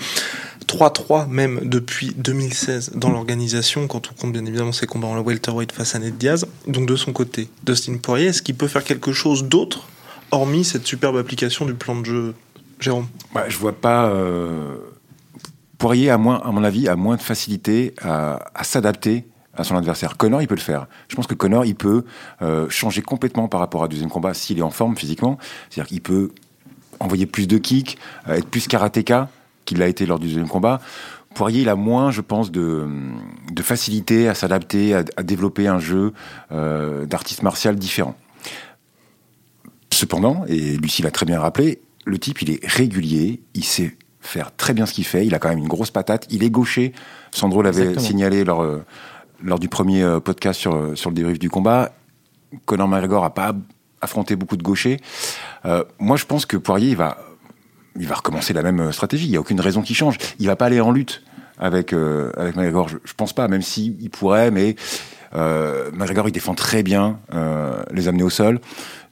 3-3 0.66 1.28
même 1.28 1.60
depuis 1.64 2.14
2016 2.16 2.92
dans 2.94 3.10
l'organisation, 3.10 3.86
quand 3.86 4.10
on 4.10 4.14
compte 4.20 4.32
bien 4.32 4.44
évidemment 4.46 4.72
ses 4.72 4.86
combats 4.86 5.08
en 5.08 5.20
welterweight 5.20 5.72
face 5.72 5.94
à 5.94 5.98
Ned 5.98 6.16
Diaz. 6.16 6.46
Donc 6.66 6.86
de 6.88 6.96
son 6.96 7.12
côté, 7.12 7.48
Dustin 7.64 7.98
Poirier, 7.98 8.26
est-ce 8.26 8.42
qu'il 8.42 8.54
peut 8.56 8.66
faire 8.66 8.82
quelque 8.82 9.12
chose 9.12 9.44
d'autre, 9.44 9.86
hormis 10.30 10.64
cette 10.64 10.86
superbe 10.86 11.16
application 11.18 11.66
du 11.66 11.74
plan 11.74 12.00
de 12.00 12.06
jeu 12.06 12.34
Jérôme? 12.80 13.06
Ouais, 13.34 13.44
je 13.48 13.58
vois 13.58 13.78
pas. 13.78 14.06
euh, 14.08 14.76
Poirier, 15.78 16.08
à, 16.10 16.18
moins, 16.18 16.40
à 16.42 16.50
mon 16.50 16.64
avis, 16.64 16.88
a 16.88 16.96
moins 16.96 17.16
de 17.16 17.22
facilité 17.22 17.94
à 18.02 18.64
s'adapter 18.64 19.24
à 19.56 19.64
son 19.64 19.76
adversaire. 19.76 20.16
Connor, 20.16 20.42
il 20.42 20.48
peut 20.48 20.54
le 20.54 20.60
faire. 20.60 20.86
Je 21.08 21.16
pense 21.16 21.26
que 21.26 21.34
Connor, 21.34 21.64
il 21.64 21.74
peut 21.74 22.04
euh, 22.42 22.68
changer 22.68 23.02
complètement 23.02 23.48
par 23.48 23.60
rapport 23.60 23.82
à 23.84 23.88
deuxième 23.88 24.10
combat 24.10 24.34
s'il 24.34 24.58
est 24.58 24.62
en 24.62 24.70
forme 24.70 24.96
physiquement. 24.96 25.38
C'est-à-dire 25.70 25.88
qu'il 25.88 26.00
peut 26.02 26.32
envoyer 27.00 27.26
plus 27.26 27.46
de 27.46 27.58
kicks, 27.58 27.98
euh, 28.28 28.34
être 28.34 28.46
plus 28.48 28.66
karatéka 28.66 29.28
qu'il 29.64 29.78
l'a 29.78 29.88
été 29.88 30.06
lors 30.06 30.18
du 30.18 30.26
deuxième 30.26 30.48
combat. 30.48 30.80
Poirier, 31.34 31.62
il 31.62 31.68
a 31.68 31.74
moins, 31.74 32.10
je 32.10 32.20
pense, 32.20 32.52
de, 32.52 32.86
de 33.50 33.62
facilité 33.62 34.28
à 34.28 34.34
s'adapter, 34.34 34.94
à, 34.94 35.04
à 35.16 35.22
développer 35.22 35.66
un 35.66 35.80
jeu 35.80 36.12
euh, 36.52 37.06
d'artiste 37.06 37.42
martial 37.42 37.74
différent. 37.76 38.16
Cependant, 39.92 40.44
et 40.48 40.76
Lucie 40.76 41.02
l'a 41.02 41.10
très 41.10 41.26
bien 41.26 41.40
rappelé, 41.40 41.80
le 42.04 42.18
type, 42.18 42.42
il 42.42 42.50
est 42.50 42.60
régulier, 42.64 43.40
il 43.54 43.64
sait 43.64 43.96
faire 44.20 44.54
très 44.56 44.74
bien 44.74 44.86
ce 44.86 44.92
qu'il 44.92 45.04
fait, 45.04 45.26
il 45.26 45.34
a 45.34 45.38
quand 45.38 45.48
même 45.48 45.58
une 45.58 45.68
grosse 45.68 45.90
patate, 45.90 46.26
il 46.30 46.42
est 46.42 46.50
gaucher. 46.50 46.92
Sandro 47.30 47.62
l'avait 47.62 47.98
signalé 47.98 48.44
lors, 48.44 48.62
lors 49.42 49.58
du 49.58 49.68
premier 49.68 50.02
euh, 50.02 50.20
podcast 50.20 50.60
sur, 50.60 50.74
euh, 50.74 50.94
sur 50.94 51.10
le 51.10 51.16
débrief 51.16 51.38
du 51.38 51.50
combat. 51.50 51.92
Conor 52.66 52.88
McGregor 52.88 53.22
n'a 53.22 53.30
pas 53.30 53.54
affronté 54.00 54.36
beaucoup 54.36 54.56
de 54.56 54.62
gauchers. 54.62 55.00
Euh, 55.64 55.84
moi, 55.98 56.16
je 56.16 56.24
pense 56.24 56.46
que 56.46 56.56
Poirier, 56.56 56.90
il 56.90 56.96
va, 56.96 57.18
il 57.96 58.06
va 58.06 58.16
recommencer 58.16 58.52
la 58.52 58.62
même 58.62 58.92
stratégie. 58.92 59.26
Il 59.26 59.30
n'y 59.30 59.36
a 59.36 59.40
aucune 59.40 59.60
raison 59.60 59.82
qu'il 59.82 59.96
change. 59.96 60.18
Il 60.38 60.46
va 60.46 60.56
pas 60.56 60.66
aller 60.66 60.80
en 60.80 60.92
lutte 60.92 61.22
avec, 61.58 61.92
euh, 61.92 62.30
avec 62.36 62.56
McGregor. 62.56 62.88
Je, 62.88 62.98
je 63.04 63.14
pense 63.14 63.32
pas, 63.32 63.48
même 63.48 63.62
s'il 63.62 64.00
il 64.00 64.10
pourrait, 64.10 64.50
mais 64.50 64.76
euh, 65.36 65.90
McGregor, 65.92 66.28
il 66.28 66.32
défend 66.32 66.54
très 66.54 66.82
bien 66.82 67.18
euh, 67.34 67.82
les 67.92 68.08
amener 68.08 68.22
au 68.22 68.30
sol. 68.30 68.60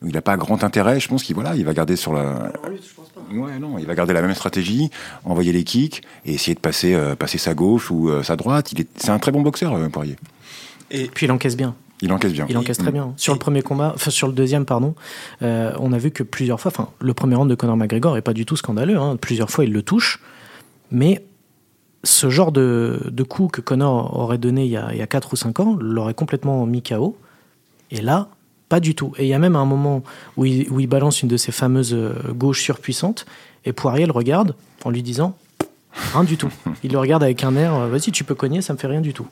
Il 0.04 0.12
n'a 0.12 0.22
pas 0.22 0.36
grand 0.36 0.64
intérêt. 0.64 0.98
Je 1.00 1.08
pense 1.08 1.22
qu'il 1.22 1.34
voilà, 1.34 1.54
il 1.56 1.64
va 1.64 1.74
garder 1.74 1.96
sur 1.96 2.12
la. 2.12 2.52
Ouais, 3.32 3.58
non, 3.60 3.78
il 3.78 3.86
va 3.86 3.94
garder 3.94 4.12
la 4.12 4.20
même 4.22 4.34
stratégie, 4.34 4.90
envoyer 5.24 5.52
les 5.52 5.64
kicks 5.64 6.02
et 6.26 6.34
essayer 6.34 6.54
de 6.54 6.60
passer, 6.60 6.94
euh, 6.94 7.14
passer 7.14 7.38
sa 7.38 7.54
gauche 7.54 7.90
ou 7.90 8.08
euh, 8.10 8.22
sa 8.22 8.36
droite. 8.36 8.72
Il 8.72 8.80
est, 8.80 8.88
c'est 8.96 9.10
un 9.10 9.18
très 9.18 9.30
bon 9.32 9.40
boxeur, 9.42 9.74
euh, 9.74 9.88
Poirier. 9.88 10.16
Et 10.90 11.06
Puis 11.06 11.26
il 11.26 11.32
encaisse 11.32 11.56
bien. 11.56 11.74
Il 12.02 12.12
encaisse 12.12 12.32
bien. 12.32 12.46
Il 12.48 12.58
encaisse 12.58 12.78
très 12.78 12.90
Mm. 12.90 12.94
bien. 12.94 13.14
Sur 13.16 13.32
le 13.32 13.38
premier 13.38 13.62
combat, 13.62 13.92
enfin 13.94 14.10
sur 14.10 14.26
le 14.26 14.32
deuxième, 14.32 14.64
pardon, 14.66 14.94
euh, 15.42 15.72
on 15.78 15.92
a 15.92 15.98
vu 15.98 16.10
que 16.10 16.24
plusieurs 16.24 16.60
fois, 16.60 16.72
enfin 16.74 16.88
le 17.00 17.14
premier 17.14 17.36
round 17.36 17.48
de 17.48 17.54
Conor 17.54 17.76
McGregor 17.76 18.16
est 18.16 18.22
pas 18.22 18.32
du 18.34 18.44
tout 18.44 18.56
scandaleux. 18.56 18.98
hein. 18.98 19.16
plusieurs 19.20 19.50
fois, 19.50 19.64
il 19.64 19.72
le 19.72 19.82
touche, 19.82 20.18
mais 20.90 21.24
ce 22.04 22.30
genre 22.30 22.52
de, 22.52 23.00
de 23.10 23.22
coup 23.22 23.48
que 23.48 23.60
Conor 23.60 24.18
aurait 24.18 24.38
donné 24.38 24.64
il 24.64 24.70
y, 24.70 24.76
a, 24.76 24.92
il 24.92 24.98
y 24.98 25.02
a 25.02 25.06
4 25.06 25.32
ou 25.32 25.36
5 25.36 25.60
ans 25.60 25.76
l'aurait 25.80 26.14
complètement 26.14 26.64
mis 26.66 26.82
KO. 26.82 27.16
Et 27.90 28.00
là, 28.00 28.28
pas 28.68 28.80
du 28.80 28.94
tout. 28.94 29.12
Et 29.18 29.24
il 29.24 29.28
y 29.28 29.34
a 29.34 29.38
même 29.38 29.56
un 29.56 29.66
moment 29.66 30.02
où 30.36 30.44
il, 30.44 30.70
où 30.70 30.80
il 30.80 30.86
balance 30.86 31.22
une 31.22 31.28
de 31.28 31.36
ses 31.36 31.52
fameuses 31.52 31.94
euh, 31.94 32.14
gauches 32.32 32.62
surpuissantes, 32.62 33.26
et 33.64 33.72
Poirier 33.72 34.06
le 34.06 34.12
regarde 34.12 34.54
en 34.84 34.90
lui 34.90 35.02
disant 35.02 35.36
rien 36.12 36.24
du 36.24 36.36
tout. 36.36 36.50
Il 36.82 36.92
le 36.92 36.98
regarde 36.98 37.22
avec 37.22 37.44
un 37.44 37.54
air, 37.54 37.74
euh, 37.74 37.88
vas-y, 37.88 38.10
tu 38.10 38.24
peux 38.24 38.34
cogner, 38.34 38.62
ça 38.62 38.72
me 38.72 38.78
fait 38.78 38.86
rien 38.86 39.02
du 39.02 39.12
tout. 39.12 39.26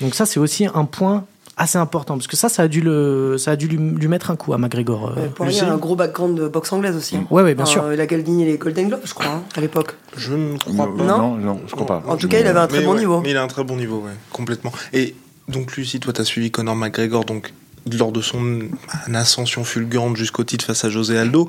Donc 0.00 0.14
ça, 0.14 0.26
c'est 0.26 0.38
aussi 0.38 0.66
un 0.66 0.84
point 0.84 1.24
assez 1.56 1.78
important, 1.78 2.14
parce 2.16 2.26
que 2.26 2.36
ça, 2.36 2.48
ça 2.48 2.64
a 2.64 2.68
dû, 2.68 2.80
le, 2.82 3.36
ça 3.38 3.52
a 3.52 3.56
dû 3.56 3.66
lui, 3.68 3.76
lui 3.78 4.08
mettre 4.08 4.30
un 4.30 4.36
coup 4.36 4.52
à 4.52 4.58
McGregor. 4.58 5.08
euh, 5.08 5.12
Euh, 5.24 5.28
Poirier 5.28 5.54
Lucie. 5.54 5.64
a 5.64 5.72
un 5.72 5.78
gros 5.78 5.96
background 5.96 6.38
de 6.38 6.48
boxe 6.48 6.72
anglaise 6.72 6.96
aussi. 6.96 7.16
hein. 7.16 7.26
Ouais, 7.30 7.42
ouais, 7.42 7.54
bien 7.54 7.64
sûr. 7.64 7.82
Euh, 7.84 7.94
il 7.94 8.00
a 8.00 8.06
gagné 8.06 8.44
les 8.44 8.58
Golden 8.58 8.88
Globes, 8.88 9.00
je 9.04 9.14
crois, 9.14 9.26
hein, 9.26 9.42
à 9.56 9.60
l'époque. 9.60 9.94
je 10.16 10.34
ne 10.34 10.58
crois 10.58 10.86
Non, 10.86 10.96
pas. 10.96 11.04
non, 11.04 11.34
non, 11.36 11.60
je 11.66 11.72
crois 11.72 11.86
pas. 11.86 12.02
En 12.06 12.16
tout 12.16 12.28
cas, 12.28 12.40
il 12.40 12.46
avait 12.46 12.58
un 12.60 12.66
très 12.66 12.80
Mais 12.80 12.84
bon 12.84 12.92
ouais, 12.92 12.98
niveau. 12.98 13.20
Mais 13.22 13.30
il 13.30 13.36
a 13.36 13.42
un 13.42 13.46
très 13.48 13.64
bon 13.64 13.76
niveau, 13.76 13.98
ouais, 14.00 14.12
complètement. 14.32 14.72
Et 14.92 15.14
donc, 15.48 15.76
Lucie, 15.76 15.98
toi, 16.00 16.12
tu 16.12 16.20
as 16.20 16.24
suivi 16.24 16.50
Conor 16.50 16.76
McGregor 16.76 17.24
donc, 17.24 17.54
lors 17.90 18.12
de 18.12 18.20
son 18.20 18.68
ascension 19.14 19.64
fulgurante 19.64 20.16
jusqu'au 20.16 20.44
titre 20.44 20.64
face 20.66 20.84
à 20.84 20.90
José 20.90 21.16
Aldo. 21.18 21.48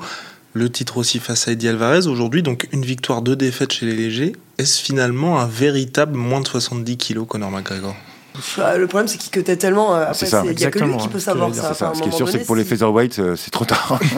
Le 0.54 0.70
titre 0.70 0.96
aussi 0.96 1.18
face 1.18 1.46
à 1.46 1.52
Eddie 1.52 1.68
Alvarez. 1.68 2.06
Aujourd'hui, 2.06 2.42
donc, 2.42 2.66
une 2.72 2.82
victoire, 2.84 3.20
deux 3.20 3.36
défaites 3.36 3.72
chez 3.72 3.84
les 3.84 3.92
légers. 3.94 4.32
Est-ce 4.56 4.80
finalement 4.80 5.38
un 5.38 5.46
véritable 5.46 6.16
moins 6.16 6.40
de 6.40 6.46
70 6.46 6.96
kilos, 6.96 7.26
Conor 7.28 7.50
McGregor? 7.50 7.94
Le 8.34 8.86
problème, 8.86 9.08
c'est 9.08 9.18
qu'il 9.18 9.30
cutait 9.30 9.56
tellement. 9.56 9.94
euh, 9.96 10.04
C'est 10.12 10.26
après, 10.26 10.26
ça, 10.26 10.42
c'est- 10.42 10.52
Il 10.52 10.56
n'y 10.58 10.64
a 10.64 10.70
que 10.70 10.78
lui 10.78 10.84
exactement, 10.84 10.96
qui 10.98 11.08
peut 11.08 11.18
savoir 11.20 11.54
ça. 11.54 11.92
Ce 11.94 12.00
qui 12.02 12.08
est 12.08 12.12
sûr, 12.12 12.28
c'est 12.28 12.38
que 12.40 12.46
pour 12.46 12.56
les 12.56 12.64
featherweights, 12.64 13.18
euh, 13.18 13.36
c'est 13.36 13.50
trop 13.50 13.64
tard. 13.64 13.98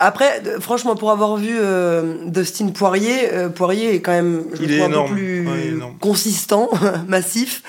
Après, 0.00 0.42
franchement, 0.60 0.96
pour 0.96 1.10
avoir 1.12 1.36
vu 1.36 1.50
euh, 1.58 2.16
Dustin 2.26 2.68
Poirier, 2.68 3.32
euh, 3.32 3.48
Poirier 3.48 3.94
est 3.94 4.00
quand 4.00 4.12
même 4.12 4.42
je 4.52 4.58
le 4.60 4.64
Il 4.64 4.72
est 4.72 4.78
trouve 4.78 4.86
un 4.88 4.92
énorme. 4.92 5.08
peu 5.10 5.14
plus 5.14 5.48
Ouais, 5.48 5.74
consistant, 6.00 6.68
massif. 7.08 7.62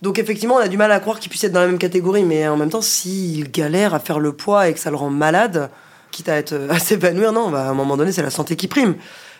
Donc 0.00 0.18
effectivement, 0.20 0.54
on 0.54 0.58
a 0.60 0.68
du 0.68 0.76
mal 0.76 0.92
à 0.92 1.00
croire 1.00 1.18
qu'il 1.18 1.28
puisse 1.28 1.42
être 1.44 1.52
dans 1.52 1.60
la 1.60 1.66
même 1.66 1.78
catégorie, 1.78 2.22
mais 2.22 2.46
en 2.46 2.56
même 2.56 2.70
temps, 2.70 2.80
s'il 2.80 3.50
galère 3.50 3.92
à 3.94 3.98
faire 3.98 4.20
le 4.20 4.32
poids 4.32 4.68
et 4.68 4.72
que 4.74 4.78
ça 4.78 4.90
le 4.90 4.96
rend 4.96 5.10
malade, 5.10 5.70
quitte 6.12 6.28
à 6.28 6.36
être 6.36 6.54
à 6.70 6.78
s'épanouir, 6.78 7.32
non, 7.32 7.50
bah, 7.50 7.66
à 7.66 7.70
un 7.70 7.74
moment 7.74 7.96
donné, 7.96 8.12
c'est 8.12 8.22
la 8.22 8.30
santé 8.30 8.54
qui 8.54 8.68
prime. 8.68 8.94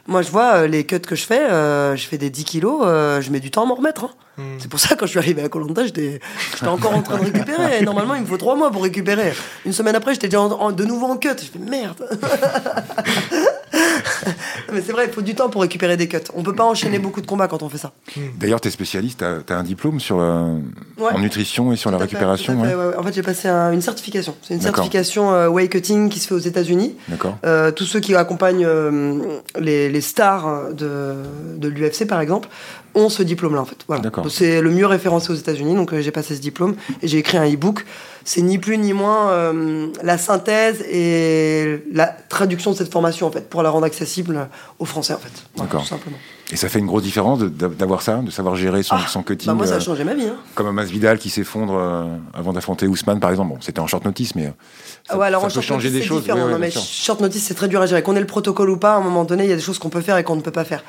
Moi, 0.08 0.22
je 0.22 0.30
vois 0.30 0.54
euh, 0.62 0.66
les 0.66 0.84
cuts 0.84 0.98
que 1.00 1.14
je 1.14 1.24
fais, 1.26 1.38
euh, 1.50 1.94
je 1.94 2.06
fais 2.06 2.16
des 2.18 2.30
10 2.30 2.44
kilos, 2.44 2.80
euh, 2.82 3.20
je 3.20 3.30
mets 3.30 3.40
du 3.40 3.50
temps 3.50 3.62
à 3.64 3.66
m'en 3.66 3.74
remettre. 3.74 4.04
hein. 4.04 4.10
Hmm. 4.38 4.56
C'est 4.58 4.68
pour 4.70 4.80
ça, 4.80 4.94
quand 4.96 5.04
je 5.04 5.10
suis 5.10 5.18
arrivé 5.18 5.42
à 5.42 5.48
Colanta, 5.50 5.84
j'étais 5.84 6.20
j'étais 6.54 6.66
encore 6.68 6.94
en 6.96 7.02
train 7.02 7.18
de 7.18 7.24
récupérer. 7.24 7.78
Et 7.80 7.84
normalement, 7.84 8.14
il 8.14 8.22
me 8.22 8.26
faut 8.26 8.36
3 8.38 8.56
mois 8.56 8.70
pour 8.70 8.82
récupérer. 8.84 9.34
Une 9.66 9.72
semaine 9.72 9.96
après, 9.96 10.14
j'étais 10.14 10.28
déjà 10.28 10.40
en- 10.40 10.50
en- 10.52 10.72
de 10.72 10.84
nouveau 10.84 11.06
en 11.08 11.16
cut. 11.18 11.28
Je 11.38 11.44
fais 11.46 11.58
merde. 11.58 12.08
Mais 14.72 14.80
c'est 14.84 14.92
vrai, 14.92 15.06
il 15.06 15.12
faut 15.12 15.22
du 15.22 15.34
temps 15.34 15.48
pour 15.48 15.62
récupérer 15.62 15.96
des 15.96 16.08
cuts. 16.08 16.18
On 16.34 16.42
peut 16.42 16.54
pas 16.54 16.64
enchaîner 16.64 16.98
beaucoup 16.98 17.20
de 17.20 17.26
combats 17.26 17.48
quand 17.48 17.62
on 17.62 17.68
fait 17.68 17.78
ça. 17.78 17.92
D'ailleurs, 18.38 18.60
tu 18.60 18.68
es 18.68 18.70
spécialiste, 18.70 19.24
tu 19.46 19.52
as, 19.52 19.56
un 19.56 19.62
diplôme 19.62 20.00
sur, 20.00 20.18
euh, 20.20 20.54
Ouais. 20.98 21.12
en 21.14 21.18
nutrition 21.18 21.72
et 21.72 21.76
sur 21.76 21.90
la 21.90 21.96
Tout 21.98 22.02
fait, 22.04 22.10
récupération. 22.10 22.62
fait, 22.64 22.74
ouais. 22.74 22.86
ouais. 22.88 22.96
En 22.96 23.02
fait, 23.02 23.14
j'ai 23.14 23.22
passé 23.22 23.48
un- 23.48 23.72
une 23.72 23.82
certification. 23.82 24.34
C'est 24.42 24.54
une 24.54 24.60
certification 24.60 25.32
euh, 25.32 25.48
weight 25.48 25.70
cutting 25.70 26.08
qui 26.08 26.18
se 26.20 26.28
fait 26.28 26.34
aux 26.34 26.38
États-Unis. 26.38 26.94
D'accord. 27.08 27.38
Euh, 27.44 27.70
tous 27.70 27.84
ceux 27.84 28.00
qui 28.00 28.14
accompagnent 28.14 28.64
euh, 28.66 29.38
les, 29.58 29.88
les 29.88 30.00
stars 30.00 30.72
de, 30.72 31.14
de 31.56 31.68
l'UFC, 31.68 32.06
par 32.06 32.20
exemple, 32.20 32.48
ont 32.94 33.08
ce 33.08 33.22
diplôme-là, 33.22 33.60
en 33.60 33.64
fait. 33.64 33.78
Voilà. 33.86 34.02
D'accord. 34.02 34.26
C'est 34.30 34.60
le 34.60 34.70
mieux 34.70 34.86
référencé 34.86 35.30
aux 35.30 35.36
États-Unis, 35.36 35.74
donc 35.74 35.92
euh, 35.92 36.00
j'ai 36.00 36.10
passé 36.10 36.34
ce 36.34 36.40
diplôme 36.40 36.74
et 37.02 37.08
j'ai 37.08 37.18
écrit 37.18 37.38
un 37.38 37.46
e-book. 37.52 37.84
C'est 38.24 38.42
ni 38.42 38.58
plus 38.58 38.78
ni 38.78 38.92
moins 38.92 39.30
euh, 39.30 39.88
la 40.02 40.18
synthèse 40.18 40.82
et 40.82 41.84
la 41.92 42.06
traduction 42.06 42.72
de 42.72 42.76
cette 42.76 42.92
formation, 42.92 43.26
en 43.26 43.30
fait, 43.30 43.48
pour 43.48 43.62
la 43.62 43.70
rendre 43.70 43.86
accessible 43.86 44.48
aux 44.78 44.84
Français, 44.84 45.14
en 45.14 45.18
fait. 45.18 45.32
Voilà, 45.54 45.68
D'accord. 45.68 45.82
tout 45.82 45.88
simplement. 45.88 46.18
Et 46.50 46.56
ça 46.56 46.68
fait 46.68 46.78
une 46.78 46.86
grosse 46.86 47.02
différence 47.02 47.40
d'avoir 47.40 48.00
ça, 48.00 48.16
de 48.16 48.30
savoir 48.30 48.56
gérer 48.56 48.82
son, 48.82 48.96
Ah, 48.96 49.06
son 49.06 49.22
cutting. 49.22 49.48
Bah, 49.48 49.54
moi, 49.54 49.66
ça 49.66 49.74
euh, 49.74 49.76
a 49.76 49.80
changé 49.80 50.02
ma 50.04 50.14
vie. 50.14 50.26
Hein. 50.26 50.36
comme 50.54 50.66
un 50.66 50.72
Masvidal 50.72 51.18
qui 51.18 51.28
s'effondre 51.28 51.74
euh, 51.76 52.06
avant 52.32 52.54
d'affronter 52.54 52.86
Ousmane, 52.86 53.20
par 53.20 53.30
exemple. 53.30 53.50
Bon, 53.50 53.58
c'était 53.60 53.80
en 53.80 53.86
short 53.86 54.04
notice, 54.04 54.34
mais 54.34 54.46
euh, 54.46 54.50
ça, 55.08 55.16
ouais, 55.18 55.26
alors 55.26 55.40
ça 55.42 55.46
en 55.46 55.50
peut 55.50 55.60
changer 55.60 55.90
des 55.90 56.02
choses. 56.02 56.22
différent. 56.22 56.46
Non, 56.48 56.58
mais 56.58 56.70
short 56.70 57.20
notice, 57.20 57.42
c'est 57.44 57.54
très 57.54 57.68
dur 57.68 57.80
à 57.80 57.86
gérer. 57.86 58.02
Qu'on 58.02 58.16
ait 58.16 58.20
le 58.20 58.26
protocole 58.26 58.70
ou 58.70 58.76
pas, 58.76 58.92
à 58.94 58.96
un 58.96 59.00
moment 59.00 59.24
donné, 59.24 59.44
il 59.44 59.50
y 59.50 59.52
a 59.52 59.56
des 59.56 59.62
choses 59.62 59.78
qu'on 59.78 59.88
peut 59.88 60.00
faire 60.00 60.16
et 60.18 60.24
qu'on 60.24 60.36
ne 60.36 60.40
peut 60.42 60.50
pas 60.52 60.64
faire. 60.64 60.82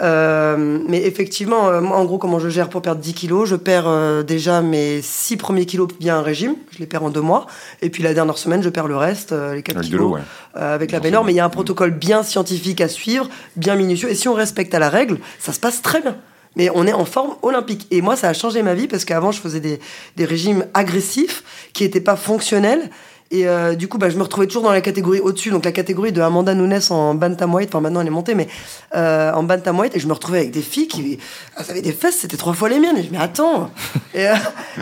Euh, 0.00 0.78
mais 0.88 1.02
effectivement, 1.04 1.68
euh, 1.68 1.80
moi, 1.80 1.96
en 1.96 2.04
gros, 2.04 2.18
comment 2.18 2.38
je 2.38 2.48
gère 2.48 2.68
pour 2.68 2.82
perdre 2.82 3.00
10 3.00 3.14
kilos 3.14 3.48
Je 3.48 3.56
perds 3.56 3.84
euh, 3.88 4.22
déjà 4.22 4.60
mes 4.62 5.00
6 5.02 5.36
premiers 5.36 5.66
kilos 5.66 5.88
via 6.00 6.16
un 6.16 6.22
régime. 6.22 6.54
Je 6.70 6.78
les 6.78 6.86
perds 6.86 7.04
en 7.04 7.10
deux 7.10 7.20
mois. 7.20 7.46
Et 7.80 7.90
puis 7.90 8.02
la 8.02 8.14
dernière 8.14 8.38
semaine, 8.38 8.62
je 8.62 8.68
perds 8.68 8.88
le 8.88 8.96
reste, 8.96 9.32
euh, 9.32 9.54
les 9.54 9.62
4 9.62 9.76
Avec 9.76 9.90
de 9.90 9.96
kilos. 9.96 10.12
ouais. 10.14 10.20
euh, 10.56 10.74
avec 10.74 10.92
la 10.92 11.00
baignoire, 11.00 11.24
mais 11.24 11.32
il 11.32 11.36
y 11.36 11.40
a 11.40 11.44
un 11.44 11.48
protocole 11.50 11.90
bien 11.90 12.22
scientifique 12.22 12.80
à 12.80 12.88
suivre, 12.88 13.28
bien 13.56 13.74
minutieux. 13.76 14.10
Et 14.10 14.14
si 14.14 14.28
on 14.28 14.34
respecte 14.34 14.74
à 14.74 14.78
la 14.78 14.88
règle, 14.88 15.18
ça 15.38 15.52
se 15.52 15.60
passe 15.60 15.82
très 15.82 16.00
bien. 16.00 16.16
Mais 16.54 16.68
on 16.74 16.86
est 16.86 16.92
en 16.92 17.06
forme 17.06 17.34
olympique. 17.40 17.86
Et 17.90 18.02
moi, 18.02 18.14
ça 18.14 18.28
a 18.28 18.34
changé 18.34 18.62
ma 18.62 18.74
vie 18.74 18.86
parce 18.86 19.06
qu'avant, 19.06 19.32
je 19.32 19.40
faisais 19.40 19.60
des, 19.60 19.80
des 20.16 20.24
régimes 20.26 20.66
agressifs 20.74 21.42
qui 21.72 21.82
n'étaient 21.84 22.00
pas 22.02 22.16
fonctionnels. 22.16 22.90
Et 23.32 23.48
euh, 23.48 23.74
du 23.74 23.88
coup, 23.88 23.96
bah, 23.96 24.10
je 24.10 24.18
me 24.18 24.22
retrouvais 24.22 24.46
toujours 24.46 24.62
dans 24.62 24.72
la 24.72 24.82
catégorie 24.82 25.18
au-dessus, 25.18 25.50
donc 25.50 25.64
la 25.64 25.72
catégorie 25.72 26.12
de 26.12 26.20
Amanda 26.20 26.54
Nunes 26.54 26.78
en 26.90 27.14
bantamweight. 27.14 27.70
Enfin, 27.70 27.80
maintenant, 27.80 28.02
elle 28.02 28.06
est 28.06 28.10
montée, 28.10 28.34
mais 28.34 28.46
euh, 28.94 29.32
en 29.32 29.42
bantamweight. 29.42 29.96
Et 29.96 30.00
je 30.00 30.06
me 30.06 30.12
retrouvais 30.12 30.40
avec 30.40 30.50
des 30.50 30.60
filles 30.60 30.86
qui 30.86 31.18
elles 31.58 31.70
avaient 31.70 31.80
des 31.80 31.92
fesses, 31.92 32.18
c'était 32.18 32.36
trois 32.36 32.52
fois 32.52 32.68
les 32.68 32.78
miennes. 32.78 32.98
Et 32.98 33.02
je 33.02 33.06
me 33.06 33.12
dis, 33.12 33.16
mais 33.16 33.24
attends. 33.24 33.70
et 34.14 34.28
euh, 34.28 34.34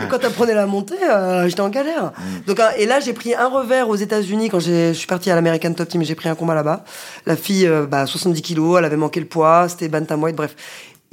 quand 0.09 0.19
elle 0.21 0.31
prenait 0.31 0.53
la 0.53 0.65
montée, 0.65 1.01
euh, 1.01 1.47
j'étais 1.47 1.61
en 1.61 1.69
galère. 1.69 2.11
Donc, 2.45 2.59
euh, 2.59 2.67
et 2.77 2.85
là, 2.85 2.99
j'ai 2.99 3.13
pris 3.13 3.33
un 3.33 3.47
revers 3.47 3.87
aux 3.87 3.95
États-Unis 3.95 4.49
quand 4.49 4.59
je 4.59 4.91
suis 4.91 5.07
parti 5.07 5.31
à 5.31 5.35
l'American 5.35 5.71
Top 5.71 5.87
Team. 5.87 6.03
J'ai 6.03 6.15
pris 6.15 6.27
un 6.27 6.35
combat 6.35 6.53
là-bas. 6.53 6.83
La 7.25 7.37
fille, 7.37 7.65
euh, 7.65 7.85
bah, 7.85 8.05
70 8.05 8.41
kilos, 8.41 8.79
elle 8.79 8.85
avait 8.85 8.97
manqué 8.97 9.21
le 9.21 9.27
poids, 9.27 9.69
c'était 9.69 9.87
bantamweight, 9.87 10.35
bref. 10.35 10.57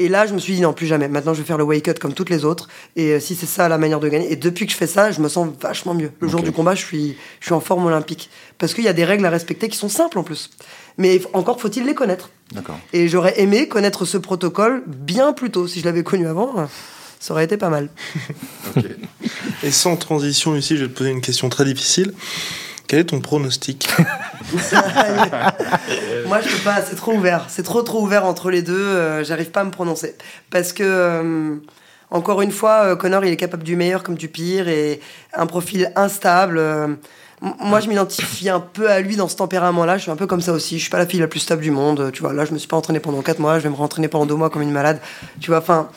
Et 0.00 0.08
là, 0.08 0.26
je 0.26 0.34
me 0.34 0.38
suis 0.38 0.54
dit 0.54 0.60
non, 0.60 0.72
plus 0.72 0.86
jamais. 0.86 1.08
Maintenant, 1.08 1.34
je 1.34 1.40
vais 1.40 1.46
faire 1.46 1.58
le 1.58 1.64
weight 1.64 1.84
cut 1.84 1.94
comme 1.94 2.14
toutes 2.14 2.30
les 2.30 2.44
autres. 2.44 2.68
Et 2.94 3.14
euh, 3.14 3.20
si 3.20 3.34
c'est 3.34 3.46
ça 3.46 3.68
la 3.68 3.78
manière 3.78 3.98
de 3.98 4.08
gagner. 4.08 4.32
Et 4.32 4.36
depuis 4.36 4.66
que 4.66 4.72
je 4.72 4.76
fais 4.76 4.86
ça, 4.86 5.10
je 5.10 5.20
me 5.20 5.28
sens 5.28 5.48
vachement 5.60 5.92
mieux. 5.92 6.12
Le 6.20 6.28
jour 6.28 6.42
du 6.42 6.52
combat, 6.52 6.76
je 6.76 6.84
suis, 6.84 7.16
je 7.40 7.46
suis 7.46 7.54
en 7.54 7.60
forme 7.60 7.86
olympique. 7.86 8.30
Parce 8.58 8.74
qu'il 8.74 8.84
y 8.84 8.88
a 8.88 8.92
des 8.92 9.04
règles 9.04 9.26
à 9.26 9.30
respecter 9.30 9.68
qui 9.68 9.76
sont 9.76 9.88
simples 9.88 10.18
en 10.18 10.22
plus. 10.22 10.50
Mais 10.98 11.20
encore 11.32 11.60
faut-il 11.60 11.84
les 11.84 11.94
connaître. 11.94 12.30
D'accord. 12.52 12.78
Et 12.92 13.08
j'aurais 13.08 13.40
aimé 13.40 13.66
connaître 13.66 14.04
ce 14.04 14.18
protocole 14.18 14.84
bien 14.86 15.32
plus 15.32 15.50
tôt. 15.50 15.66
Si 15.66 15.80
je 15.80 15.84
l'avais 15.84 16.04
connu 16.04 16.28
avant, 16.28 16.58
euh, 16.58 16.66
ça 17.18 17.34
aurait 17.34 17.44
été 17.44 17.56
pas 17.56 17.70
mal. 17.70 17.88
Et 19.64 19.72
sans 19.72 19.96
transition 19.96 20.54
ici, 20.54 20.76
je 20.76 20.84
vais 20.84 20.88
te 20.90 20.96
poser 20.96 21.10
une 21.10 21.20
question 21.20 21.48
très 21.48 21.64
difficile. 21.64 22.14
Quel 22.88 23.00
est 23.00 23.04
ton 23.04 23.20
pronostic 23.20 23.88
Moi, 26.26 26.40
je 26.40 26.48
peux 26.56 26.62
pas. 26.64 26.82
C'est 26.82 26.96
trop 26.96 27.12
ouvert. 27.12 27.44
C'est 27.48 27.62
trop 27.62 27.82
trop 27.82 28.00
ouvert 28.02 28.24
entre 28.24 28.50
les 28.50 28.62
deux. 28.62 28.74
euh, 28.76 29.22
J'arrive 29.24 29.50
pas 29.50 29.60
à 29.60 29.64
me 29.64 29.70
prononcer 29.70 30.14
parce 30.50 30.72
que 30.72 30.82
euh, 30.84 31.56
encore 32.10 32.40
une 32.42 32.50
fois, 32.50 32.84
euh, 32.86 32.96
Connor, 32.96 33.24
il 33.24 33.32
est 33.32 33.36
capable 33.36 33.62
du 33.62 33.76
meilleur 33.76 34.02
comme 34.02 34.14
du 34.16 34.28
pire 34.28 34.68
et 34.68 35.00
un 35.34 35.46
profil 35.46 35.92
instable. 35.96 36.58
euh, 36.58 36.88
moi, 37.60 37.78
je 37.80 37.88
m'identifie 37.88 38.48
un 38.48 38.58
peu 38.60 38.90
à 38.90 39.00
lui 39.00 39.16
dans 39.16 39.28
ce 39.28 39.36
tempérament-là. 39.36 39.96
Je 39.98 40.02
suis 40.02 40.10
un 40.10 40.16
peu 40.16 40.26
comme 40.26 40.40
ça 40.40 40.52
aussi. 40.52 40.76
Je 40.78 40.82
suis 40.82 40.90
pas 40.90 40.98
la 40.98 41.06
fille 41.06 41.20
la 41.20 41.28
plus 41.28 41.40
stable 41.40 41.62
du 41.62 41.70
monde. 41.70 42.10
Tu 42.12 42.22
vois, 42.22 42.32
là, 42.32 42.44
je 42.44 42.52
me 42.52 42.58
suis 42.58 42.66
pas 42.68 42.76
entraîné 42.76 42.98
pendant 43.00 43.22
4 43.22 43.38
mois. 43.38 43.58
Je 43.58 43.64
vais 43.64 43.70
me 43.70 43.76
rentraîner 43.76 44.08
pendant 44.08 44.26
2 44.26 44.34
mois 44.34 44.50
comme 44.50 44.62
une 44.62 44.72
malade. 44.72 44.98
Tu 45.40 45.50
vois, 45.50 45.58
enfin, 45.58 45.88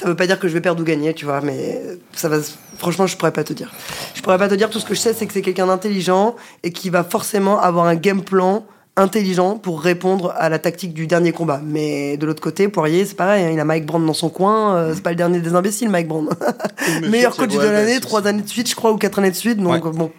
ça 0.00 0.06
veut 0.06 0.14
pas 0.14 0.26
dire 0.26 0.38
que 0.38 0.46
je 0.48 0.52
vais 0.52 0.60
perdre 0.60 0.80
ou 0.80 0.84
gagner, 0.84 1.12
tu 1.12 1.24
vois, 1.24 1.40
mais 1.40 1.80
ça 2.12 2.28
va. 2.28 2.36
Franchement, 2.78 3.06
je 3.06 3.16
pourrais 3.16 3.32
pas 3.32 3.42
te 3.44 3.52
dire. 3.52 3.72
Je 4.14 4.22
pourrais 4.22 4.38
pas 4.38 4.48
te 4.48 4.54
dire. 4.54 4.70
Tout 4.70 4.78
ce 4.78 4.84
que 4.84 4.94
je 4.94 5.00
sais, 5.00 5.12
c'est 5.12 5.26
que 5.26 5.32
c'est 5.32 5.42
quelqu'un 5.42 5.66
d'intelligent 5.66 6.36
et 6.62 6.70
qui 6.70 6.88
va 6.90 7.02
forcément 7.02 7.60
avoir 7.60 7.86
un 7.86 7.96
game 7.96 8.22
plan 8.22 8.64
intelligent 8.96 9.56
pour 9.56 9.80
répondre 9.80 10.34
à 10.36 10.48
la 10.48 10.58
tactique 10.58 10.92
du 10.92 11.06
dernier 11.06 11.32
combat. 11.32 11.60
Mais 11.64 12.16
de 12.16 12.26
l'autre 12.26 12.42
côté, 12.42 12.68
Poirier, 12.68 13.04
c'est 13.06 13.14
pareil, 13.16 13.44
hein, 13.44 13.50
il 13.52 13.58
a 13.60 13.64
Mike 13.64 13.86
Brand 13.86 14.04
dans 14.04 14.12
son 14.12 14.28
coin, 14.28 14.74
euh, 14.76 14.92
c'est 14.94 15.02
pas 15.02 15.10
le 15.10 15.16
dernier 15.16 15.40
des 15.40 15.54
imbéciles, 15.54 15.88
Mike 15.88 16.08
Brand. 16.08 16.28
me 17.02 17.08
Meilleur 17.08 17.36
coach 17.36 17.54
de 17.54 17.60
l'année, 17.60 18.00
trois 18.00 18.26
années 18.26 18.42
de 18.42 18.48
suite, 18.48 18.68
je 18.68 18.74
crois, 18.74 18.92
ou 18.92 18.96
quatre 18.96 19.18
années 19.18 19.30
de 19.30 19.36
suite, 19.36 19.58
donc 19.58 19.84
Ouais. 19.84 19.92
bon. 19.92 20.10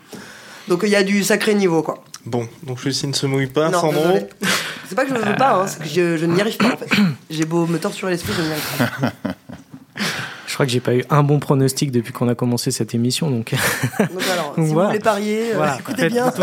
Donc 0.67 0.81
il 0.83 0.89
y 0.89 0.95
a 0.95 1.03
du 1.03 1.23
sacré 1.23 1.55
niveau, 1.55 1.81
quoi. 1.83 2.03
Bon, 2.25 2.47
donc 2.63 2.83
Lucie 2.83 3.07
ne 3.07 3.13
se 3.13 3.25
mouille 3.25 3.47
pas, 3.47 3.69
Non, 3.69 3.81
Sandro. 3.81 4.17
C'est 4.87 4.95
pas 4.95 5.03
que 5.03 5.09
je 5.09 5.15
ne 5.15 5.25
veux 5.25 5.35
pas, 5.35 5.61
hein, 5.61 5.67
c'est 5.67 5.79
que 5.79 5.89
je, 5.89 6.17
je 6.17 6.25
n'y 6.25 6.39
arrive 6.39 6.57
pas, 6.57 6.73
en 6.73 6.77
fait. 6.77 6.89
J'ai 7.29 7.45
beau 7.45 7.65
me 7.65 7.77
torturer 7.79 8.11
l'esprit, 8.11 8.33
je 8.37 8.41
n'y 8.41 8.51
arrive 8.51 8.91
pas. 9.01 9.31
Je 10.47 10.53
crois 10.55 10.65
que 10.65 10.71
j'ai 10.71 10.79
pas 10.79 10.95
eu 10.95 11.03
un 11.11 11.21
bon 11.23 11.39
pronostic 11.39 11.91
depuis 11.91 12.11
qu'on 12.11 12.27
a 12.27 12.35
commencé 12.35 12.71
cette 12.71 12.95
émission, 12.95 13.29
donc 13.29 13.53
Donc 13.99 14.09
alors, 14.33 14.53
si 14.55 14.61
Voilà. 14.61 14.65
vous 14.65 14.87
voulez 14.87 14.99
parier, 14.99 15.51
euh, 15.51 15.55
voilà. 15.57 15.77
écoutez 15.79 16.01
Faites 16.03 16.11
bien. 16.13 16.31
tout. 16.31 16.41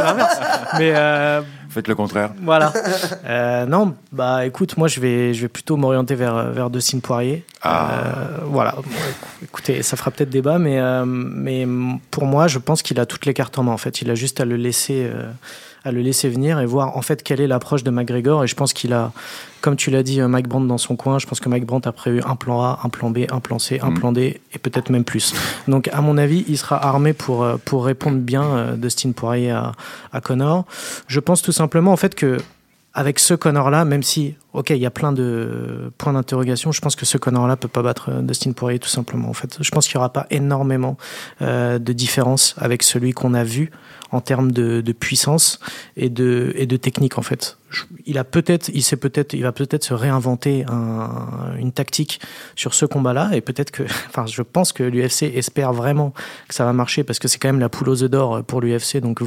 Mais 0.78 0.92
euh, 0.94 1.42
Faites 1.70 1.88
le 1.88 1.94
contraire. 1.94 2.30
voilà. 2.42 2.72
Euh, 3.28 3.66
non, 3.66 3.94
bah 4.12 4.46
écoute, 4.46 4.76
moi 4.76 4.86
je 4.86 5.00
vais, 5.00 5.34
je 5.34 5.42
vais 5.42 5.48
plutôt 5.48 5.76
m'orienter 5.76 6.14
vers 6.14 6.52
vers 6.52 6.70
Dustin 6.70 7.00
Poirier. 7.00 7.44
Ah. 7.62 7.90
Euh, 7.90 8.38
voilà. 8.44 8.72
Bon, 8.76 8.82
écoutez, 9.42 9.82
ça 9.82 9.96
fera 9.96 10.12
peut-être 10.12 10.30
débat, 10.30 10.58
mais 10.60 10.78
euh, 10.78 11.04
mais 11.04 11.66
pour 12.12 12.24
moi, 12.26 12.46
je 12.46 12.58
pense 12.60 12.82
qu'il 12.82 13.00
a 13.00 13.06
toutes 13.06 13.26
les 13.26 13.34
cartes 13.34 13.58
en 13.58 13.64
main. 13.64 13.72
En 13.72 13.76
fait, 13.78 14.00
il 14.00 14.10
a 14.10 14.14
juste 14.14 14.40
à 14.40 14.44
le 14.44 14.54
laisser. 14.56 15.10
À 15.86 15.92
le 15.92 16.00
laisser 16.00 16.28
venir 16.28 16.58
et 16.60 16.66
voir 16.66 16.96
en 16.96 17.02
fait 17.02 17.22
quelle 17.22 17.40
est 17.40 17.46
l'approche 17.46 17.84
de 17.84 17.90
McGregor. 17.90 18.44
Et 18.44 18.46
je 18.46 18.54
pense 18.56 18.72
qu'il 18.72 18.92
a 18.92 19.12
comme 19.60 19.76
tu 19.76 19.90
l'as 19.90 20.02
dit 20.02 20.20
euh, 20.20 20.28
Mike 20.28 20.48
Brandt 20.48 20.66
dans 20.68 20.78
son 20.78 20.96
coin. 20.96 21.18
Je 21.18 21.26
pense 21.26 21.40
que 21.40 21.48
Mike 21.48 21.64
Brandt 21.64 21.88
a 21.88 21.92
prévu 21.92 22.20
un 22.26 22.36
plan 22.36 22.60
A 22.60 22.80
un 22.84 22.88
plan 22.88 23.10
B 23.10 23.18
un 23.30 23.40
plan 23.40 23.58
C 23.58 23.78
un 23.82 23.90
Mm. 23.90 23.94
plan 23.94 24.12
D 24.12 24.40
et 24.52 24.58
peut-être 24.58 24.90
même 24.90 25.04
plus. 25.04 25.34
Donc 25.68 25.88
à 25.92 26.00
mon 26.00 26.18
avis 26.18 26.44
il 26.48 26.58
sera 26.58 26.84
armé 26.84 27.12
pour 27.12 27.44
euh, 27.44 27.56
pour 27.64 27.84
répondre 27.86 28.18
bien 28.18 28.42
euh, 28.44 28.76
Dustin 28.76 29.12
Poirier 29.12 29.52
à, 29.52 29.72
à 30.12 30.20
Connor. 30.20 30.64
Je 31.06 31.20
pense 31.20 31.40
tout 31.42 31.52
simplement 31.52 31.92
en 31.92 31.96
fait 31.96 32.14
que 32.14 32.38
avec 32.96 33.18
ce 33.18 33.34
Connor-là, 33.34 33.84
même 33.84 34.02
si, 34.02 34.34
ok, 34.54 34.70
il 34.70 34.78
y 34.78 34.86
a 34.86 34.90
plein 34.90 35.12
de 35.12 35.92
points 35.98 36.14
d'interrogation, 36.14 36.72
je 36.72 36.80
pense 36.80 36.96
que 36.96 37.04
ce 37.04 37.18
Connor-là 37.18 37.56
peut 37.56 37.68
pas 37.68 37.82
battre 37.82 38.08
euh, 38.10 38.22
Dustin 38.22 38.52
Poirier 38.52 38.78
tout 38.78 38.88
simplement. 38.88 39.28
En 39.28 39.34
fait, 39.34 39.58
je 39.60 39.70
pense 39.70 39.86
qu'il 39.86 39.96
y 39.96 39.98
aura 39.98 40.12
pas 40.12 40.26
énormément 40.30 40.96
euh, 41.42 41.78
de 41.78 41.92
différence 41.92 42.54
avec 42.58 42.82
celui 42.82 43.12
qu'on 43.12 43.34
a 43.34 43.44
vu 43.44 43.70
en 44.12 44.20
termes 44.22 44.50
de, 44.50 44.80
de 44.80 44.92
puissance 44.92 45.60
et 45.96 46.08
de 46.08 46.52
et 46.56 46.64
de 46.66 46.76
technique 46.78 47.18
en 47.18 47.22
fait. 47.22 47.58
Il 48.06 48.16
a 48.16 48.24
peut-être, 48.24 48.70
il 48.72 48.82
sait 48.82 48.96
peut-être, 48.96 49.34
il 49.34 49.42
va 49.42 49.52
peut-être 49.52 49.84
se 49.84 49.92
réinventer 49.92 50.64
un- 50.68 51.54
une 51.58 51.72
tactique 51.72 52.20
sur 52.54 52.72
ce 52.72 52.86
combat-là 52.86 53.30
et 53.34 53.42
peut-être 53.42 53.72
que, 53.72 53.82
enfin, 54.08 54.24
je 54.26 54.40
pense 54.40 54.72
que 54.72 54.82
l'UFC 54.84 55.24
espère 55.34 55.74
vraiment 55.74 56.14
que 56.48 56.54
ça 56.54 56.64
va 56.64 56.72
marcher 56.72 57.04
parce 57.04 57.18
que 57.18 57.28
c'est 57.28 57.38
quand 57.38 57.48
même 57.48 57.60
la 57.60 57.68
poule 57.68 57.90
aux 57.90 58.02
œufs 58.04 58.10
d'or 58.10 58.42
pour 58.44 58.62
l'UFC, 58.62 58.98
donc 59.02 59.20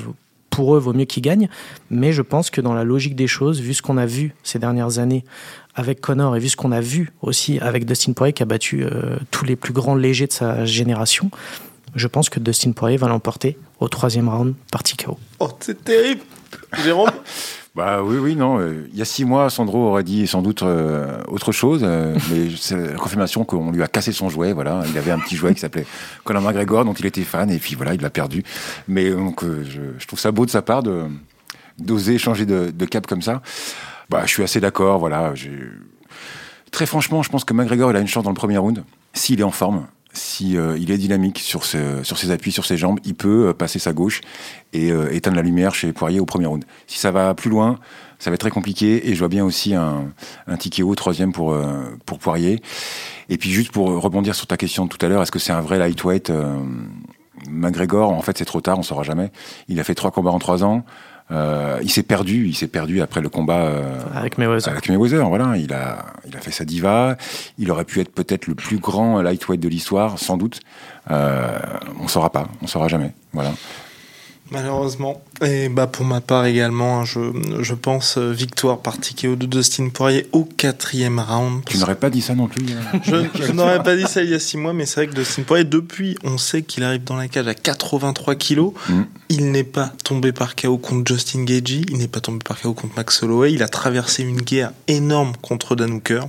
pour 0.60 0.76
eux, 0.76 0.80
vaut 0.80 0.91
mieux 0.91 1.06
qu'ils 1.06 1.24
gagnent. 1.24 1.48
Mais 1.89 2.12
je 2.12 2.22
pense 2.22 2.50
que 2.50 2.60
dans 2.60 2.74
la 2.74 2.84
logique 2.84 3.15
des 3.15 3.28
choses, 3.28 3.62
vu 3.62 3.74
ce 3.74 3.82
qu'on 3.82 3.95
a 3.95 4.06
vu 4.06 4.36
ces 4.43 4.60
dernières 4.60 5.00
années 5.00 5.24
avec 5.74 6.02
Connor 6.02 6.36
et 6.36 6.39
vu 6.39 6.50
ce 6.50 6.58
qu'on 6.58 6.74
a 6.74 6.82
vu 6.82 7.13
aussi 7.22 7.60
avec 7.60 7.86
Dustin 7.86 8.12
Poirier 8.12 8.34
qui 8.34 8.43
a 8.43 8.45
battu 8.45 8.84
euh, 8.84 9.15
tous 9.32 9.45
les 9.45 9.56
plus 9.56 9.72
grands 9.72 9.95
légers 9.95 10.28
de 10.28 10.34
sa 10.34 10.65
génération, 10.65 11.32
je 11.95 12.08
pense 12.08 12.30
que 12.30 12.41
Dustin 12.41 12.74
Poirier 12.74 12.98
va 12.98 13.08
l'emporter 13.08 13.58
au 13.80 13.88
troisième 13.88 14.28
round 14.28 14.54
par 14.69 14.84
TKO. 14.84 15.17
Oh, 15.39 15.48
c'est 15.62 15.82
terrible. 15.82 16.24
Jérôme 16.84 17.10
Bah 17.76 18.02
oui, 18.04 18.18
oui, 18.18 18.36
non. 18.36 18.60
euh, 18.60 18.88
il 18.92 18.98
y 18.98 19.02
a 19.02 19.06
six 19.06 19.26
mois, 19.26 19.50
Sandro 19.50 19.88
aurait 19.88 20.04
dit 20.04 20.26
sans 20.28 20.42
doute 20.42 20.64
euh, 20.64 21.22
autre 21.28 21.52
chose, 21.52 21.82
euh, 21.84 22.14
mais 22.32 22.50
c'est 22.58 22.76
la 22.76 22.94
confirmation 22.98 23.46
qu'on 23.46 23.72
lui 23.72 23.84
a 23.84 23.88
cassé 23.88 24.12
son 24.12 24.28
jouet. 24.28 24.54
Voilà, 24.54 24.84
il 24.90 24.98
avait 24.98 25.12
un 25.12 25.20
petit 25.20 25.36
jouet 25.36 25.54
qui 25.54 25.62
s'appelait 25.62 25.86
Conor 26.24 26.42
McGregor, 26.42 26.84
dont 26.84 26.94
il 26.94 27.06
était 27.06 27.24
fan, 27.24 27.50
et 27.50 27.58
puis 27.58 27.76
voilà, 27.76 27.94
il 27.94 28.02
l'a 28.02 28.10
perdu. 28.10 28.44
Mais 28.88 29.12
donc, 29.12 29.46
je, 29.46 30.06
trouve 30.06 30.20
ça 30.20 30.32
beau 30.32 30.46
de 30.46 30.52
sa 30.52 30.62
part 30.62 30.84
d'oser 31.78 32.18
changer 32.18 32.46
de, 32.46 32.72
de, 32.72 32.86
cap 32.86 33.06
comme 33.06 33.22
ça. 33.22 33.42
Bah, 34.10 34.24
je 34.26 34.32
suis 34.32 34.44
assez 34.44 34.60
d'accord. 34.60 35.00
Voilà, 35.00 35.34
très 36.72 36.86
franchement, 36.88 37.24
je 37.24 37.30
pense 37.30 37.46
que 37.46 37.54
McGregor 37.54 37.92
il 37.92 37.98
a 37.98 38.02
une 38.02 38.08
chance 38.08 38.24
dans 38.24 38.32
le 38.32 38.36
premier 38.36 38.58
round 38.58 38.84
s'il 39.14 39.40
est 39.40 39.44
en 39.44 39.52
forme. 39.52 39.88
Si 40.12 40.58
euh, 40.58 40.76
il 40.80 40.89
est 40.89 40.98
dynamique 40.98 41.38
sur, 41.39 41.65
sur 41.65 42.17
ses 42.17 42.32
appuis, 42.32 42.52
sur 42.52 42.65
ses 42.65 42.78
jambes, 42.78 43.00
il 43.06 43.13
peut 43.13 43.50
euh, 43.50 43.54
passer 43.54 43.78
sa 43.78 43.93
gauche 43.93 44.22
et 44.74 44.91
euh, 44.91 45.13
éteindre 45.13 45.36
la 45.36 45.43
lumière 45.43 45.76
chez 45.76 45.93
Poirier 45.93 46.19
au 46.19 46.26
premier 46.26 46.48
round. 46.48 46.65
Si 46.88 46.98
ça 46.98 47.12
va 47.12 47.36
plus 47.36 47.52
loin, 47.52 47.80
ça 48.17 48.32
va 48.32 48.34
être 48.34 48.41
très 48.41 48.50
compliqué. 48.50 49.08
Et 49.08 49.13
je 49.13 49.19
vois 49.19 49.28
bien 49.28 49.45
aussi 49.45 49.76
un, 49.76 50.12
un 50.48 50.58
ticket 50.58 50.82
haut 50.82 50.95
troisième 50.95 51.32
pour 51.32 51.56
pour 52.06 52.17
Poirier. 52.17 52.62
Et 53.30 53.38
puis 53.38 53.52
juste 53.52 53.72
pour 53.72 53.88
rebondir 54.02 54.34
sur 54.34 54.48
ta 54.48 54.58
question 54.58 54.86
de 54.86 54.89
tout 54.89 55.04
à 55.06 55.10
l'heure, 55.10 55.22
est-ce 55.22 55.32
que 55.32 55.39
c'est 55.39 55.54
un 55.54 55.62
vrai 55.62 55.78
lightweight 55.78 56.32
McGregor, 57.48 58.10
en 58.12 58.22
fait, 58.22 58.38
c'est 58.38 58.45
trop 58.45 58.62
tard, 58.62 58.80
on 58.80 58.84
saura 58.84 59.04
jamais. 59.04 59.32
Il 59.67 59.80
a 59.80 59.84
fait 59.84 59.95
trois 59.95 60.12
combats 60.12 60.32
en 60.32 60.39
trois 60.39 60.63
ans. 60.63 60.84
Euh, 61.32 61.80
il 61.84 61.92
s'est 61.92 62.04
perdu, 62.04 62.48
il 62.48 62.56
s'est 62.56 62.68
perdu 62.68 63.02
après 63.02 63.22
le 63.22 63.30
combat 63.30 63.62
euh, 63.62 64.00
avec 64.13 64.38
Mayweather. 64.38 64.72
Avec 64.72 64.89
Mayweather, 64.89 65.28
voilà, 65.28 65.58
il 65.58 65.72
a, 65.74 66.06
il 66.28 66.36
a 66.36 66.39
fait 66.39 66.52
sa 66.52 66.65
diva. 66.65 67.18
Il 67.58 67.70
aurait 67.72 67.86
pu 67.86 68.00
être 68.00 68.12
peut-être 68.12 68.48
le 68.48 68.56
plus 68.56 68.78
grand 68.78 69.22
lightweight 69.22 69.62
de 69.62 69.68
l'histoire, 69.70 70.18
sans 70.18 70.38
doute. 70.38 70.60
Euh, 71.12 71.60
on 72.00 72.08
saura 72.08 72.32
pas, 72.32 72.48
on 72.62 72.68
saura 72.68 72.88
jamais, 72.88 73.13
voilà. 73.34 73.52
Malheureusement. 74.52 75.22
Et 75.42 75.70
bah 75.70 75.88
pour 75.88 76.06
ma 76.06 76.22
part 76.22 76.46
également, 76.46 77.02
hein, 77.02 77.06
je, 77.06 77.20
je 77.60 77.74
pense 77.74 78.18
euh, 78.18 78.32
victoire 78.32 78.80
par 78.80 78.98
TKO 78.98 79.36
de 79.36 79.46
Dustin 79.46 79.90
Poirier 79.90 80.28
au 80.32 80.44
quatrième 80.44 81.20
round. 81.20 81.64
Tu 81.66 81.78
n'aurais 81.78 81.96
pas 81.96 82.10
dit 82.10 82.22
ça 82.22 82.36
non 82.36 82.48
plus. 82.48 82.66
Je, 83.04 83.52
n'aurais 83.52 83.84
pas 83.84 83.96
dit 83.96 84.08
ça 84.08 84.24
il 84.24 84.30
y 84.30 84.34
a 84.34 84.40
six 84.40 84.58
mois, 84.58 84.74
mais 84.74 84.86
c'est 84.86 85.02
vrai 85.02 85.08
que 85.08 85.16
Dustin 85.16 85.44
Poirier, 85.44 85.66
depuis, 85.66 86.18
on 86.24 86.38
sait 86.38 86.64
qu'il 86.64 86.84
arrive 86.84 87.04
dans 87.04 87.16
la 87.16 87.28
cage 87.28 87.48
à 87.48 87.54
83 87.54 88.36
kilos. 88.36 88.74
Mm. 88.90 89.02
Il 89.30 89.52
n'est 89.52 89.64
pas 89.64 89.94
tombé 90.04 90.32
par 90.32 90.56
KO 90.56 90.78
contre 90.78 91.14
Justin 91.14 91.44
Gagey, 91.44 91.84
il 91.90 91.98
n'est 91.98 92.08
pas 92.08 92.20
tombé 92.20 92.40
par 92.44 92.60
KO 92.60 92.74
contre 92.74 92.96
Max 92.98 93.22
Holloway. 93.24 93.54
Il 93.54 93.64
a 93.64 93.68
traversé 93.68 94.24
une 94.24 94.42
guerre 94.42 94.72
énorme 94.88 95.34
contre 95.42 95.76
Dan 95.76 95.92
Hooker. 95.92 96.28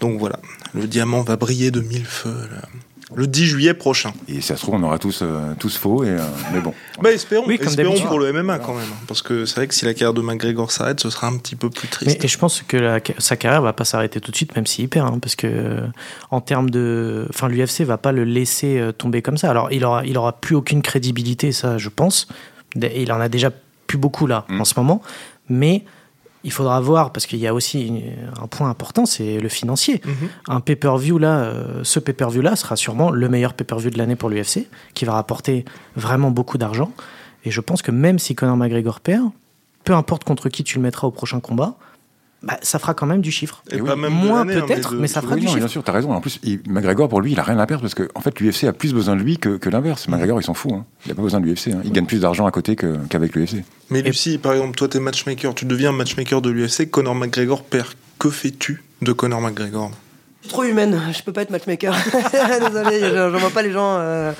Donc 0.00 0.18
voilà, 0.18 0.38
le 0.74 0.86
diamant 0.86 1.22
va 1.22 1.36
briller 1.36 1.70
de 1.70 1.80
mille 1.80 2.04
feux. 2.04 2.36
Là 2.52 2.68
le 3.14 3.26
10 3.26 3.46
juillet 3.46 3.74
prochain. 3.74 4.12
Et 4.26 4.40
ça 4.40 4.56
se 4.56 4.62
trouve, 4.62 4.74
on 4.74 4.82
aura 4.82 4.98
tous, 4.98 5.20
euh, 5.22 5.54
tous 5.58 5.76
faux, 5.76 6.02
et, 6.02 6.08
euh, 6.08 6.18
mais 6.52 6.60
bon. 6.60 6.74
Bah, 7.00 7.12
espérons, 7.12 7.48
espérons 7.48 8.00
pour 8.00 8.18
le 8.18 8.32
MMA 8.32 8.58
quand 8.58 8.74
même. 8.74 8.88
Parce 9.06 9.22
que 9.22 9.46
c'est 9.46 9.56
vrai 9.56 9.68
que 9.68 9.74
si 9.74 9.84
la 9.84 9.94
carrière 9.94 10.14
de 10.14 10.22
McGregor 10.22 10.72
s'arrête, 10.72 10.98
ce 10.98 11.10
sera 11.10 11.28
un 11.28 11.36
petit 11.36 11.54
peu 11.54 11.70
plus 11.70 11.86
triste. 11.86 12.24
et 12.24 12.28
je 12.28 12.38
pense 12.38 12.62
que 12.62 13.00
sa 13.18 13.36
carrière 13.36 13.62
va 13.62 13.72
pas 13.72 13.84
s'arrêter 13.84 14.20
tout 14.20 14.32
de 14.32 14.36
suite, 14.36 14.56
même 14.56 14.66
s'il 14.66 14.88
perd. 14.88 15.06
Hein, 15.06 15.18
parce 15.20 15.36
que, 15.36 15.46
euh, 15.46 15.86
en 16.30 16.40
termes 16.40 16.70
de. 16.70 17.26
Enfin, 17.30 17.48
l'UFC 17.48 17.82
va 17.82 17.96
pas 17.96 18.12
le 18.12 18.24
laisser 18.24 18.90
tomber 18.98 19.22
comme 19.22 19.36
ça. 19.36 19.50
Alors, 19.50 19.70
il 19.70 19.84
aura, 19.84 20.04
il 20.04 20.18
aura 20.18 20.32
plus 20.32 20.56
aucune 20.56 20.82
crédibilité, 20.82 21.52
ça, 21.52 21.78
je 21.78 21.88
pense. 21.88 22.26
Il 22.74 23.12
en 23.12 23.20
a 23.20 23.28
déjà 23.28 23.50
plus 23.86 23.98
beaucoup 23.98 24.26
là, 24.26 24.44
mm. 24.48 24.60
en 24.60 24.64
ce 24.64 24.74
moment. 24.76 25.00
Mais 25.48 25.84
il 26.46 26.52
faudra 26.52 26.80
voir, 26.80 27.10
parce 27.10 27.26
qu'il 27.26 27.40
y 27.40 27.46
a 27.48 27.52
aussi 27.52 28.04
un 28.40 28.46
point 28.46 28.70
important, 28.70 29.04
c'est 29.04 29.40
le 29.40 29.48
financier. 29.48 30.00
Mhm. 30.04 30.28
Un 30.46 30.60
pay-per-view 30.60 31.18
là, 31.18 31.40
euh, 31.40 31.80
ce 31.82 31.98
pay-per-view 31.98 32.40
là 32.40 32.54
sera 32.54 32.76
sûrement 32.76 33.10
le 33.10 33.28
meilleur 33.28 33.52
pay-per-view 33.52 33.90
de 33.90 33.98
l'année 33.98 34.14
pour 34.14 34.30
l'UFC, 34.30 34.68
qui 34.94 35.04
va 35.04 35.14
rapporter 35.14 35.64
vraiment 35.96 36.30
beaucoup 36.30 36.56
d'argent. 36.56 36.92
Et 37.44 37.50
je 37.50 37.60
pense 37.60 37.82
que 37.82 37.90
même 37.90 38.20
si 38.20 38.36
Conor 38.36 38.56
McGregor 38.56 39.00
perd, 39.00 39.30
peu 39.82 39.92
importe 39.92 40.22
contre 40.22 40.48
qui 40.48 40.62
tu 40.62 40.76
le 40.76 40.82
mettras 40.82 41.08
au 41.08 41.10
prochain 41.10 41.40
combat, 41.40 41.74
bah, 42.42 42.58
ça 42.62 42.78
fera 42.78 42.94
quand 42.94 43.06
même 43.06 43.20
du 43.20 43.30
chiffre. 43.30 43.62
Et 43.70 43.78
pas 43.78 43.96
même 43.96 44.12
Moins 44.12 44.42
hein, 44.42 44.46
peut-être, 44.46 44.94
mais, 44.94 45.08
ça 45.08 45.22
fera 45.22 45.36
du 45.36 45.46
chiffre. 45.46 45.56
Bien 45.56 45.68
sûr, 45.68 45.82
tu 45.82 45.90
as 45.90 45.94
raison. 45.94 46.12
En 46.12 46.20
plus, 46.20 46.40
McGregor, 46.68 47.08
pour 47.08 47.20
lui, 47.20 47.32
il 47.32 47.40
a 47.40 47.42
rien 47.42 47.58
à 47.58 47.66
perdre 47.66 47.82
parce 47.82 47.94
que 47.94 48.08
en 48.14 48.20
fait, 48.20 48.40
l'UFC 48.40 48.64
a 48.64 48.72
plus 48.72 48.94
besoin 48.94 49.16
de 49.16 49.22
lui 49.22 49.38
que, 49.38 49.56
que 49.56 49.70
l'inverse. 49.70 50.08
McGregor, 50.08 50.40
il 50.40 50.44
s'en 50.44 50.54
fout. 50.54 50.72
Hein. 50.72 50.84
Il 51.04 51.08
n'a 51.08 51.14
pas 51.14 51.22
besoin 51.22 51.40
de 51.40 51.46
l'UFC. 51.46 51.68
Hein. 51.68 51.80
Il 51.84 51.92
gagne 51.92 52.06
plus 52.06 52.20
d'argent 52.20 52.46
à 52.46 52.50
côté 52.50 52.76
qu'avec 52.76 53.34
l'UFC. 53.34 53.64
Mais 53.90 54.02
Lucie, 54.02 54.38
par 54.38 54.52
exemple, 54.52 54.76
toi, 54.76 54.88
tu 54.88 54.98
es 54.98 55.00
matchmaker. 55.00 55.54
Tu 55.54 55.64
deviens 55.64 55.92
matchmaker 55.92 56.42
de 56.42 56.50
l'UFC. 56.50 56.90
Conor 56.90 57.14
McGregor 57.14 57.64
perd. 57.64 57.88
Que 58.18 58.30
fais-tu 58.30 58.82
de 59.02 59.12
Conor 59.12 59.40
McGregor? 59.40 59.90
Trop 60.48 60.64
humaine. 60.64 61.00
Je 61.12 61.22
peux 61.22 61.32
pas 61.32 61.42
être 61.42 61.50
matchmaker. 61.50 61.94
Désolé, 62.60 63.00
je 63.00 63.36
vois 63.36 63.50
pas 63.50 63.62
les 63.62 63.72
gens. 63.72 63.96
Euh, 63.98 64.32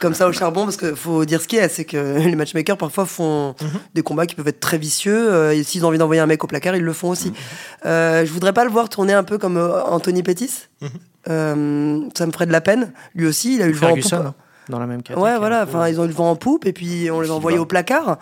comme 0.00 0.14
ça 0.14 0.28
au 0.28 0.32
charbon 0.32 0.64
parce 0.64 0.76
qu'il 0.76 0.96
faut 0.96 1.24
dire 1.24 1.40
ce 1.40 1.48
qui 1.48 1.56
est, 1.56 1.68
c'est 1.68 1.84
que 1.84 2.18
les 2.24 2.36
matchmakers 2.36 2.76
parfois 2.76 3.06
font 3.06 3.54
mhm. 3.60 3.80
des 3.94 4.02
combats 4.02 4.26
qui 4.26 4.34
peuvent 4.34 4.48
être 4.48 4.60
très 4.60 4.78
vicieux 4.78 5.32
euh, 5.32 5.54
et 5.54 5.62
s'ils 5.62 5.84
ont 5.84 5.88
envie 5.88 5.98
d'envoyer 5.98 6.20
un 6.20 6.26
mec 6.26 6.42
au 6.42 6.46
placard, 6.46 6.76
ils 6.76 6.82
le 6.82 6.92
font 6.92 7.10
aussi. 7.10 7.28
Mhm. 7.28 7.34
Euh, 7.86 8.26
je 8.26 8.32
voudrais 8.32 8.52
pas 8.52 8.64
le 8.64 8.70
voir 8.70 8.88
tourner 8.88 9.12
un 9.12 9.24
peu 9.24 9.38
comme 9.38 9.56
euh, 9.56 9.82
Anthony 9.84 10.22
Pettis. 10.22 10.68
Mhm. 10.80 12.10
ça 12.16 12.26
me 12.26 12.32
ferait 12.32 12.46
de 12.46 12.52
la 12.52 12.60
peine. 12.60 12.92
Lui 13.14 13.26
aussi, 13.26 13.56
il 13.56 13.62
a 13.62 13.66
eu 13.66 13.72
le 13.72 13.78
vent 13.78 13.90
en 13.90 13.96
poupe. 13.96 14.34
Dans 14.68 14.78
la 14.78 14.86
même 14.86 15.00
Ouais, 15.16 15.38
voilà. 15.38 15.64
Enfin, 15.64 15.88
ils 15.88 15.98
ont 15.98 16.04
eu 16.04 16.08
le 16.08 16.12
vent 16.12 16.30
en 16.30 16.36
poupe 16.36 16.66
et 16.66 16.72
puis 16.72 17.10
on 17.10 17.20
les 17.20 17.30
a 17.30 17.32
envoyés 17.32 17.58
au 17.58 17.66
placard. 17.66 18.18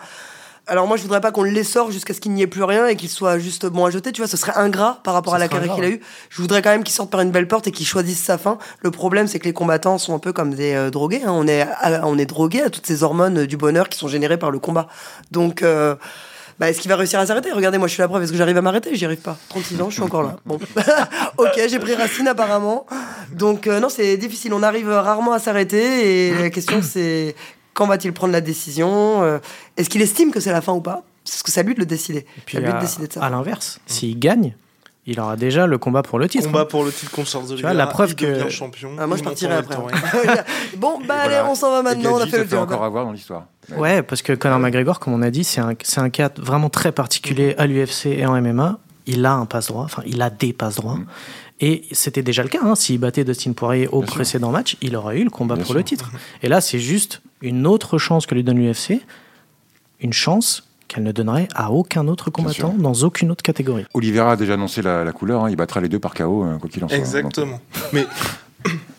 Alors 0.69 0.85
moi, 0.85 0.97
je 0.97 1.01
voudrais 1.01 1.21
pas 1.21 1.31
qu'on 1.31 1.43
les 1.43 1.63
sorte 1.63 1.91
jusqu'à 1.91 2.13
ce 2.13 2.19
qu'il 2.19 2.33
n'y 2.33 2.41
ait 2.41 2.47
plus 2.47 2.63
rien 2.63 2.87
et 2.87 2.97
qu'il 2.97 3.07
soit 3.07 3.39
juste 3.39 3.65
bon 3.65 3.85
à 3.85 3.89
jeter. 3.89 4.11
Tu 4.11 4.21
vois, 4.21 4.27
ce 4.27 4.35
serait 4.35 4.55
ingrat 4.55 4.99
par 5.03 5.13
rapport 5.13 5.33
à 5.33 5.39
la 5.39 5.47
carrière 5.47 5.73
qu'il 5.75 5.83
a 5.85 5.89
eue. 5.89 6.01
Je 6.29 6.41
voudrais 6.41 6.61
quand 6.61 6.71
même 6.71 6.83
qu'il 6.83 6.93
sorte 6.93 7.09
par 7.09 7.21
une 7.21 7.31
belle 7.31 7.47
porte 7.47 7.67
et 7.67 7.71
qu'il 7.71 7.87
choisisse 7.87 8.21
sa 8.21 8.37
fin. 8.37 8.57
Le 8.81 8.91
problème, 8.91 9.27
c'est 9.27 9.39
que 9.39 9.45
les 9.45 9.53
combattants 9.53 9.97
sont 9.97 10.13
un 10.13 10.19
peu 10.19 10.33
comme 10.33 10.53
des 10.53 10.73
euh, 10.73 10.89
drogués. 10.89 11.21
Hein. 11.25 11.31
On 11.31 11.47
est, 11.47 11.65
on 12.03 12.17
est 12.17 12.25
drogué 12.25 12.61
à 12.61 12.69
toutes 12.69 12.85
ces 12.85 13.03
hormones 13.03 13.45
du 13.45 13.55
bonheur 13.55 13.87
qui 13.87 13.97
sont 13.97 14.09
générées 14.09 14.37
par 14.37 14.51
le 14.51 14.59
combat. 14.59 14.87
Donc 15.31 15.61
euh, 15.61 15.95
bah, 16.59 16.69
est-ce 16.69 16.81
qu'il 16.81 16.89
va 16.89 16.97
réussir 16.97 17.19
à 17.19 17.25
s'arrêter? 17.25 17.51
Regardez, 17.51 17.77
moi 17.77 17.87
je 17.87 17.93
suis 17.93 18.01
la 18.01 18.07
preuve. 18.09 18.23
Est-ce 18.23 18.31
que 18.31 18.37
j'arrive 18.37 18.57
à 18.57 18.61
m'arrêter? 18.61 18.95
J'y 18.95 19.05
arrive 19.05 19.21
pas. 19.21 19.37
36 19.49 19.81
ans, 19.81 19.89
je 19.89 19.93
suis 19.93 20.03
encore 20.03 20.23
là. 20.23 20.37
Bon. 20.45 20.59
ok, 21.37 21.61
j'ai 21.69 21.79
pris 21.79 21.93
racine 21.93 22.27
apparemment. 22.27 22.87
Donc 23.31 23.67
euh, 23.67 23.79
non, 23.79 23.89
c'est 23.89 24.17
difficile. 24.17 24.53
On 24.53 24.63
arrive 24.63 24.89
rarement 24.89 25.31
à 25.31 25.39
s'arrêter. 25.39 26.27
Et 26.27 26.33
la 26.33 26.49
question 26.49 26.81
c'est 26.81 27.35
quand 27.77 27.85
va-t-il 27.85 28.11
prendre 28.11 28.33
la 28.33 28.41
décision 28.41 29.21
euh, 29.21 29.37
Est-ce 29.77 29.87
qu'il 29.87 30.01
estime 30.01 30.31
que 30.31 30.39
c'est 30.39 30.51
la 30.51 30.61
fin 30.61 30.73
ou 30.73 30.81
pas? 30.81 31.03
C'est 31.23 31.37
ce 31.37 31.43
que 31.43 31.51
c'est 31.51 31.59
à 31.59 31.63
lui 31.63 31.75
de 31.75 31.79
le 31.79 31.85
décider. 31.85 32.25
Et 32.37 32.41
puis 32.43 32.57
à, 32.57 32.81
décider 32.81 33.07
de 33.07 33.13
ça. 33.13 33.23
À 33.23 33.29
l'inverse, 33.29 33.79
s'il 33.85 34.17
gagne, 34.17 34.55
il 35.05 35.19
aura 35.19 35.35
déjà 35.35 35.67
le 35.67 35.77
combat 35.77 36.01
pour 36.01 36.17
le 36.17 36.27
titre. 36.27 36.47
Combat 36.47 36.61
hein. 36.61 36.67
pour 36.67 36.83
le 36.83 36.91
titre 36.91 37.11
contre 37.11 37.29
Charles 37.29 37.45
vois, 37.61 37.73
la 37.75 37.85
preuve 37.85 38.15
que 38.15 38.49
champion. 38.49 38.93
Ah, 38.97 39.05
moi 39.05 39.15
je 39.15 39.23
partirai 39.23 39.53
après. 39.53 39.77
bon 40.77 40.99
bah 41.07 41.17
allez, 41.21 41.39
on 41.47 41.53
s'en 41.53 41.69
va 41.69 41.83
maintenant, 41.83 42.15
on 42.15 42.19
a 42.19 42.25
fait 42.25 42.39
le 42.43 42.49
job. 42.49 42.63
encore 42.63 42.83
à 42.83 42.89
voir 42.89 43.05
dans 43.05 43.11
l'histoire. 43.11 43.45
Ouais, 43.77 44.01
parce 44.01 44.23
que 44.23 44.33
Conor 44.33 44.57
McGregor, 44.57 44.99
comme 44.99 45.13
on 45.13 45.21
a 45.21 45.29
dit, 45.29 45.43
c'est 45.43 45.61
un, 45.61 45.75
un 45.97 46.09
cas 46.09 46.31
vraiment 46.37 46.69
très 46.69 46.91
particulier 46.91 47.53
à 47.59 47.67
l'UFC 47.67 48.07
et 48.07 48.25
en 48.25 48.41
MMA. 48.41 48.79
Il 49.09 49.25
a 49.25 49.33
un 49.33 49.45
passe 49.45 49.67
droit, 49.67 49.83
enfin 49.83 50.01
il 50.07 50.21
a 50.21 50.31
des 50.31 50.51
passes 50.51 50.77
droits. 50.77 50.95
Mm. 50.95 51.05
Et 51.59 51.85
c'était 51.91 52.23
déjà 52.23 52.41
le 52.41 52.49
cas. 52.49 52.59
Hein. 52.63 52.75
S'il 52.75 52.99
battait 52.99 53.23
Dustin 53.23 53.53
Poirier 53.53 53.87
au 53.87 54.01
précédent 54.01 54.51
match, 54.51 54.77
il 54.81 54.95
aurait 54.95 55.19
eu 55.19 55.23
le 55.23 55.29
combat 55.29 55.57
pour 55.57 55.75
le 55.75 55.83
titre. 55.83 56.11
Et 56.41 56.49
là, 56.49 56.59
c'est 56.59 56.79
juste 56.79 57.21
une 57.41 57.67
autre 57.67 57.97
chance 57.97 58.25
que 58.25 58.35
lui 58.35 58.43
donne 58.43 58.57
l'UFC. 58.57 59.01
Une 59.99 60.13
chance 60.13 60.67
qu'elle 60.87 61.03
ne 61.03 61.11
donnerait 61.11 61.47
à 61.53 61.71
aucun 61.71 62.07
autre 62.07 62.29
combattant 62.29 62.73
dans 62.77 62.93
aucune 62.93 63.31
autre 63.31 63.43
catégorie. 63.43 63.85
Oliveira 63.93 64.33
a 64.33 64.35
déjà 64.35 64.53
annoncé 64.53 64.81
la, 64.81 65.11
couleur. 65.11 65.45
Hein. 65.45 65.49
Il 65.49 65.55
battra 65.55 65.81
les 65.81 65.89
deux 65.89 65.99
par 65.99 66.13
KO, 66.13 66.45
euh, 66.45 66.57
quoi 66.57 66.69
qu'il 66.69 66.83
en 66.83 66.87
soit. 66.87 66.97
Exactement. 66.97 67.59
Mais 67.93 68.05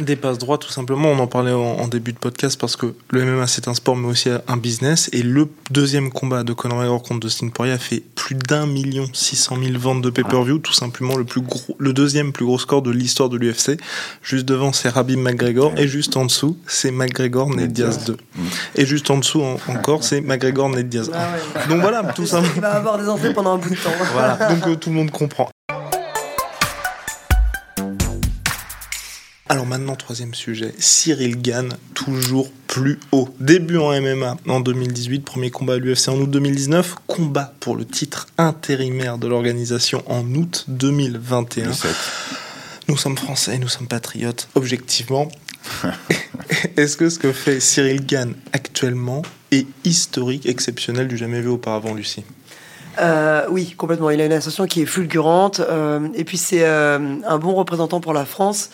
des 0.00 0.16
passes 0.16 0.38
droits, 0.38 0.58
tout 0.58 0.70
simplement. 0.70 1.10
On 1.10 1.18
en 1.18 1.26
parlait 1.26 1.52
en, 1.52 1.88
début 1.88 2.12
de 2.12 2.18
podcast 2.18 2.60
parce 2.60 2.76
que 2.76 2.94
le 3.10 3.24
MMA 3.24 3.46
c'est 3.46 3.66
un 3.66 3.74
sport 3.74 3.96
mais 3.96 4.08
aussi 4.08 4.28
un 4.46 4.56
business. 4.56 5.08
Et 5.12 5.22
le 5.22 5.48
deuxième 5.70 6.10
combat 6.10 6.44
de 6.44 6.52
Conor 6.52 6.78
McGregor 6.78 7.02
contre 7.02 7.20
Dustin 7.20 7.48
Poirier 7.48 7.72
a 7.72 7.78
fait 7.78 8.02
plus 8.14 8.34
d'un 8.34 8.66
million 8.66 9.06
six 9.12 9.36
cent 9.36 9.56
mille 9.56 9.78
ventes 9.78 10.02
de 10.02 10.10
pay-per-view, 10.10 10.58
tout 10.58 10.72
simplement 10.72 11.16
le 11.16 11.24
plus 11.24 11.40
gros, 11.40 11.76
le 11.78 11.92
deuxième 11.92 12.32
plus 12.32 12.44
gros 12.44 12.58
score 12.58 12.82
de 12.82 12.90
l'histoire 12.90 13.28
de 13.28 13.38
l'UFC. 13.38 13.80
Juste 14.22 14.44
devant 14.44 14.72
c'est 14.72 14.90
Rabib 14.90 15.18
McGregor 15.18 15.72
et 15.78 15.88
juste 15.88 16.16
en 16.16 16.26
dessous 16.26 16.58
c'est 16.66 16.90
McGregor 16.90 17.50
Ned 17.50 17.72
Diaz 17.72 18.04
2. 18.04 18.16
Et 18.76 18.86
juste 18.86 19.10
en 19.10 19.18
dessous 19.18 19.42
encore 19.68 20.04
c'est 20.04 20.20
McGregor 20.20 20.68
Ned 20.68 20.88
Diaz 20.88 21.10
1. 21.12 21.12
Ah 21.14 21.66
Donc 21.68 21.80
voilà, 21.80 22.02
tout 22.12 22.26
simplement. 22.26 22.52
Il 22.56 22.60
va 22.60 22.74
avoir 22.74 22.98
des 22.98 23.08
entrées 23.08 23.32
pendant 23.32 23.54
un 23.54 23.58
bout 23.58 23.70
de 23.70 23.74
temps. 23.74 23.90
Voilà. 24.12 24.36
Donc 24.50 24.66
euh, 24.66 24.76
tout 24.76 24.90
le 24.90 24.96
monde 24.96 25.10
comprend. 25.10 25.48
Alors 29.50 29.64
maintenant, 29.64 29.96
troisième 29.96 30.34
sujet, 30.34 30.74
Cyril 30.78 31.40
Gann, 31.40 31.74
toujours 31.94 32.50
plus 32.66 33.00
haut. 33.12 33.30
Début 33.40 33.78
en 33.78 33.98
MMA 33.98 34.36
en 34.46 34.60
2018, 34.60 35.20
premier 35.20 35.50
combat 35.50 35.74
à 35.74 35.76
l'UFC 35.78 36.08
en 36.08 36.18
août 36.18 36.30
2019, 36.30 36.96
combat 37.06 37.54
pour 37.58 37.74
le 37.74 37.86
titre 37.86 38.26
intérimaire 38.36 39.16
de 39.16 39.26
l'organisation 39.26 40.02
en 40.06 40.22
août 40.34 40.66
2021. 40.68 41.70
Nous 42.88 42.96
sommes 42.98 43.16
français, 43.16 43.56
nous 43.56 43.68
sommes 43.68 43.88
patriotes, 43.88 44.48
objectivement. 44.54 45.28
Est-ce 46.76 46.98
que 46.98 47.08
ce 47.08 47.18
que 47.18 47.32
fait 47.32 47.58
Cyril 47.58 48.04
Gann 48.04 48.34
actuellement 48.52 49.22
est 49.50 49.66
historique, 49.84 50.44
exceptionnel, 50.44 51.08
du 51.08 51.16
jamais 51.16 51.40
vu 51.40 51.48
auparavant, 51.48 51.94
Lucie? 51.94 52.24
Euh, 53.00 53.46
oui, 53.50 53.74
complètement. 53.76 54.10
Il 54.10 54.20
a 54.20 54.26
une 54.26 54.32
association 54.32 54.66
qui 54.66 54.82
est 54.82 54.86
fulgurante. 54.86 55.60
Euh, 55.60 56.08
et 56.14 56.24
puis, 56.24 56.36
c'est 56.36 56.64
euh, 56.64 56.98
un 57.26 57.38
bon 57.38 57.54
représentant 57.54 58.00
pour 58.00 58.12
la 58.12 58.24
France. 58.24 58.70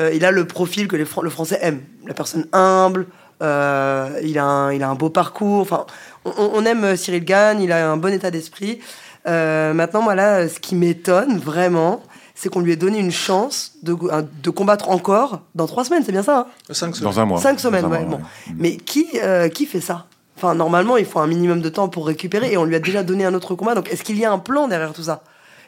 Euh, 0.00 0.12
il 0.14 0.24
a 0.24 0.30
le 0.30 0.46
profil 0.46 0.88
que 0.88 0.96
les 0.96 1.04
le 1.22 1.30
français 1.30 1.58
aime. 1.60 1.80
La 2.06 2.14
personne 2.14 2.46
humble, 2.52 3.06
euh, 3.42 4.20
il, 4.22 4.38
a 4.38 4.44
un, 4.44 4.72
il 4.72 4.82
a 4.82 4.88
un 4.88 4.94
beau 4.94 5.10
parcours. 5.10 5.60
Enfin, 5.60 5.86
on, 6.24 6.64
aime 6.64 6.96
Cyril 6.96 7.24
Gann, 7.24 7.60
il 7.60 7.72
a 7.72 7.90
un 7.90 7.96
bon 7.96 8.12
état 8.12 8.30
d'esprit. 8.30 8.80
Euh, 9.26 9.74
maintenant, 9.74 10.02
voilà, 10.02 10.48
ce 10.48 10.60
qui 10.60 10.74
m'étonne 10.74 11.38
vraiment, 11.38 12.02
c'est 12.34 12.48
qu'on 12.48 12.60
lui 12.60 12.72
ait 12.72 12.76
donné 12.76 12.98
une 12.98 13.10
chance 13.10 13.72
de, 13.82 13.96
de, 14.42 14.50
combattre 14.50 14.88
encore 14.90 15.40
dans 15.54 15.66
trois 15.66 15.84
semaines, 15.84 16.04
c'est 16.04 16.12
bien 16.12 16.22
ça 16.22 16.38
hein? 16.38 16.46
Cinq 16.70 16.94
semaines. 16.94 17.12
Dans 17.12 17.20
un 17.20 17.24
mois. 17.24 17.40
Cinq 17.40 17.58
semaines, 17.58 17.86
ouais, 17.86 18.04
bon. 18.04 18.20
Mais 18.56 18.76
qui, 18.76 19.08
qui 19.52 19.66
fait 19.66 19.80
ça? 19.80 20.06
Enfin, 20.36 20.54
normalement, 20.54 20.96
il 20.96 21.04
faut 21.04 21.18
un 21.18 21.26
minimum 21.26 21.60
de 21.60 21.68
temps 21.68 21.88
pour 21.88 22.06
récupérer 22.06 22.52
et 22.52 22.56
on 22.56 22.64
lui 22.64 22.76
a 22.76 22.78
déjà 22.78 23.02
donné 23.02 23.24
un 23.24 23.34
autre 23.34 23.56
combat. 23.56 23.74
Donc, 23.74 23.90
est-ce 23.90 24.04
qu'il 24.04 24.16
y 24.18 24.24
a 24.24 24.30
un 24.30 24.38
plan 24.38 24.68
derrière 24.68 24.92
tout 24.92 25.02
ça? 25.02 25.22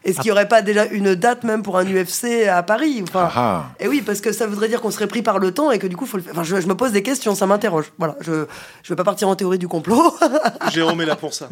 Est-ce 0.04 0.16
qu'il 0.20 0.26
n'y 0.26 0.32
aurait 0.32 0.48
pas 0.48 0.62
déjà 0.62 0.86
une 0.86 1.14
date 1.14 1.44
même 1.44 1.62
pour 1.62 1.76
un 1.78 1.84
UFC 1.84 2.46
à 2.50 2.62
Paris 2.62 3.02
enfin, 3.06 3.28
Ah, 3.34 3.64
Et 3.80 3.88
oui, 3.88 4.02
parce 4.04 4.20
que 4.20 4.32
ça 4.32 4.46
voudrait 4.46 4.68
dire 4.68 4.80
qu'on 4.80 4.90
serait 4.90 5.06
pris 5.06 5.22
par 5.22 5.38
le 5.38 5.52
temps 5.52 5.70
et 5.70 5.78
que 5.78 5.86
du 5.86 5.96
coup, 5.96 6.06
faut 6.06 6.16
le 6.16 6.22
faire. 6.22 6.32
Enfin, 6.32 6.42
je, 6.42 6.60
je 6.60 6.66
me 6.66 6.74
pose 6.74 6.92
des 6.92 7.02
questions, 7.02 7.34
ça 7.34 7.46
m'interroge. 7.46 7.92
Voilà, 7.98 8.16
je 8.20 8.32
ne 8.32 8.46
veux 8.88 8.96
pas 8.96 9.04
partir 9.04 9.28
en 9.28 9.36
théorie 9.36 9.58
du 9.58 9.68
complot. 9.68 10.14
Jérôme 10.72 11.00
est 11.02 11.06
là 11.06 11.16
pour 11.16 11.34
ça. 11.34 11.48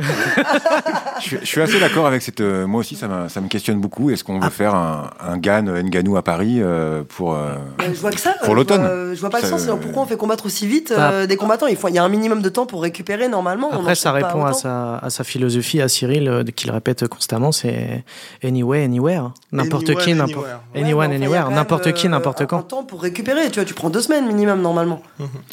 je, 1.21 1.23
suis, 1.23 1.39
je 1.41 1.45
suis 1.47 1.61
assez 1.61 1.79
d'accord 1.81 2.07
avec 2.07 2.23
cette. 2.23 2.41
euh, 2.41 2.67
moi 2.67 2.81
aussi, 2.81 2.97
ça, 2.97 3.29
ça 3.29 3.41
me 3.41 3.49
questionne 3.49 3.81
beaucoup. 3.81 4.11
Est-ce 4.11 4.25
qu'on 4.25 4.39
veut 4.41 4.51
faire 4.51 4.75
un, 4.75 5.11
un 5.21 5.37
GAN 5.39 5.63
Nganou 5.65 6.17
à 6.17 6.23
Paris 6.23 6.59
euh, 6.61 7.03
pour. 7.09 7.35
euh, 7.35 7.55
je 7.81 8.01
vois 8.01 8.11
que 8.11 8.21
ça. 8.21 8.35
Pour 8.43 8.51
je 8.51 8.57
l'automne. 8.57 8.81
vois- 8.81 9.15
Je 9.15 9.21
vois 9.21 9.31
pas 9.31 9.41
le 9.41 9.47
sens. 9.47 9.67
euh, 9.69 9.75
Pourquoi 9.77 10.03
on 10.03 10.07
fait 10.07 10.17
combattre 10.17 10.47
aussi 10.47 10.67
vite 10.67 10.93
euh, 10.97 11.27
des 11.27 11.37
combattants? 11.37 11.67
Il, 11.67 11.77
faut, 11.77 11.89
il 11.89 11.95
y 11.95 11.99
a 11.99 12.05
un 12.05 12.09
minimum 12.09 12.43
de 12.43 12.49
temps 12.49 12.67
pour 12.67 12.83
récupérer 12.83 13.29
normalement. 13.29 13.69
on 13.73 13.81
Après, 13.81 13.95
ça 13.95 14.13
répond 14.13 14.45
à 14.45 14.53
sa, 14.53 14.97
à 14.99 15.11
sa 15.11 15.25
philosophie, 15.25 15.81
à 15.81 15.89
Cyril, 15.89 16.29
euh, 16.29 16.45
qu'il 16.45 16.71
répète 16.71 17.07
constamment, 17.09 17.53
c'est 17.53 18.05
anyway, 18.43 18.85
anywhere. 18.85 19.33
N'importe 19.53 19.89
Anyone, 19.91 20.05
qui, 20.05 20.15
n'importe 20.15 20.47
anyone, 20.47 20.59
mais 20.75 20.81
enfin, 20.81 21.13
il 21.15 21.21
y 21.21 21.25
a 21.25 21.27
anywhere, 21.27 21.51
n'importe 21.51 21.93
qui, 21.93 22.07
euh, 22.07 22.11
n'importe 22.11 22.41
Un 22.43 22.47
quand. 22.47 22.63
temps 22.63 22.85
pour 22.85 23.03
récupérer. 23.03 23.49
Tu 23.51 23.57
vois, 23.61 23.65
tu 23.65 23.75
prends 23.75 23.91
deux 23.91 24.01
semaines 24.01 24.27
minimum 24.27 24.61
normalement. 24.61 25.03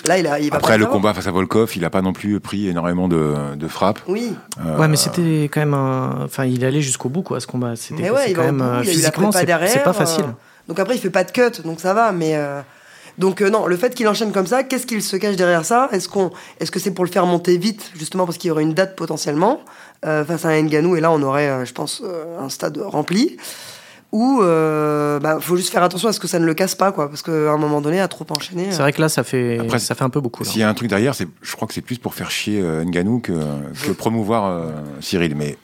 Là, 0.06 0.18
il 0.18 0.28
a. 0.28 0.40
Il 0.40 0.50
va 0.50 0.58
Après 0.58 0.74
pas 0.74 0.78
le 0.78 0.86
combat 0.86 1.14
face 1.14 1.28
à 1.28 1.32
Volkov, 1.32 1.72
il 1.76 1.86
a 1.86 1.90
pas 1.90 2.02
non 2.02 2.14
plus 2.14 2.40
pris 2.40 2.68
énormément 2.68 3.08
de, 3.08 3.34
de 3.56 3.68
frappes. 3.68 4.00
Oui. 4.08 4.34
Euh, 4.66 4.78
Ouais, 4.78 4.88
mais 4.88 4.98
c'était 4.98 5.46
quand 5.52 5.60
même 5.62 5.74
un. 5.74 6.20
Enfin, 6.26 6.46
il 6.46 6.64
allait 6.66 6.82
jusqu'au 6.82 7.10
bout, 7.10 7.22
quoi, 7.24 7.40
ce 7.40 7.48
combat. 7.48 7.76
C'était 7.76 8.04
Mais 8.04 8.10
ouais, 8.10 8.34
quand 8.34 8.44
même. 8.44 8.58
bout, 8.58 8.64
euh, 8.64 8.84
Physiquement, 8.84 9.32
c'est 9.32 9.46
derrière. 9.46 9.70
c'est 9.70 9.84
pas 9.84 9.90
euh, 9.92 9.94
facile. 9.94 10.26
Donc 10.68 10.80
après, 10.80 10.96
il 10.96 11.00
fait 11.00 11.10
pas 11.10 11.24
de 11.24 11.32
cut, 11.32 11.62
donc 11.64 11.80
ça 11.80 11.94
va. 11.94 12.12
Mais 12.12 12.36
euh, 12.36 12.62
donc 13.18 13.42
euh, 13.42 13.50
non, 13.50 13.68
le 13.68 13.78
fait 13.78 13.94
qu'il 13.96 14.08
enchaîne 14.08 14.32
comme 14.32 14.48
ça, 14.48 14.64
qu'est-ce 14.64 14.86
qu'il 14.88 15.02
se 15.02 15.16
cache 15.16 15.36
derrière 15.36 15.64
ça? 15.64 15.90
Est-ce 15.92 16.10
qu'on, 16.10 16.32
est-ce 16.60 16.72
que 16.72 16.80
c'est 16.80 16.92
pour 16.92 17.06
le 17.06 17.12
faire 17.12 17.26
monter 17.26 17.58
vite, 17.58 17.92
justement 17.98 18.26
parce 18.26 18.38
qu'il 18.38 18.48
y 18.50 18.52
aurait 18.52 18.64
une 18.64 18.74
date 18.74 18.96
potentiellement? 18.96 19.62
euh, 19.62 19.85
face 20.26 20.46
à 20.46 20.50
un 20.50 20.62
Nganou 20.62 20.96
et 20.96 21.02
là 21.02 21.12
on 21.12 21.22
aurait, 21.22 21.50
euh, 21.50 21.66
je 21.66 21.74
pense, 21.74 22.02
euh, 22.04 22.40
un 22.40 22.50
stade 22.50 22.78
rempli 22.78 23.38
ou 24.16 24.40
euh, 24.42 25.20
bah, 25.20 25.40
faut 25.42 25.58
juste 25.58 25.72
faire 25.72 25.84
attention 25.84 26.08
à 26.08 26.14
ce 26.14 26.22
que 26.22 26.28
ça 26.28 26.40
ne 26.40 26.46
le 26.46 26.54
casse 26.54 26.74
pas, 26.74 26.94
quoi, 26.94 27.10
parce 27.10 27.22
qu'à 27.22 27.52
un 27.52 27.58
moment 27.58 27.82
donné, 27.82 28.00
à 28.00 28.08
trop 28.08 28.26
enchaîner. 28.30 28.68
C'est 28.72 28.82
vrai 28.82 28.94
que 28.94 29.02
là, 29.02 29.10
ça 29.10 29.26
fait, 29.26 29.60
Après, 29.60 29.78
ça 29.78 29.94
fait 29.94 30.06
un 30.06 30.10
peu 30.10 30.22
beaucoup. 30.22 30.46
S'il 30.46 30.62
y 30.62 30.64
a 30.64 30.70
un 30.70 30.74
truc 30.74 30.88
derrière, 30.88 31.14
c'est, 31.14 31.28
je 31.42 31.56
crois 31.56 31.68
que 31.68 31.74
c'est 31.74 31.82
plus 31.82 31.98
pour 31.98 32.14
faire 32.14 32.32
chier 32.32 32.62
euh, 32.62 32.86
Ngannou 32.86 33.20
que, 33.20 33.34
que 33.86 33.92
promouvoir 33.92 34.46
euh, 34.46 34.72
Cyril. 35.02 35.36
Mais 35.36 35.58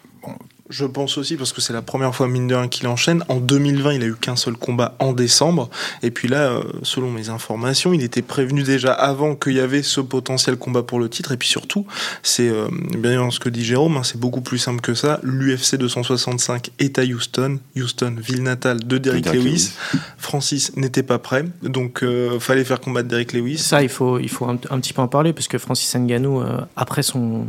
Je 0.71 0.85
pense 0.85 1.17
aussi 1.17 1.35
parce 1.35 1.51
que 1.51 1.59
c'est 1.59 1.73
la 1.73 1.81
première 1.81 2.15
fois 2.15 2.27
mine 2.27 2.47
de 2.47 2.55
rien 2.55 2.67
qu'il 2.69 2.87
enchaîne. 2.87 3.23
En 3.27 3.41
2020, 3.41 3.93
il 3.93 4.03
a 4.03 4.05
eu 4.05 4.15
qu'un 4.15 4.37
seul 4.37 4.55
combat 4.55 4.95
en 4.99 5.11
décembre. 5.11 5.69
Et 6.01 6.11
puis 6.11 6.29
là, 6.29 6.49
euh, 6.49 6.63
selon 6.81 7.11
mes 7.11 7.29
informations, 7.29 7.93
il 7.93 8.03
était 8.03 8.21
prévenu 8.21 8.63
déjà 8.63 8.93
avant 8.93 9.35
qu'il 9.35 9.53
y 9.53 9.59
avait 9.59 9.83
ce 9.83 9.99
potentiel 9.99 10.55
combat 10.55 10.81
pour 10.81 10.99
le 10.99 11.09
titre. 11.09 11.33
Et 11.33 11.37
puis 11.37 11.49
surtout, 11.49 11.85
c'est 12.23 12.47
euh, 12.47 12.69
bien 12.97 13.29
ce 13.31 13.39
que 13.39 13.49
dit 13.49 13.65
Jérôme, 13.65 13.97
hein, 13.97 14.03
c'est 14.03 14.19
beaucoup 14.19 14.39
plus 14.39 14.59
simple 14.59 14.79
que 14.79 14.93
ça. 14.93 15.19
L'UFC 15.23 15.75
265 15.75 16.71
est 16.79 16.97
à 16.97 17.03
Houston. 17.03 17.59
Houston, 17.75 18.15
ville 18.17 18.43
natale 18.43 18.79
de 18.79 18.97
Derrick 18.97 19.25
Derrick 19.25 19.43
Lewis. 19.43 19.73
Francis 20.17 20.75
n'était 20.77 21.03
pas 21.03 21.19
prêt, 21.19 21.43
donc 21.61 22.03
euh, 22.03 22.39
fallait 22.39 22.63
faire 22.63 22.79
combattre 22.79 23.09
Derrick 23.09 23.33
Lewis. 23.33 23.57
Ça, 23.57 23.83
il 23.83 23.89
faut, 23.89 24.19
il 24.19 24.29
faut 24.29 24.45
un, 24.45 24.57
un 24.69 24.79
petit 24.79 24.93
peu 24.93 25.01
en 25.01 25.07
parler, 25.07 25.33
parce 25.33 25.47
que 25.47 25.57
Francis 25.57 25.93
Ngannou, 25.95 26.41
euh, 26.41 26.61
après 26.75 27.03
son, 27.03 27.45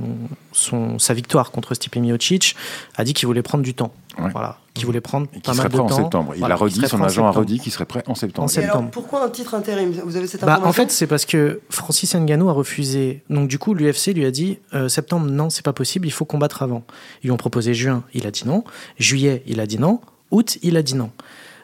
son, 0.53 0.99
sa 0.99 1.15
victoire 1.15 1.51
contre 1.53 1.75
Stipe 1.75 1.97
Miocic, 1.97 2.57
a 2.97 3.05
dit 3.05 3.12
qu'il 3.15 3.27
voulait 3.27 3.43
prendre 3.43 3.65
du 3.65 3.75
temps. 3.75 3.93
Ouais. 4.19 4.31
Voilà, 4.31 4.59
qu'il 4.75 4.85
voulait 4.87 5.01
prendre 5.01 5.27
et 5.33 5.37
qui 5.37 5.43
pas 5.43 5.55
serait 5.55 5.69
mal 5.69 5.73
de 5.73 5.77
prêt 5.79 5.93
en 5.93 5.97
septembre. 5.97 6.33
Il 6.35 6.41
Voilà, 6.41 6.55
a 6.55 6.59
redit, 6.59 6.87
son 6.87 7.03
agent 7.03 7.27
a 7.27 7.31
redit 7.31 7.59
qu'il 7.59 7.73
serait 7.73 7.87
prêt 7.87 8.03
en 8.07 8.15
septembre. 8.15 8.49
En 8.51 8.57
alors, 8.57 8.65
septembre. 8.71 8.91
pourquoi 8.91 9.25
un 9.25 9.31
titre 9.31 9.55
intérim? 9.55 9.91
Vous 10.05 10.17
avez 10.17 10.27
cette 10.27 10.43
Bah, 10.43 10.53
information 10.55 10.69
en 10.69 10.73
fait, 10.73 10.91
c'est 10.91 11.07
parce 11.07 11.25
que 11.25 11.61
Francis 11.71 12.15
Ngannou 12.15 12.49
a 12.49 12.53
refusé. 12.53 13.23
Donc, 13.31 13.49
du 13.49 13.59
coup, 13.59 13.75
l'UFC 13.75 14.09
lui 14.15 14.25
a 14.27 14.31
dit 14.31 14.59
euh, 14.75 14.89
septembre, 14.89 15.27
non, 15.31 15.49
c'est 15.51 15.65
pas 15.65 15.73
possible, 15.73 16.07
il 16.07 16.11
faut 16.13 16.25
combattre 16.25 16.63
avant. 16.63 16.85
Ils 17.23 17.27
lui 17.27 17.31
ont 17.33 17.37
proposé 17.37 17.75
juin, 17.75 18.05
il 18.15 18.27
a 18.27 18.31
dit 18.31 18.43
non. 18.47 18.65
Juillet, 18.99 19.43
il 19.47 19.61
a 19.61 19.67
dit 19.67 19.79
non. 19.79 20.01
Août, 20.31 20.59
il 20.63 20.77
a 20.77 20.83
dit 20.83 20.95
non. 20.95 21.11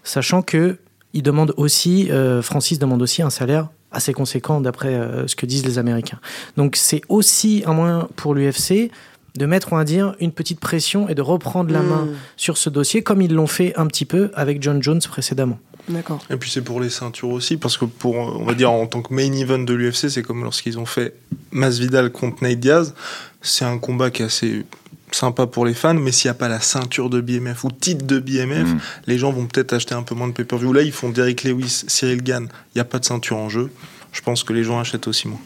Sachant 0.03 0.43
que 0.43 0.79
il 1.15 1.23
demande 1.23 1.55
aussi, 1.57 2.11
euh, 2.11 2.43
Francis 2.43 2.79
demande 2.79 3.01
aussi 3.03 3.23
un 3.23 3.31
salaire 3.31 3.69
assez 3.91 4.13
conséquent 4.13 4.61
d'après 4.61 4.95
euh, 4.95 5.27
ce 5.27 5.35
que 5.37 5.47
disent 5.47 5.65
les 5.65 5.79
Américains. 5.79 6.21
Donc, 6.59 6.77
c'est 6.77 7.01
aussi 7.09 7.63
un 7.67 7.73
moyen 7.73 8.09
pour 8.17 8.35
l'UFC 8.35 8.91
de 9.37 9.47
mettre, 9.47 9.73
on 9.73 9.77
va 9.77 9.85
dire, 9.85 10.15
une 10.21 10.33
petite 10.33 10.59
pression 10.61 11.09
et 11.09 11.15
de 11.15 11.23
reprendre 11.23 11.73
la 11.73 11.81
Hmm, 11.83 11.89
main 11.89 12.09
sur 12.37 12.57
ce 12.59 12.71
dossier, 12.71 13.03
comme 13.03 13.23
ils 13.23 13.33
l'ont 13.33 13.47
fait 13.47 13.75
un 13.77 13.87
petit 13.87 14.05
peu 14.05 14.31
avec 14.35 14.63
John 14.63 14.83
Jones 14.83 15.01
précédemment. 15.09 15.59
D'accord. 15.89 16.23
Et 16.29 16.37
puis 16.37 16.51
c'est 16.51 16.63
pour 16.63 16.81
les 16.81 16.91
ceintures 16.91 17.31
aussi, 17.31 17.57
parce 17.57 17.79
que 17.79 17.85
pour, 17.87 18.15
on 18.17 18.45
va 18.45 18.55
dire, 18.55 18.71
en 18.71 18.87
tant 18.87 19.01
que 19.01 19.15
main 19.15 19.33
event 19.33 19.59
de 19.61 19.73
l'UFC, 19.75 20.09
c'est 20.11 20.23
comme 20.23 20.43
lorsqu'ils 20.45 20.79
ont 20.79 20.85
fait 20.87 21.15
Masvidal 21.53 22.11
contre 22.11 22.43
Nate 22.43 22.61
Diaz. 22.61 22.95
C'est 23.41 23.65
un 23.65 23.79
combat 23.79 24.11
qui 24.11 24.23
est 24.23 24.27
assez 24.27 24.67
sympa 25.13 25.47
pour 25.47 25.65
les 25.65 25.73
fans, 25.73 25.95
mais 25.95 26.13
s'il 26.13 26.29
n'y 26.29 26.33
a 26.33 26.35
pas 26.35 26.49
la 26.49 26.61
ceinture 26.61 27.09
de 27.09 27.23
BMF 27.23 27.65
ou 27.65 27.71
titre 27.71 28.05
de 28.07 28.19
BMF, 28.19 28.69
Mm. 28.75 28.79
les 29.07 29.17
gens 29.19 29.33
vont 29.33 29.47
peut-être 29.47 29.73
acheter 29.73 29.95
un 29.95 30.03
peu 30.03 30.15
moins 30.15 30.29
de 30.29 30.33
pay-per-view. 30.35 30.73
Là, 30.75 30.83
ils 30.83 30.93
font 30.93 31.09
Derrick 31.09 31.45
Lewis, 31.45 31.85
Cyril 31.87 32.23
Gann, 32.23 32.49
il 32.75 32.79
n'y 32.79 32.81
a 32.83 32.85
pas 32.85 32.99
de 32.99 33.07
ceinture 33.07 33.39
en 33.39 33.49
jeu. 33.49 33.71
Je 34.13 34.21
pense 34.21 34.43
que 34.45 34.53
les 34.53 34.65
gens 34.65 34.81
achètent 34.81 35.07
aussi 35.09 35.29
moins. 35.29 35.41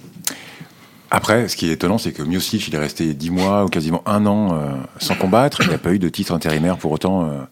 Après, 1.15 1.47
ce 1.49 1.57
qui 1.57 1.69
est 1.69 1.73
étonnant, 1.73 1.99
c'est 1.99 2.13
que 2.13 2.23
Miocic, 2.23 2.67
il 2.69 2.75
est 2.75 2.79
resté 2.79 3.13
10 3.13 3.31
mois 3.31 3.65
ou 3.65 3.69
quasiment 3.69 4.03
un 4.07 4.25
an 4.25 4.55
euh, 4.55 4.71
sans 4.99 5.15
combattre. 5.15 5.61
Il 5.61 5.69
n'y 5.69 5.75
a 5.75 5.79
pas 5.79 5.93
eu 5.93 5.99
de 5.99 6.09
titre 6.09 6.33
intérimaire 6.33 6.79
pour 6.79 6.91
autant 6.91 7.25
euh, 7.29 7.43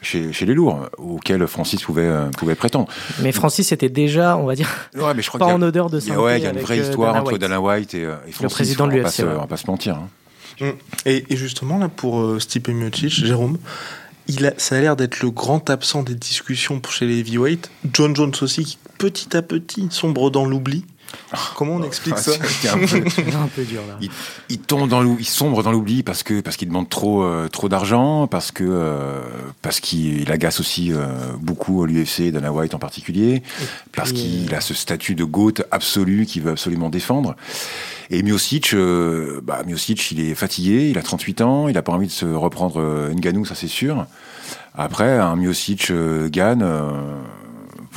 chez, 0.00 0.32
chez 0.32 0.46
les 0.46 0.54
lourds, 0.54 0.88
auquel 0.96 1.46
Francis 1.46 1.82
pouvait, 1.82 2.02
euh, 2.06 2.30
pouvait 2.30 2.54
prétendre. 2.54 2.88
Mais 3.20 3.30
Francis 3.32 3.72
était 3.72 3.90
déjà, 3.90 4.38
on 4.38 4.46
va 4.46 4.54
dire, 4.54 4.70
Ouais, 4.96 5.12
mais 5.14 5.20
je 5.20 5.28
crois 5.28 5.38
pas 5.38 5.50
a- 5.50 5.54
en 5.54 5.60
odeur 5.60 5.90
de 5.90 5.98
il 5.98 6.02
santé. 6.02 6.16
ouais, 6.18 6.38
il 6.38 6.44
y 6.44 6.46
a 6.46 6.50
une 6.50 6.60
vraie 6.60 6.78
histoire 6.78 7.12
Dana 7.12 7.20
entre 7.22 7.32
White. 7.32 7.40
Dana 7.42 7.60
White 7.60 7.94
et, 7.94 8.02
et 8.02 8.32
Francis. 8.32 8.54
président 8.54 8.86
de 8.86 8.92
l'UFC. 8.92 9.20
On 9.22 9.40
va 9.40 9.46
pas 9.46 9.56
se 9.58 9.66
mentir. 9.66 9.96
hein. 9.96 10.08
Mm. 10.60 10.70
Et, 11.06 11.24
et 11.32 11.36
justement, 11.36 11.78
là, 11.78 11.88
pour 11.88 12.20
euh, 12.20 12.40
Stipe 12.40 12.68
Miocic, 12.68 13.10
Jérôme, 13.24 13.58
il 14.28 14.46
a, 14.46 14.52
ça 14.56 14.76
a 14.76 14.80
l'air 14.80 14.96
d'être 14.96 15.20
le 15.22 15.30
grand 15.30 15.68
absent 15.70 16.02
des 16.02 16.14
discussions 16.14 16.80
pour 16.80 16.92
chez 16.92 17.06
les 17.06 17.18
heavyweight. 17.18 17.70
John 17.92 18.16
Jones 18.16 18.32
aussi, 18.40 18.64
qui 18.64 18.78
petit 18.98 19.36
à 19.36 19.42
petit 19.42 19.88
sombre 19.90 20.30
dans 20.30 20.44
l'oubli. 20.46 20.84
Comment 21.56 21.74
on 21.74 21.82
explique 21.82 22.14
Ah, 22.16 22.20
ça 22.22 22.32
c'est- 22.32 22.68
un 22.68 22.78
peu- 22.78 23.10
C'est 23.10 23.34
un 23.34 23.48
peu 23.54 23.62
dur 23.64 23.82
là. 23.86 23.96
il, 24.00 24.10
il 24.48 24.58
tombe 24.58 24.88
dans 24.88 25.02
l'ou- 25.02 25.16
il 25.18 25.26
sombre 25.26 25.62
dans 25.62 25.70
l'oubli 25.72 26.02
parce 26.02 26.22
que 26.22 26.40
parce 26.40 26.56
qu'il 26.56 26.68
demande 26.68 26.88
trop 26.88 27.22
euh, 27.22 27.48
trop 27.48 27.68
d'argent, 27.68 28.26
parce 28.26 28.50
que 28.50 28.64
euh, 28.66 29.20
parce 29.62 29.80
qu'il 29.80 30.22
il 30.22 30.32
agace 30.32 30.60
aussi 30.60 30.92
euh, 30.92 31.06
beaucoup 31.40 31.84
l'UFC, 31.84 32.30
Dana 32.32 32.52
White 32.52 32.74
en 32.74 32.78
particulier, 32.78 33.42
parce 33.94 34.12
qu'il 34.12 34.54
a 34.54 34.60
ce 34.60 34.72
statut 34.74 35.14
de 35.14 35.24
goat 35.24 35.54
absolu 35.70 36.24
qu'il 36.26 36.42
veut 36.42 36.52
absolument 36.52 36.88
défendre. 36.88 37.36
Et 38.10 38.22
Miocic, 38.22 38.72
euh, 38.72 39.40
bah 39.42 39.62
Miocic, 39.66 40.10
il 40.12 40.20
est 40.20 40.34
fatigué, 40.34 40.88
il 40.90 40.96
a 40.98 41.02
38 41.02 41.42
ans, 41.42 41.68
il 41.68 41.76
a 41.76 41.82
pas 41.82 41.92
envie 41.92 42.06
de 42.06 42.12
se 42.12 42.24
reprendre 42.24 42.80
euh, 42.80 43.12
Ngannou, 43.12 43.44
ça 43.44 43.54
c'est 43.54 43.68
sûr. 43.68 44.06
Après, 44.74 45.18
un 45.18 45.36
Miocic 45.36 45.90
euh, 45.90 46.28
gagne. 46.30 46.62
euh, 46.62 46.90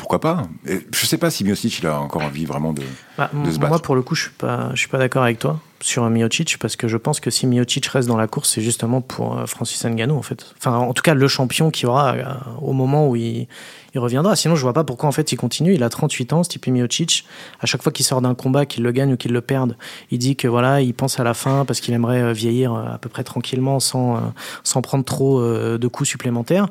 pourquoi 0.01 0.19
pas 0.19 0.47
Je 0.65 1.05
sais 1.05 1.19
pas 1.19 1.29
si 1.29 1.43
Miocic 1.43 1.77
il 1.77 1.85
a 1.85 1.99
encore 1.99 2.23
envie 2.23 2.45
vraiment 2.45 2.73
de. 2.73 2.81
Bah, 3.17 3.29
de 3.33 3.51
se 3.51 3.59
moi, 3.59 3.79
pour 3.79 3.95
le 3.95 4.01
coup, 4.01 4.15
je 4.15 4.23
suis 4.23 4.31
pas, 4.31 4.69
je 4.73 4.79
suis 4.79 4.87
pas 4.87 4.97
d'accord 4.97 5.23
avec 5.23 5.39
toi 5.39 5.59
sur 5.81 6.07
Miocic 6.09 6.57
parce 6.59 6.75
que 6.75 6.87
je 6.87 6.97
pense 6.97 7.19
que 7.19 7.29
si 7.29 7.47
Miocic 7.47 7.85
reste 7.87 8.07
dans 8.07 8.17
la 8.17 8.27
course, 8.27 8.51
c'est 8.53 8.61
justement 8.61 9.01
pour 9.01 9.37
euh, 9.37 9.45
Francis 9.45 9.83
Ngannou 9.83 10.15
en 10.15 10.21
fait. 10.21 10.53
Enfin, 10.57 10.77
en 10.77 10.93
tout 10.93 11.01
cas, 11.01 11.13
le 11.13 11.27
champion 11.27 11.71
qui 11.71 11.85
aura 11.85 12.13
euh, 12.13 12.23
au 12.61 12.73
moment 12.73 13.07
où 13.09 13.15
il, 13.15 13.47
il 13.93 13.99
reviendra. 13.99 14.35
Sinon, 14.35 14.55
je 14.55 14.61
vois 14.61 14.73
pas 14.73 14.83
pourquoi 14.83 15.09
en 15.09 15.11
fait 15.11 15.31
il 15.31 15.37
continue. 15.37 15.73
Il 15.73 15.83
a 15.83 15.89
38 15.89 16.33
ans, 16.33 16.43
Stipe 16.43 16.67
Miocic. 16.67 17.25
À 17.59 17.65
chaque 17.65 17.81
fois 17.81 17.91
qu'il 17.91 18.05
sort 18.05 18.21
d'un 18.21 18.35
combat, 18.35 18.65
qu'il 18.65 18.83
le 18.83 18.91
gagne 18.91 19.13
ou 19.13 19.17
qu'il 19.17 19.33
le 19.33 19.41
perde, 19.41 19.75
il 20.11 20.19
dit 20.19 20.35
que 20.35 20.47
voilà, 20.47 20.81
il 20.81 20.93
pense 20.93 21.19
à 21.19 21.23
la 21.23 21.33
fin 21.33 21.65
parce 21.65 21.79
qu'il 21.79 21.93
aimerait 21.93 22.21
euh, 22.21 22.33
vieillir 22.33 22.73
à 22.73 22.97
peu 22.97 23.09
près 23.09 23.23
tranquillement 23.23 23.79
sans, 23.79 24.21
sans 24.63 24.81
prendre 24.81 25.03
trop 25.03 25.41
de 25.41 25.87
coups 25.87 26.09
supplémentaires. 26.09 26.67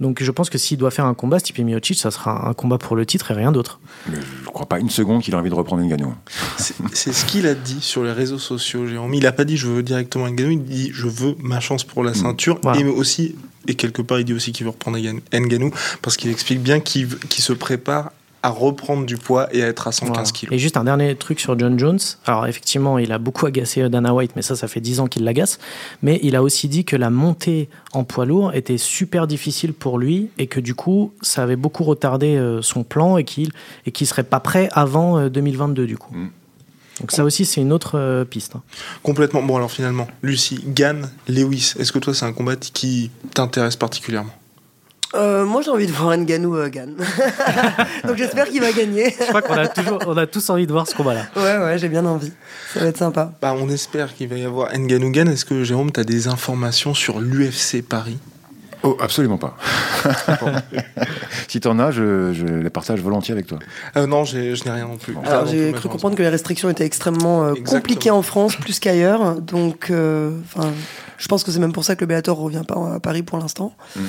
Donc, 0.00 0.22
je 0.22 0.30
pense 0.30 0.50
que 0.50 0.58
s'il 0.58 0.78
doit 0.78 0.90
faire 0.90 1.04
un 1.04 1.14
combat, 1.14 1.38
Stipe 1.38 1.58
Miocic, 1.58 1.98
ça 1.98 2.10
sera 2.10 2.48
un 2.48 2.54
combat 2.54 2.78
pour 2.78 2.96
le 2.96 3.06
titre 3.06 3.30
et 3.30 3.34
rien 3.34 3.52
d'autre. 3.52 3.80
Je 4.10 4.46
crois 4.46 4.66
pas 4.66 4.78
une 4.78 4.90
seconde 4.90 5.22
qu'il 5.22 5.34
a 5.34 5.38
envie 5.38 5.50
de 5.50 5.54
reprendre 5.54 5.82
Ngannou. 5.96 6.14
C'est 6.92 7.12
ce 7.12 7.24
qu'il 7.24 7.46
a 7.46 7.54
dit 7.54 7.78
sur 7.80 8.04
les 8.04 8.12
réseaux 8.12 8.38
sociaux, 8.38 8.86
Jérôme. 8.86 9.14
Il 9.14 9.26
a 9.26 9.32
pas 9.32 9.44
dit 9.44 9.56
je 9.56 9.66
veux 9.68 9.82
directement 9.82 10.28
Ngannou, 10.28 10.50
il 10.52 10.64
dit 10.64 10.90
je 10.92 11.06
veux 11.06 11.34
ma 11.40 11.60
chance 11.60 11.84
pour 11.84 12.02
la 12.04 12.14
ceinture. 12.14 12.58
Voilà. 12.62 12.80
Et 12.80 12.84
aussi, 12.84 13.34
et 13.66 13.74
quelque 13.74 14.02
part, 14.02 14.18
il 14.20 14.24
dit 14.24 14.32
aussi 14.34 14.52
qu'il 14.52 14.64
veut 14.64 14.70
reprendre 14.70 14.98
Ngan- 14.98 15.20
Ngannou 15.32 15.70
parce 16.02 16.16
qu'il 16.16 16.30
explique 16.30 16.60
bien 16.60 16.80
qu'il 16.80 17.08
se 17.30 17.52
prépare 17.52 18.12
à 18.44 18.50
reprendre 18.50 19.06
du 19.06 19.16
poids 19.16 19.48
et 19.54 19.62
à 19.62 19.68
être 19.68 19.88
à 19.88 19.92
115 19.92 20.12
Voilà. 20.14 20.30
kilos. 20.30 20.52
Et 20.54 20.58
juste 20.58 20.76
un 20.76 20.84
dernier 20.84 21.14
truc 21.16 21.40
sur 21.40 21.58
John 21.58 21.78
Jones. 21.78 21.98
Alors 22.26 22.46
effectivement, 22.46 22.98
il 22.98 23.10
a 23.10 23.18
beaucoup 23.18 23.46
agacé 23.46 23.80
euh, 23.80 23.88
Dana 23.88 24.12
White, 24.12 24.32
mais 24.36 24.42
ça, 24.42 24.54
ça 24.54 24.68
fait 24.68 24.80
10 24.80 25.00
ans 25.00 25.06
qu'il 25.06 25.24
l'agace. 25.24 25.58
Mais 26.02 26.20
il 26.22 26.36
a 26.36 26.42
aussi 26.42 26.68
dit 26.68 26.84
que 26.84 26.94
la 26.94 27.08
montée 27.08 27.70
en 27.94 28.04
poids 28.04 28.26
lourd 28.26 28.52
était 28.54 28.76
super 28.76 29.26
difficile 29.26 29.72
pour 29.72 29.98
lui 29.98 30.28
et 30.38 30.46
que 30.46 30.60
du 30.60 30.74
coup, 30.74 31.12
ça 31.22 31.42
avait 31.42 31.56
beaucoup 31.56 31.84
retardé 31.84 32.36
euh, 32.36 32.60
son 32.60 32.84
plan 32.84 33.16
et 33.16 33.24
qu'il 33.24 33.50
et 33.86 33.92
qu'il 33.92 34.06
serait 34.06 34.24
pas 34.24 34.40
prêt 34.40 34.68
avant 34.72 35.18
euh, 35.18 35.28
2022 35.30 35.86
du 35.86 35.96
coup. 35.96 36.14
Mm. 36.14 36.28
Donc 37.00 37.10
ça 37.12 37.24
aussi, 37.24 37.44
c'est 37.44 37.60
une 37.60 37.72
autre 37.72 37.98
euh, 37.98 38.24
piste. 38.24 38.54
hein. 38.56 38.62
Complètement. 39.02 39.42
Bon, 39.42 39.56
alors 39.56 39.70
finalement, 39.72 40.06
Lucie, 40.22 40.60
Gann, 40.68 41.10
Lewis, 41.28 41.72
est-ce 41.78 41.90
que 41.92 41.98
toi, 41.98 42.14
c'est 42.14 42.24
un 42.26 42.32
combat 42.32 42.54
qui 42.56 43.10
t'intéresse 43.32 43.74
particulièrement? 43.74 44.30
Euh, 45.14 45.44
moi, 45.44 45.62
j'ai 45.62 45.70
envie 45.70 45.86
de 45.86 45.92
voir 45.92 46.16
Nganou 46.16 46.56
euh, 46.56 46.68
Gan. 46.68 46.88
Donc 48.06 48.16
j'espère 48.16 48.48
qu'il 48.48 48.60
va 48.60 48.72
gagner. 48.72 49.14
Je 49.18 49.24
crois 49.26 49.42
qu'on 49.42 49.54
a, 49.54 49.68
toujours, 49.68 49.98
on 50.06 50.16
a 50.16 50.26
tous 50.26 50.48
envie 50.50 50.66
de 50.66 50.72
voir 50.72 50.86
ce 50.88 50.94
combat-là. 50.94 51.26
Ouais, 51.36 51.58
ouais, 51.64 51.78
j'ai 51.78 51.88
bien 51.88 52.04
envie. 52.04 52.32
Ça 52.72 52.80
va 52.80 52.86
être 52.86 52.96
sympa. 52.98 53.32
Bah, 53.40 53.54
on 53.56 53.68
espère 53.68 54.14
qu'il 54.14 54.28
va 54.28 54.36
y 54.36 54.44
avoir 54.44 54.72
Nganougan. 54.76 55.26
Est-ce 55.28 55.44
que 55.44 55.62
Jérôme, 55.64 55.92
tu 55.92 56.00
as 56.00 56.04
des 56.04 56.26
informations 56.28 56.94
sur 56.94 57.20
l'UFC 57.20 57.82
Paris? 57.82 58.18
Oh, 58.82 58.98
absolument 59.00 59.38
pas. 59.38 59.56
si 61.48 61.58
t'en 61.58 61.78
as, 61.78 61.90
je, 61.90 62.34
je 62.34 62.44
les 62.44 62.68
partage 62.68 63.00
volontiers 63.00 63.32
avec 63.32 63.46
toi. 63.46 63.58
Euh, 63.96 64.06
Non, 64.06 64.24
j'ai- 64.24 64.54
je 64.54 64.64
n'ai 64.64 64.70
rien 64.72 64.86
non 64.86 64.98
plus. 64.98 65.16
Alors 65.24 65.46
j'ai 65.46 65.72
cru 65.72 65.88
comprendre 65.88 66.16
que 66.16 66.22
les 66.22 66.28
restrictions 66.28 66.68
étaient 66.68 66.84
extrêmement 66.84 67.44
euh, 67.44 67.54
compliquées 67.66 68.10
en 68.10 68.20
France, 68.20 68.56
plus 68.56 68.80
qu'ailleurs. 68.80 69.40
Donc, 69.40 69.90
euh, 69.90 70.36
je 71.16 71.28
pense 71.28 71.44
que 71.44 71.50
c'est 71.50 71.60
même 71.60 71.72
pour 71.72 71.84
ça 71.84 71.96
que 71.96 72.02
le 72.02 72.08
Bellator 72.08 72.36
revient 72.36 72.62
pas 72.68 72.74
à 72.96 73.00
Paris 73.00 73.22
pour 73.22 73.38
l'instant. 73.38 73.72
Mm. 73.96 74.00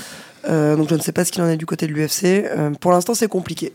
Euh, 0.48 0.76
donc 0.76 0.90
je 0.90 0.96
ne 0.96 1.00
sais 1.00 1.12
pas 1.12 1.26
ce 1.26 1.32
qu'il 1.32 1.42
en 1.44 1.48
est 1.48 1.58
du 1.58 1.66
côté 1.66 1.88
de 1.88 1.94
l'UFC. 1.94 2.24
Euh, 2.26 2.72
pour 2.80 2.92
l'instant, 2.92 3.14
c'est 3.14 3.28
compliqué. 3.28 3.74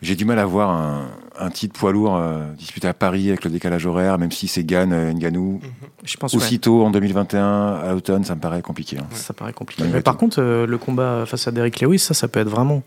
J'ai 0.00 0.14
du 0.14 0.24
mal 0.24 0.38
à 0.38 0.46
voir 0.46 0.70
un, 0.70 1.08
un 1.40 1.50
titre 1.50 1.76
poids 1.78 1.90
lourd 1.92 2.16
euh, 2.16 2.44
disputé 2.56 2.86
à 2.86 2.94
Paris 2.94 3.28
avec 3.30 3.44
le 3.44 3.50
décalage 3.50 3.84
horaire, 3.84 4.16
même 4.18 4.30
si 4.30 4.46
c'est 4.46 4.62
Gann, 4.62 4.92
euh, 4.92 5.12
Ngannou. 5.12 5.60
Je 6.04 6.16
pense 6.16 6.32
ouais, 6.34 6.38
Aussitôt 6.38 6.84
en 6.84 6.90
2021, 6.90 7.74
à 7.74 7.92
l'automne, 7.92 8.22
ça 8.24 8.36
me 8.36 8.40
paraît 8.40 8.62
compliqué. 8.62 8.96
hein. 8.98 9.06
ça 9.12 9.34
paraît 9.34 9.52
compliqué. 9.52 9.82
Mais 9.92 10.00
par 10.00 10.16
contre, 10.16 10.40
euh, 10.40 10.66
le 10.66 10.78
combat 10.78 11.24
face 11.26 11.48
à 11.48 11.50
Derrick 11.50 11.80
Lewis, 11.80 11.98
ça, 11.98 12.14
ça 12.14 12.28
peut 12.28 12.38
être 12.38 12.48
vraiment 12.48 12.82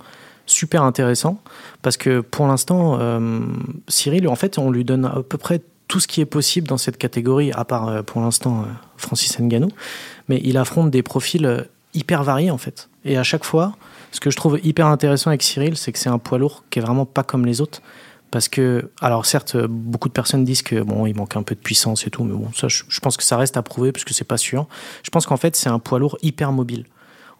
super 0.45 0.84
intéressant 0.84 1.41
parce 1.82 1.97
que 1.97 2.22
pour 2.22 2.47
l'instant, 2.47 2.97
euh, 2.99 3.39
Cyril, 3.89 4.28
en 4.30 4.36
fait, 4.36 4.57
on 4.57 4.72
lui 4.72 4.86
donne 4.86 5.03
à 5.05 5.22
peu 5.28 5.38
près 5.38 5.62
tout 5.89 5.99
ce 5.99 6.07
qui 6.07 6.22
est 6.22 6.26
possible 6.26 6.68
dans 6.68 6.78
cette 6.78 6.97
catégorie, 6.97 7.51
à 7.51 7.66
part 7.66 7.89
euh, 7.89 8.03
pour 8.03 8.22
l'instant 8.22 8.62
euh, 8.62 8.66
Francis 8.95 9.38
Ngannou, 9.38 9.68
mais 10.30 10.39
il 10.45 10.55
affronte 10.57 10.89
des 10.91 11.03
profils 11.03 11.45
euh, 11.45 11.62
hyper 11.94 12.24
variés 12.24 12.52
en 12.52 12.58
fait. 12.58 12.89
Et 13.06 13.18
à 13.18 13.24
chaque 13.24 13.44
fois, 13.44 13.74
ce 14.12 14.20
que 14.20 14.30
je 14.30 14.38
trouve 14.38 14.60
hyper 14.64 14.88
intéressant 14.88 15.30
avec 15.30 15.44
Cyril, 15.44 15.78
c'est 15.78 15.92
que 15.92 16.00
c'est 16.00 16.10
un 16.10 16.20
poids 16.20 16.38
lourd 16.38 16.64
qui 16.70 16.80
est 16.80 16.82
vraiment 16.82 17.06
pas 17.06 17.24
comme 17.24 17.46
les 17.46 17.62
autres. 17.62 17.82
Parce 18.32 18.48
que, 18.48 18.89
alors 19.02 19.26
certes, 19.26 19.58
beaucoup 19.58 20.08
de 20.08 20.14
personnes 20.14 20.46
disent 20.46 20.62
que 20.62 20.82
bon, 20.82 21.06
il 21.06 21.14
manque 21.14 21.36
un 21.36 21.44
peu 21.44 21.54
de 21.54 21.60
puissance 21.60 22.08
et 22.08 22.10
tout, 22.10 22.24
mais 22.24 22.34
bon, 22.34 22.50
ça, 22.56 22.70
je, 22.70 22.84
je 22.88 23.00
pense 23.02 23.18
que 23.18 23.24
ça 23.24 23.36
reste 23.36 23.58
à 23.58 23.62
prouver 23.62 23.92
parce 23.92 24.06
que 24.06 24.14
c'est 24.14 24.24
pas 24.24 24.38
sûr. 24.38 24.68
Je 25.04 25.10
pense 25.10 25.26
qu'en 25.26 25.36
fait, 25.36 25.58
c'est 25.58 25.68
un 25.68 25.80
poids 25.80 26.00
lourd 26.00 26.18
hyper 26.22 26.54
mobile, 26.54 26.86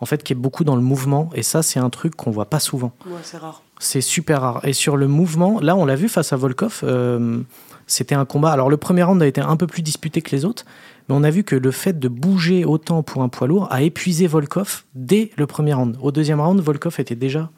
en 0.02 0.06
fait, 0.06 0.22
qui 0.22 0.34
est 0.34 0.36
beaucoup 0.36 0.66
dans 0.66 0.76
le 0.76 0.82
mouvement, 0.82 1.30
et 1.34 1.43
ça, 1.43 1.64
c'est 1.64 1.80
un 1.80 1.89
truc 1.89 2.18
qu'on 2.18 2.32
voit 2.32 2.49
pas 2.49 2.60
souvent. 2.60 2.91
Ouais, 3.06 3.22
c'est 3.24 3.38
rare. 3.38 3.64
C'est 3.80 4.02
super 4.02 4.41
rare. 4.41 4.60
Et 4.66 4.74
sur 4.74 4.97
le 4.97 5.08
mouvement, 5.08 5.62
là, 5.62 5.78
on 5.78 5.86
l'a 5.86 5.95
vu 5.95 6.10
face 6.10 6.34
à 6.34 6.36
Volkov, 6.36 6.82
euh, 6.84 7.39
c'était 7.88 8.16
un 8.16 8.26
combat. 8.26 8.52
Alors, 8.52 8.70
le 8.70 8.76
premier 8.76 9.04
round 9.04 9.22
a 9.24 9.28
été 9.28 9.39
un 9.39 9.56
peu 9.56 9.68
plus 9.68 9.84
disputé 9.84 10.22
que 10.22 10.36
les 10.36 10.43
autres, 10.43 10.66
mais 11.10 11.16
on 11.16 11.24
a 11.24 11.30
vu 11.30 11.43
que 11.43 11.56
le 11.56 11.72
fait 11.72 11.99
de 11.99 12.08
bouger 12.08 12.66
autant 12.66 13.04
pour 13.04 13.24
un 13.24 13.30
poids 13.30 13.47
lourd 13.47 13.68
a 13.72 13.82
épuisé 13.82 14.28
Volkov 14.28 14.84
dès 14.95 15.32
le 15.38 15.47
premier 15.47 15.74
round. 15.74 15.97
Au 16.02 16.12
deuxième 16.12 16.39
round, 16.39 16.60
Volkov 16.62 16.99
était 16.99 17.16
déjà 17.16 17.49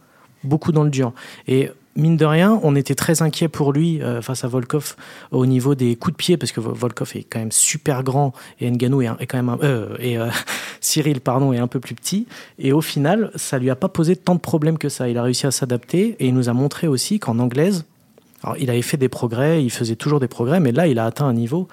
beaucoup 0.44 0.72
dans 0.72 0.84
le 0.84 0.90
dur. 0.90 1.14
Et 1.48 1.72
mine 1.96 2.18
de 2.18 2.26
rien, 2.26 2.60
on 2.64 2.76
était 2.76 2.96
très 2.96 3.22
inquiet 3.22 3.48
pour 3.48 3.72
lui 3.72 4.02
euh, 4.02 4.22
face 4.22 4.44
à 4.44 4.48
Volkov 4.48 4.96
au 5.32 5.46
niveau 5.46 5.76
des 5.76 5.96
coups 5.96 6.14
de 6.14 6.18
pied, 6.18 6.38
parce 6.38 6.52
que 6.52 6.60
Vo- 6.60 6.74
Volkov 6.74 7.12
est 7.16 7.24
quand 7.24 7.40
même 7.40 7.52
super 7.52 8.04
grand 8.04 8.34
et 8.60 8.68
est, 8.68 9.26
quand 9.28 9.42
même 9.44 9.58
euh, 9.64 9.96
et 10.00 10.18
euh, 10.18 10.30
Cyril 10.82 11.22
pardon 11.22 11.54
est 11.54 11.60
un 11.60 11.68
peu 11.68 11.80
plus 11.80 11.96
petit. 11.96 12.28
Et 12.60 12.74
au 12.74 12.82
final, 12.82 13.32
ça 13.36 13.60
lui 13.60 13.70
a 13.70 13.76
pas 13.76 13.90
posé 13.90 14.16
tant 14.16 14.36
de 14.36 14.40
problèmes 14.40 14.78
que 14.78 14.90
ça. 14.90 15.08
Il 15.08 15.18
a 15.18 15.24
réussi 15.24 15.46
à 15.48 15.52
s'adapter 15.52 16.16
et 16.20 16.28
il 16.28 16.34
nous 16.34 16.50
a 16.50 16.54
montré 16.54 16.88
aussi 16.88 17.20
qu'en 17.20 17.40
anglaise, 17.40 17.86
il 18.60 18.70
avait 18.70 18.82
fait 18.82 18.98
des 18.98 19.08
progrès, 19.08 19.64
il 19.64 19.70
faisait 19.70 19.96
toujours 19.96 20.20
des 20.20 20.28
progrès, 20.28 20.60
mais 20.60 20.74
là 20.74 20.88
il 20.88 21.00
a 21.00 21.06
atteint 21.06 21.26
un 21.26 21.34
niveau 21.34 21.70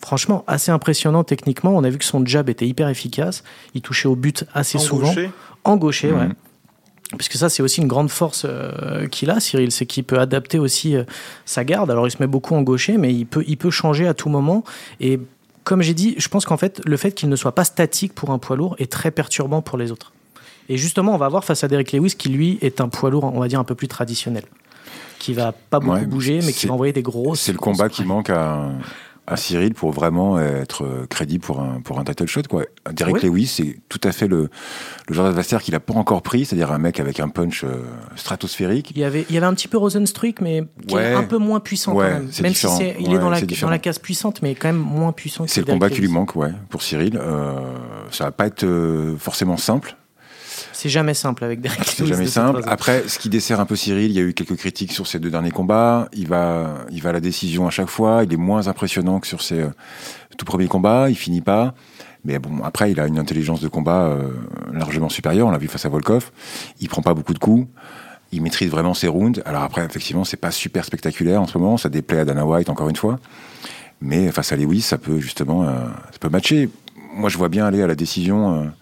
franchement 0.00 0.44
assez 0.46 0.70
impressionnant 0.70 1.24
techniquement. 1.24 1.76
On 1.76 1.84
a 1.84 1.90
vu 1.90 1.98
que 1.98 2.04
son 2.04 2.24
jab 2.24 2.48
était 2.48 2.66
hyper 2.66 2.88
efficace, 2.88 3.44
il 3.74 3.82
touchait 3.82 4.08
au 4.08 4.16
but 4.16 4.44
assez 4.54 4.78
En 4.78 4.80
souvent 4.80 5.08
gaucher 5.08 5.30
en 5.64 5.76
gaucher, 5.76 6.12
ouais. 6.12 6.28
Mhm. 6.28 6.34
Puisque 7.16 7.34
ça, 7.34 7.48
c'est 7.48 7.62
aussi 7.62 7.80
une 7.80 7.88
grande 7.88 8.08
force 8.08 8.46
euh, 8.48 9.08
qu'il 9.08 9.30
a, 9.30 9.40
Cyril, 9.40 9.72
c'est 9.72 9.84
qu'il 9.84 10.04
peut 10.04 10.20
adapter 10.20 10.60
aussi 10.60 10.94
euh, 10.94 11.02
sa 11.44 11.64
garde. 11.64 11.90
Alors, 11.90 12.06
il 12.06 12.10
se 12.12 12.18
met 12.20 12.28
beaucoup 12.28 12.54
en 12.54 12.62
gaucher, 12.62 12.98
mais 12.98 13.12
il 13.12 13.26
peut, 13.26 13.42
il 13.48 13.56
peut 13.56 13.70
changer 13.70 14.06
à 14.06 14.14
tout 14.14 14.28
moment. 14.28 14.62
Et 15.00 15.18
comme 15.64 15.82
j'ai 15.82 15.94
dit, 15.94 16.14
je 16.18 16.28
pense 16.28 16.44
qu'en 16.44 16.56
fait, 16.56 16.80
le 16.86 16.96
fait 16.96 17.10
qu'il 17.10 17.28
ne 17.28 17.34
soit 17.34 17.54
pas 17.54 17.64
statique 17.64 18.14
pour 18.14 18.30
un 18.30 18.38
poids 18.38 18.54
lourd 18.54 18.76
est 18.78 18.90
très 18.90 19.10
perturbant 19.10 19.60
pour 19.60 19.76
les 19.76 19.90
autres. 19.90 20.12
Et 20.68 20.76
justement, 20.76 21.12
on 21.12 21.18
va 21.18 21.28
voir 21.28 21.44
face 21.44 21.64
à 21.64 21.68
Derek 21.68 21.90
Lewis, 21.90 22.14
qui 22.16 22.28
lui 22.28 22.58
est 22.62 22.80
un 22.80 22.88
poids 22.88 23.10
lourd, 23.10 23.24
on 23.24 23.40
va 23.40 23.48
dire, 23.48 23.58
un 23.58 23.64
peu 23.64 23.74
plus 23.74 23.88
traditionnel. 23.88 24.44
Qui 25.18 25.34
va 25.34 25.50
pas 25.50 25.80
beaucoup 25.80 25.96
Ouais, 25.96 26.06
bouger, 26.06 26.38
mais 26.46 26.52
qui 26.52 26.68
va 26.68 26.74
envoyer 26.74 26.92
des 26.92 27.02
gros. 27.02 27.34
C'est 27.34 27.50
le 27.50 27.58
combat 27.58 27.88
qui 27.88 28.04
manque 28.04 28.30
à, 28.30 28.70
à 29.30 29.36
Cyril 29.36 29.74
pour 29.74 29.92
vraiment 29.92 30.38
être 30.40 31.06
crédible 31.08 31.44
pour 31.44 31.60
un, 31.60 31.80
pour 31.80 31.98
un 31.98 32.04
title 32.04 32.26
shot. 32.26 32.42
Quoi. 32.48 32.64
Derek 32.92 33.14
Ouais. 33.14 33.20
Lewis, 33.22 33.46
c'est 33.46 33.78
tout 33.88 34.00
à 34.04 34.12
fait 34.12 34.26
le, 34.26 34.50
le 35.08 35.14
genre 35.14 35.24
d'adversaire 35.26 35.62
qu'il 35.62 35.72
n'a 35.72 35.80
pas 35.80 35.94
encore 35.94 36.22
pris, 36.22 36.44
c'est-à-dire 36.44 36.72
un 36.72 36.78
mec 36.78 37.00
avec 37.00 37.20
un 37.20 37.28
punch 37.28 37.64
euh, 37.64 37.82
stratosphérique. 38.16 38.90
Il 38.94 38.98
y, 38.98 39.04
avait, 39.04 39.24
il 39.28 39.34
y 39.34 39.38
avait 39.38 39.46
un 39.46 39.54
petit 39.54 39.68
peu 39.68 39.78
Rosenstruik, 39.78 40.40
mais 40.40 40.64
qui 40.86 40.94
Ouais. 40.94 41.04
est 41.04 41.14
un 41.14 41.22
peu 41.24 41.38
moins 41.38 41.60
puissant 41.60 41.94
Ouais, 41.94 42.06
quand 42.06 42.12
même. 42.14 42.30
Même 42.42 42.52
différent. 42.52 42.76
si 42.76 42.82
c'est- 42.82 42.96
il 43.00 43.08
Ouais, 43.08 43.14
est 43.14 43.18
dans 43.18 43.30
la, 43.30 43.40
dans 43.40 43.70
la 43.70 43.78
case 43.78 43.98
puissante, 43.98 44.42
mais 44.42 44.54
quand 44.54 44.68
même 44.68 44.76
moins 44.76 45.12
puissant 45.12 45.44
C'est 45.46 45.60
le 45.60 45.66
Derek 45.66 45.80
combat 45.80 45.94
qui 45.94 46.00
lui 46.00 46.08
manque, 46.08 46.36
ouais, 46.36 46.50
pour 46.68 46.82
Cyril. 46.82 47.16
Euh, 47.20 47.54
ça 48.10 48.24
va 48.24 48.30
pas 48.32 48.46
être 48.46 48.64
euh, 48.64 49.16
forcément 49.16 49.56
simple. 49.56 49.96
C'est 50.80 50.88
jamais 50.88 51.12
simple 51.12 51.44
avec 51.44 51.60
Derek 51.60 51.78
C'est 51.84 52.00
Lewis 52.00 52.08
jamais 52.08 52.20
de 52.20 52.24
toute 52.24 52.32
simple. 52.32 52.62
Après, 52.66 53.06
ce 53.06 53.18
qui 53.18 53.28
dessert 53.28 53.60
un 53.60 53.66
peu 53.66 53.76
Cyril, 53.76 54.10
il 54.10 54.16
y 54.16 54.18
a 54.18 54.22
eu 54.22 54.32
quelques 54.32 54.56
critiques 54.56 54.92
sur 54.92 55.06
ses 55.06 55.18
deux 55.18 55.28
derniers 55.28 55.50
combats. 55.50 56.08
Il 56.14 56.26
va, 56.26 56.78
il 56.90 57.02
va 57.02 57.10
à 57.10 57.12
la 57.12 57.20
décision 57.20 57.66
à 57.66 57.70
chaque 57.70 57.90
fois. 57.90 58.24
Il 58.24 58.32
est 58.32 58.38
moins 58.38 58.66
impressionnant 58.66 59.20
que 59.20 59.26
sur 59.26 59.42
ses 59.42 59.60
euh, 59.60 59.68
tout 60.38 60.46
premiers 60.46 60.68
combats. 60.68 61.10
Il 61.10 61.16
finit 61.16 61.42
pas. 61.42 61.74
Mais 62.24 62.38
bon, 62.38 62.64
après, 62.64 62.90
il 62.90 62.98
a 62.98 63.06
une 63.06 63.18
intelligence 63.18 63.60
de 63.60 63.68
combat 63.68 64.06
euh, 64.06 64.30
largement 64.72 65.10
supérieure. 65.10 65.48
On 65.48 65.50
l'a 65.50 65.58
vu 65.58 65.68
face 65.68 65.84
à 65.84 65.90
Volkov. 65.90 66.30
Il 66.80 66.88
prend 66.88 67.02
pas 67.02 67.12
beaucoup 67.12 67.34
de 67.34 67.38
coups. 67.38 67.68
Il 68.32 68.40
maîtrise 68.40 68.70
vraiment 68.70 68.94
ses 68.94 69.08
rounds. 69.08 69.42
Alors 69.44 69.64
après, 69.64 69.84
effectivement, 69.84 70.24
c'est 70.24 70.38
pas 70.38 70.50
super 70.50 70.86
spectaculaire 70.86 71.42
en 71.42 71.46
ce 71.46 71.58
moment. 71.58 71.76
Ça 71.76 71.90
déplaît 71.90 72.20
à 72.20 72.24
Dana 72.24 72.46
White 72.46 72.70
encore 72.70 72.88
une 72.88 72.96
fois. 72.96 73.18
Mais 74.00 74.32
face 74.32 74.50
à 74.50 74.56
Lewis, 74.56 74.80
ça 74.80 74.96
peut 74.96 75.20
justement, 75.20 75.64
euh, 75.64 75.74
ça 76.10 76.18
peut 76.18 76.30
matcher. 76.30 76.70
Moi, 77.14 77.28
je 77.28 77.36
vois 77.36 77.50
bien 77.50 77.66
aller 77.66 77.82
à 77.82 77.86
la 77.86 77.94
décision. 77.94 78.72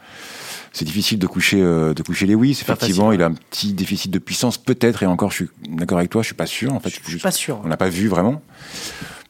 C'est 0.73 0.85
difficile 0.85 1.19
de 1.19 1.27
coucher, 1.27 1.61
euh, 1.63 1.95
de 1.95 2.03
coucher 2.03 2.27
Lewis. 2.27 2.59
Effectivement, 2.63 3.07
facile, 3.07 3.21
il 3.21 3.23
a 3.23 3.27
un 3.27 3.35
petit 3.35 3.73
déficit 3.73 4.11
de 4.11 4.19
puissance, 4.19 4.59
peut-être. 4.59 5.03
Et 5.03 5.07
encore, 5.07 5.31
je 5.31 5.37
suis 5.37 5.49
d'accord 5.69 5.99
avec 5.99 6.11
toi, 6.11 6.23
je 6.23 6.27
suis 6.27 6.35
pas 6.35 6.47
sûr. 6.47 6.73
En 6.75 6.81
fait, 6.81 6.91
Je 6.91 7.09
suis 7.11 7.19
pas 7.19 7.31
sûr. 7.31 7.61
on 7.65 7.69
l'a 7.69 7.77
pas 7.77 7.89
vu 7.89 8.09
vraiment. 8.09 8.43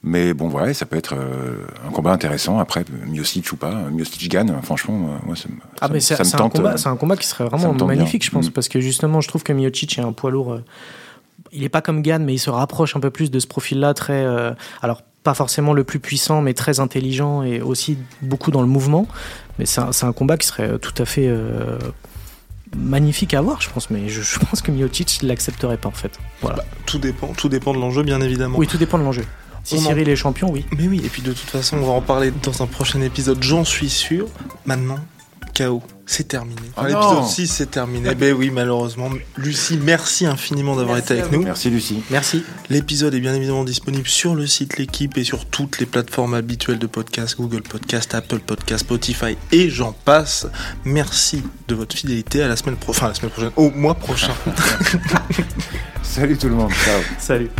Mais 0.05 0.32
bon, 0.32 0.47
voilà, 0.49 0.72
ça 0.74 0.86
peut 0.86 0.97
être 0.97 1.14
euh, 1.16 1.66
un 1.86 1.91
combat 1.91 2.12
intéressant. 2.12 2.61
Après, 2.61 2.84
Miocic 3.07 3.51
ou 3.53 3.57
pas, 3.57 3.74
Miocic 3.91 4.28
gagne. 4.30 4.53
Franchement, 4.62 5.11
euh, 5.11 5.26
moi, 5.26 5.34
ça, 5.34 5.49
me- 5.49 5.57
Ah, 5.80 5.86
ça 5.86 5.93
mais 5.93 6.01
ça 6.01 6.16
tente. 6.39 6.53
combat- 6.55 6.74
euh, 6.74 6.76
c'est 6.76 6.89
un 6.89 6.97
combat 6.97 7.16
qui 7.16 7.26
serait 7.26 7.45
vraiment 7.45 7.72
magnifique, 7.84 8.20
bien. 8.22 8.26
je 8.26 8.30
pense, 8.30 8.47
Mm. 8.49 8.53
parce 8.53 8.68
que 8.68 8.80
justement, 8.80 9.20
je 9.20 9.26
trouve 9.28 9.43
que 9.43 9.53
Miocic 9.53 9.99
est 9.99 10.03
un 10.03 10.12
poids 10.12 10.30
lourd. 10.30 10.53
euh, 10.53 10.64
il 11.53 11.64
est 11.64 11.68
pas 11.68 11.80
comme 11.82 12.03
Gann, 12.03 12.24
mais 12.24 12.34
il 12.34 12.39
se 12.39 12.51
rapproche 12.51 12.95
un 12.95 13.01
peu 13.01 13.11
plus 13.11 13.30
de 13.30 13.39
ce 13.41 13.47
profil-là, 13.47 13.95
très. 13.95 14.24
alors, 14.82 15.03
pas 15.23 15.35
forcément 15.35 15.73
le 15.73 15.85
plus 15.85 15.99
puissant, 15.99 16.41
mais 16.43 16.55
très 16.55 16.81
intelligent 16.81 17.43
et 17.43 17.61
aussi 17.61 17.99
beaucoup 18.23 18.51
dans 18.51 18.61
le 18.62 18.69
mouvement. 18.69 19.07
Mais 19.59 19.66
c'est 19.66 19.81
un, 19.81 20.12
combat 20.12 20.37
qui 20.37 20.47
serait 20.47 20.79
tout 20.79 20.95
à 21.03 21.05
fait 21.05 21.27
euh, 21.27 21.79
magnifique 22.77 23.35
à 23.35 23.41
voir, 23.41 23.61
je 23.61 23.71
pense. 23.71 23.91
Mais 23.91 24.09
je, 24.09 24.23
je 24.23 24.39
pense 24.39 24.62
que 24.62 24.71
Miocic 24.71 25.23
l'accepterait 25.23 25.77
pas, 25.77 25.89
en 25.89 25.93
fait. 25.93 26.12
Voilà. 26.41 26.64
Tout 26.87 26.99
dépend, 26.99 27.29
tout 27.29 27.49
dépend 27.49 27.75
de 27.75 27.79
l'enjeu, 27.79 28.03
bien 28.03 28.21
évidemment. 28.21 28.59
oui, 28.59 28.66
tout 28.66 28.79
dépend 28.79 28.99
de 28.99 29.05
l'enjeu. 29.05 29.25
Si 29.64 29.75
On 29.75 29.79
en- 29.79 29.81
Cyril 29.89 30.09
est 30.09 30.16
champion, 30.16 30.51
oui. 30.51 30.64
Mais 30.77 30.87
oui, 30.87 31.03
et 31.05 31.09
puis 31.09 31.21
de 31.23 31.33
toute 31.33 31.51
façon, 31.51 31.77
on 31.79 31.87
va 31.87 31.93
en 31.93 32.01
parler 32.01 32.33
dans 32.43 32.62
un 32.62 32.66
prochain 32.66 33.01
épisode, 33.03 33.43
j'en 33.43 33.64
suis 33.64 33.91
sûr. 33.91 34.29
Maintenant, 34.64 34.99
KO, 35.59 35.83
c'est 36.07 36.29
terminé. 36.29 36.61
Ah. 36.77 36.87
L'épisode 36.87 37.25
6, 37.25 37.47
c'est 37.49 37.71
terminé. 37.71 38.15
ben 38.15 38.33
oui, 38.33 38.51
malheureusement. 38.51 39.11
Lucie, 39.37 39.77
merci 39.83 40.25
infiniment 40.25 40.77
d'avoir 40.77 40.99
été 40.99 41.19
avec 41.19 41.33
nous. 41.33 41.43
Merci, 41.43 41.69
Lucie. 41.71 42.03
Merci. 42.11 42.45
L'épisode 42.71 43.15
est 43.15 43.21
bien 43.21 43.35
évidemment 43.35 43.65
disponible 43.65 44.07
sur 44.07 44.35
le 44.35 44.47
site 44.47 44.79
L'équipe 44.79 45.19
et 45.19 45.25
sur 45.25 45.47
toutes 45.47 45.81
les 45.81 45.87
plateformes 45.87 46.35
habituelles 46.35 46.79
de 46.79 46.87
podcast, 46.87 47.37
Google 47.39 47.63
Podcast, 47.63 48.15
Apple 48.15 48.39
Podcast, 48.39 48.85
Spotify 48.85 49.37
et 49.51 49.69
j'en 49.69 49.93
passe. 49.93 50.47
Merci 50.85 51.43
de 51.67 51.75
votre 51.75 51.97
fidélité. 51.97 52.43
À 52.43 52.49
la 52.49 52.57
semaine 52.57 52.77
prochaine, 52.77 53.03
enfin 53.03 53.09
la 53.09 53.15
semaine 53.15 53.31
prochaine, 53.33 53.53
au 53.57 53.71
mois 53.71 53.95
prochain. 53.95 54.33
Salut 56.03 56.39
tout 56.39 56.49
le 56.49 56.55
monde. 56.55 56.73
Ciao. 56.73 57.01
Salut. 57.19 57.51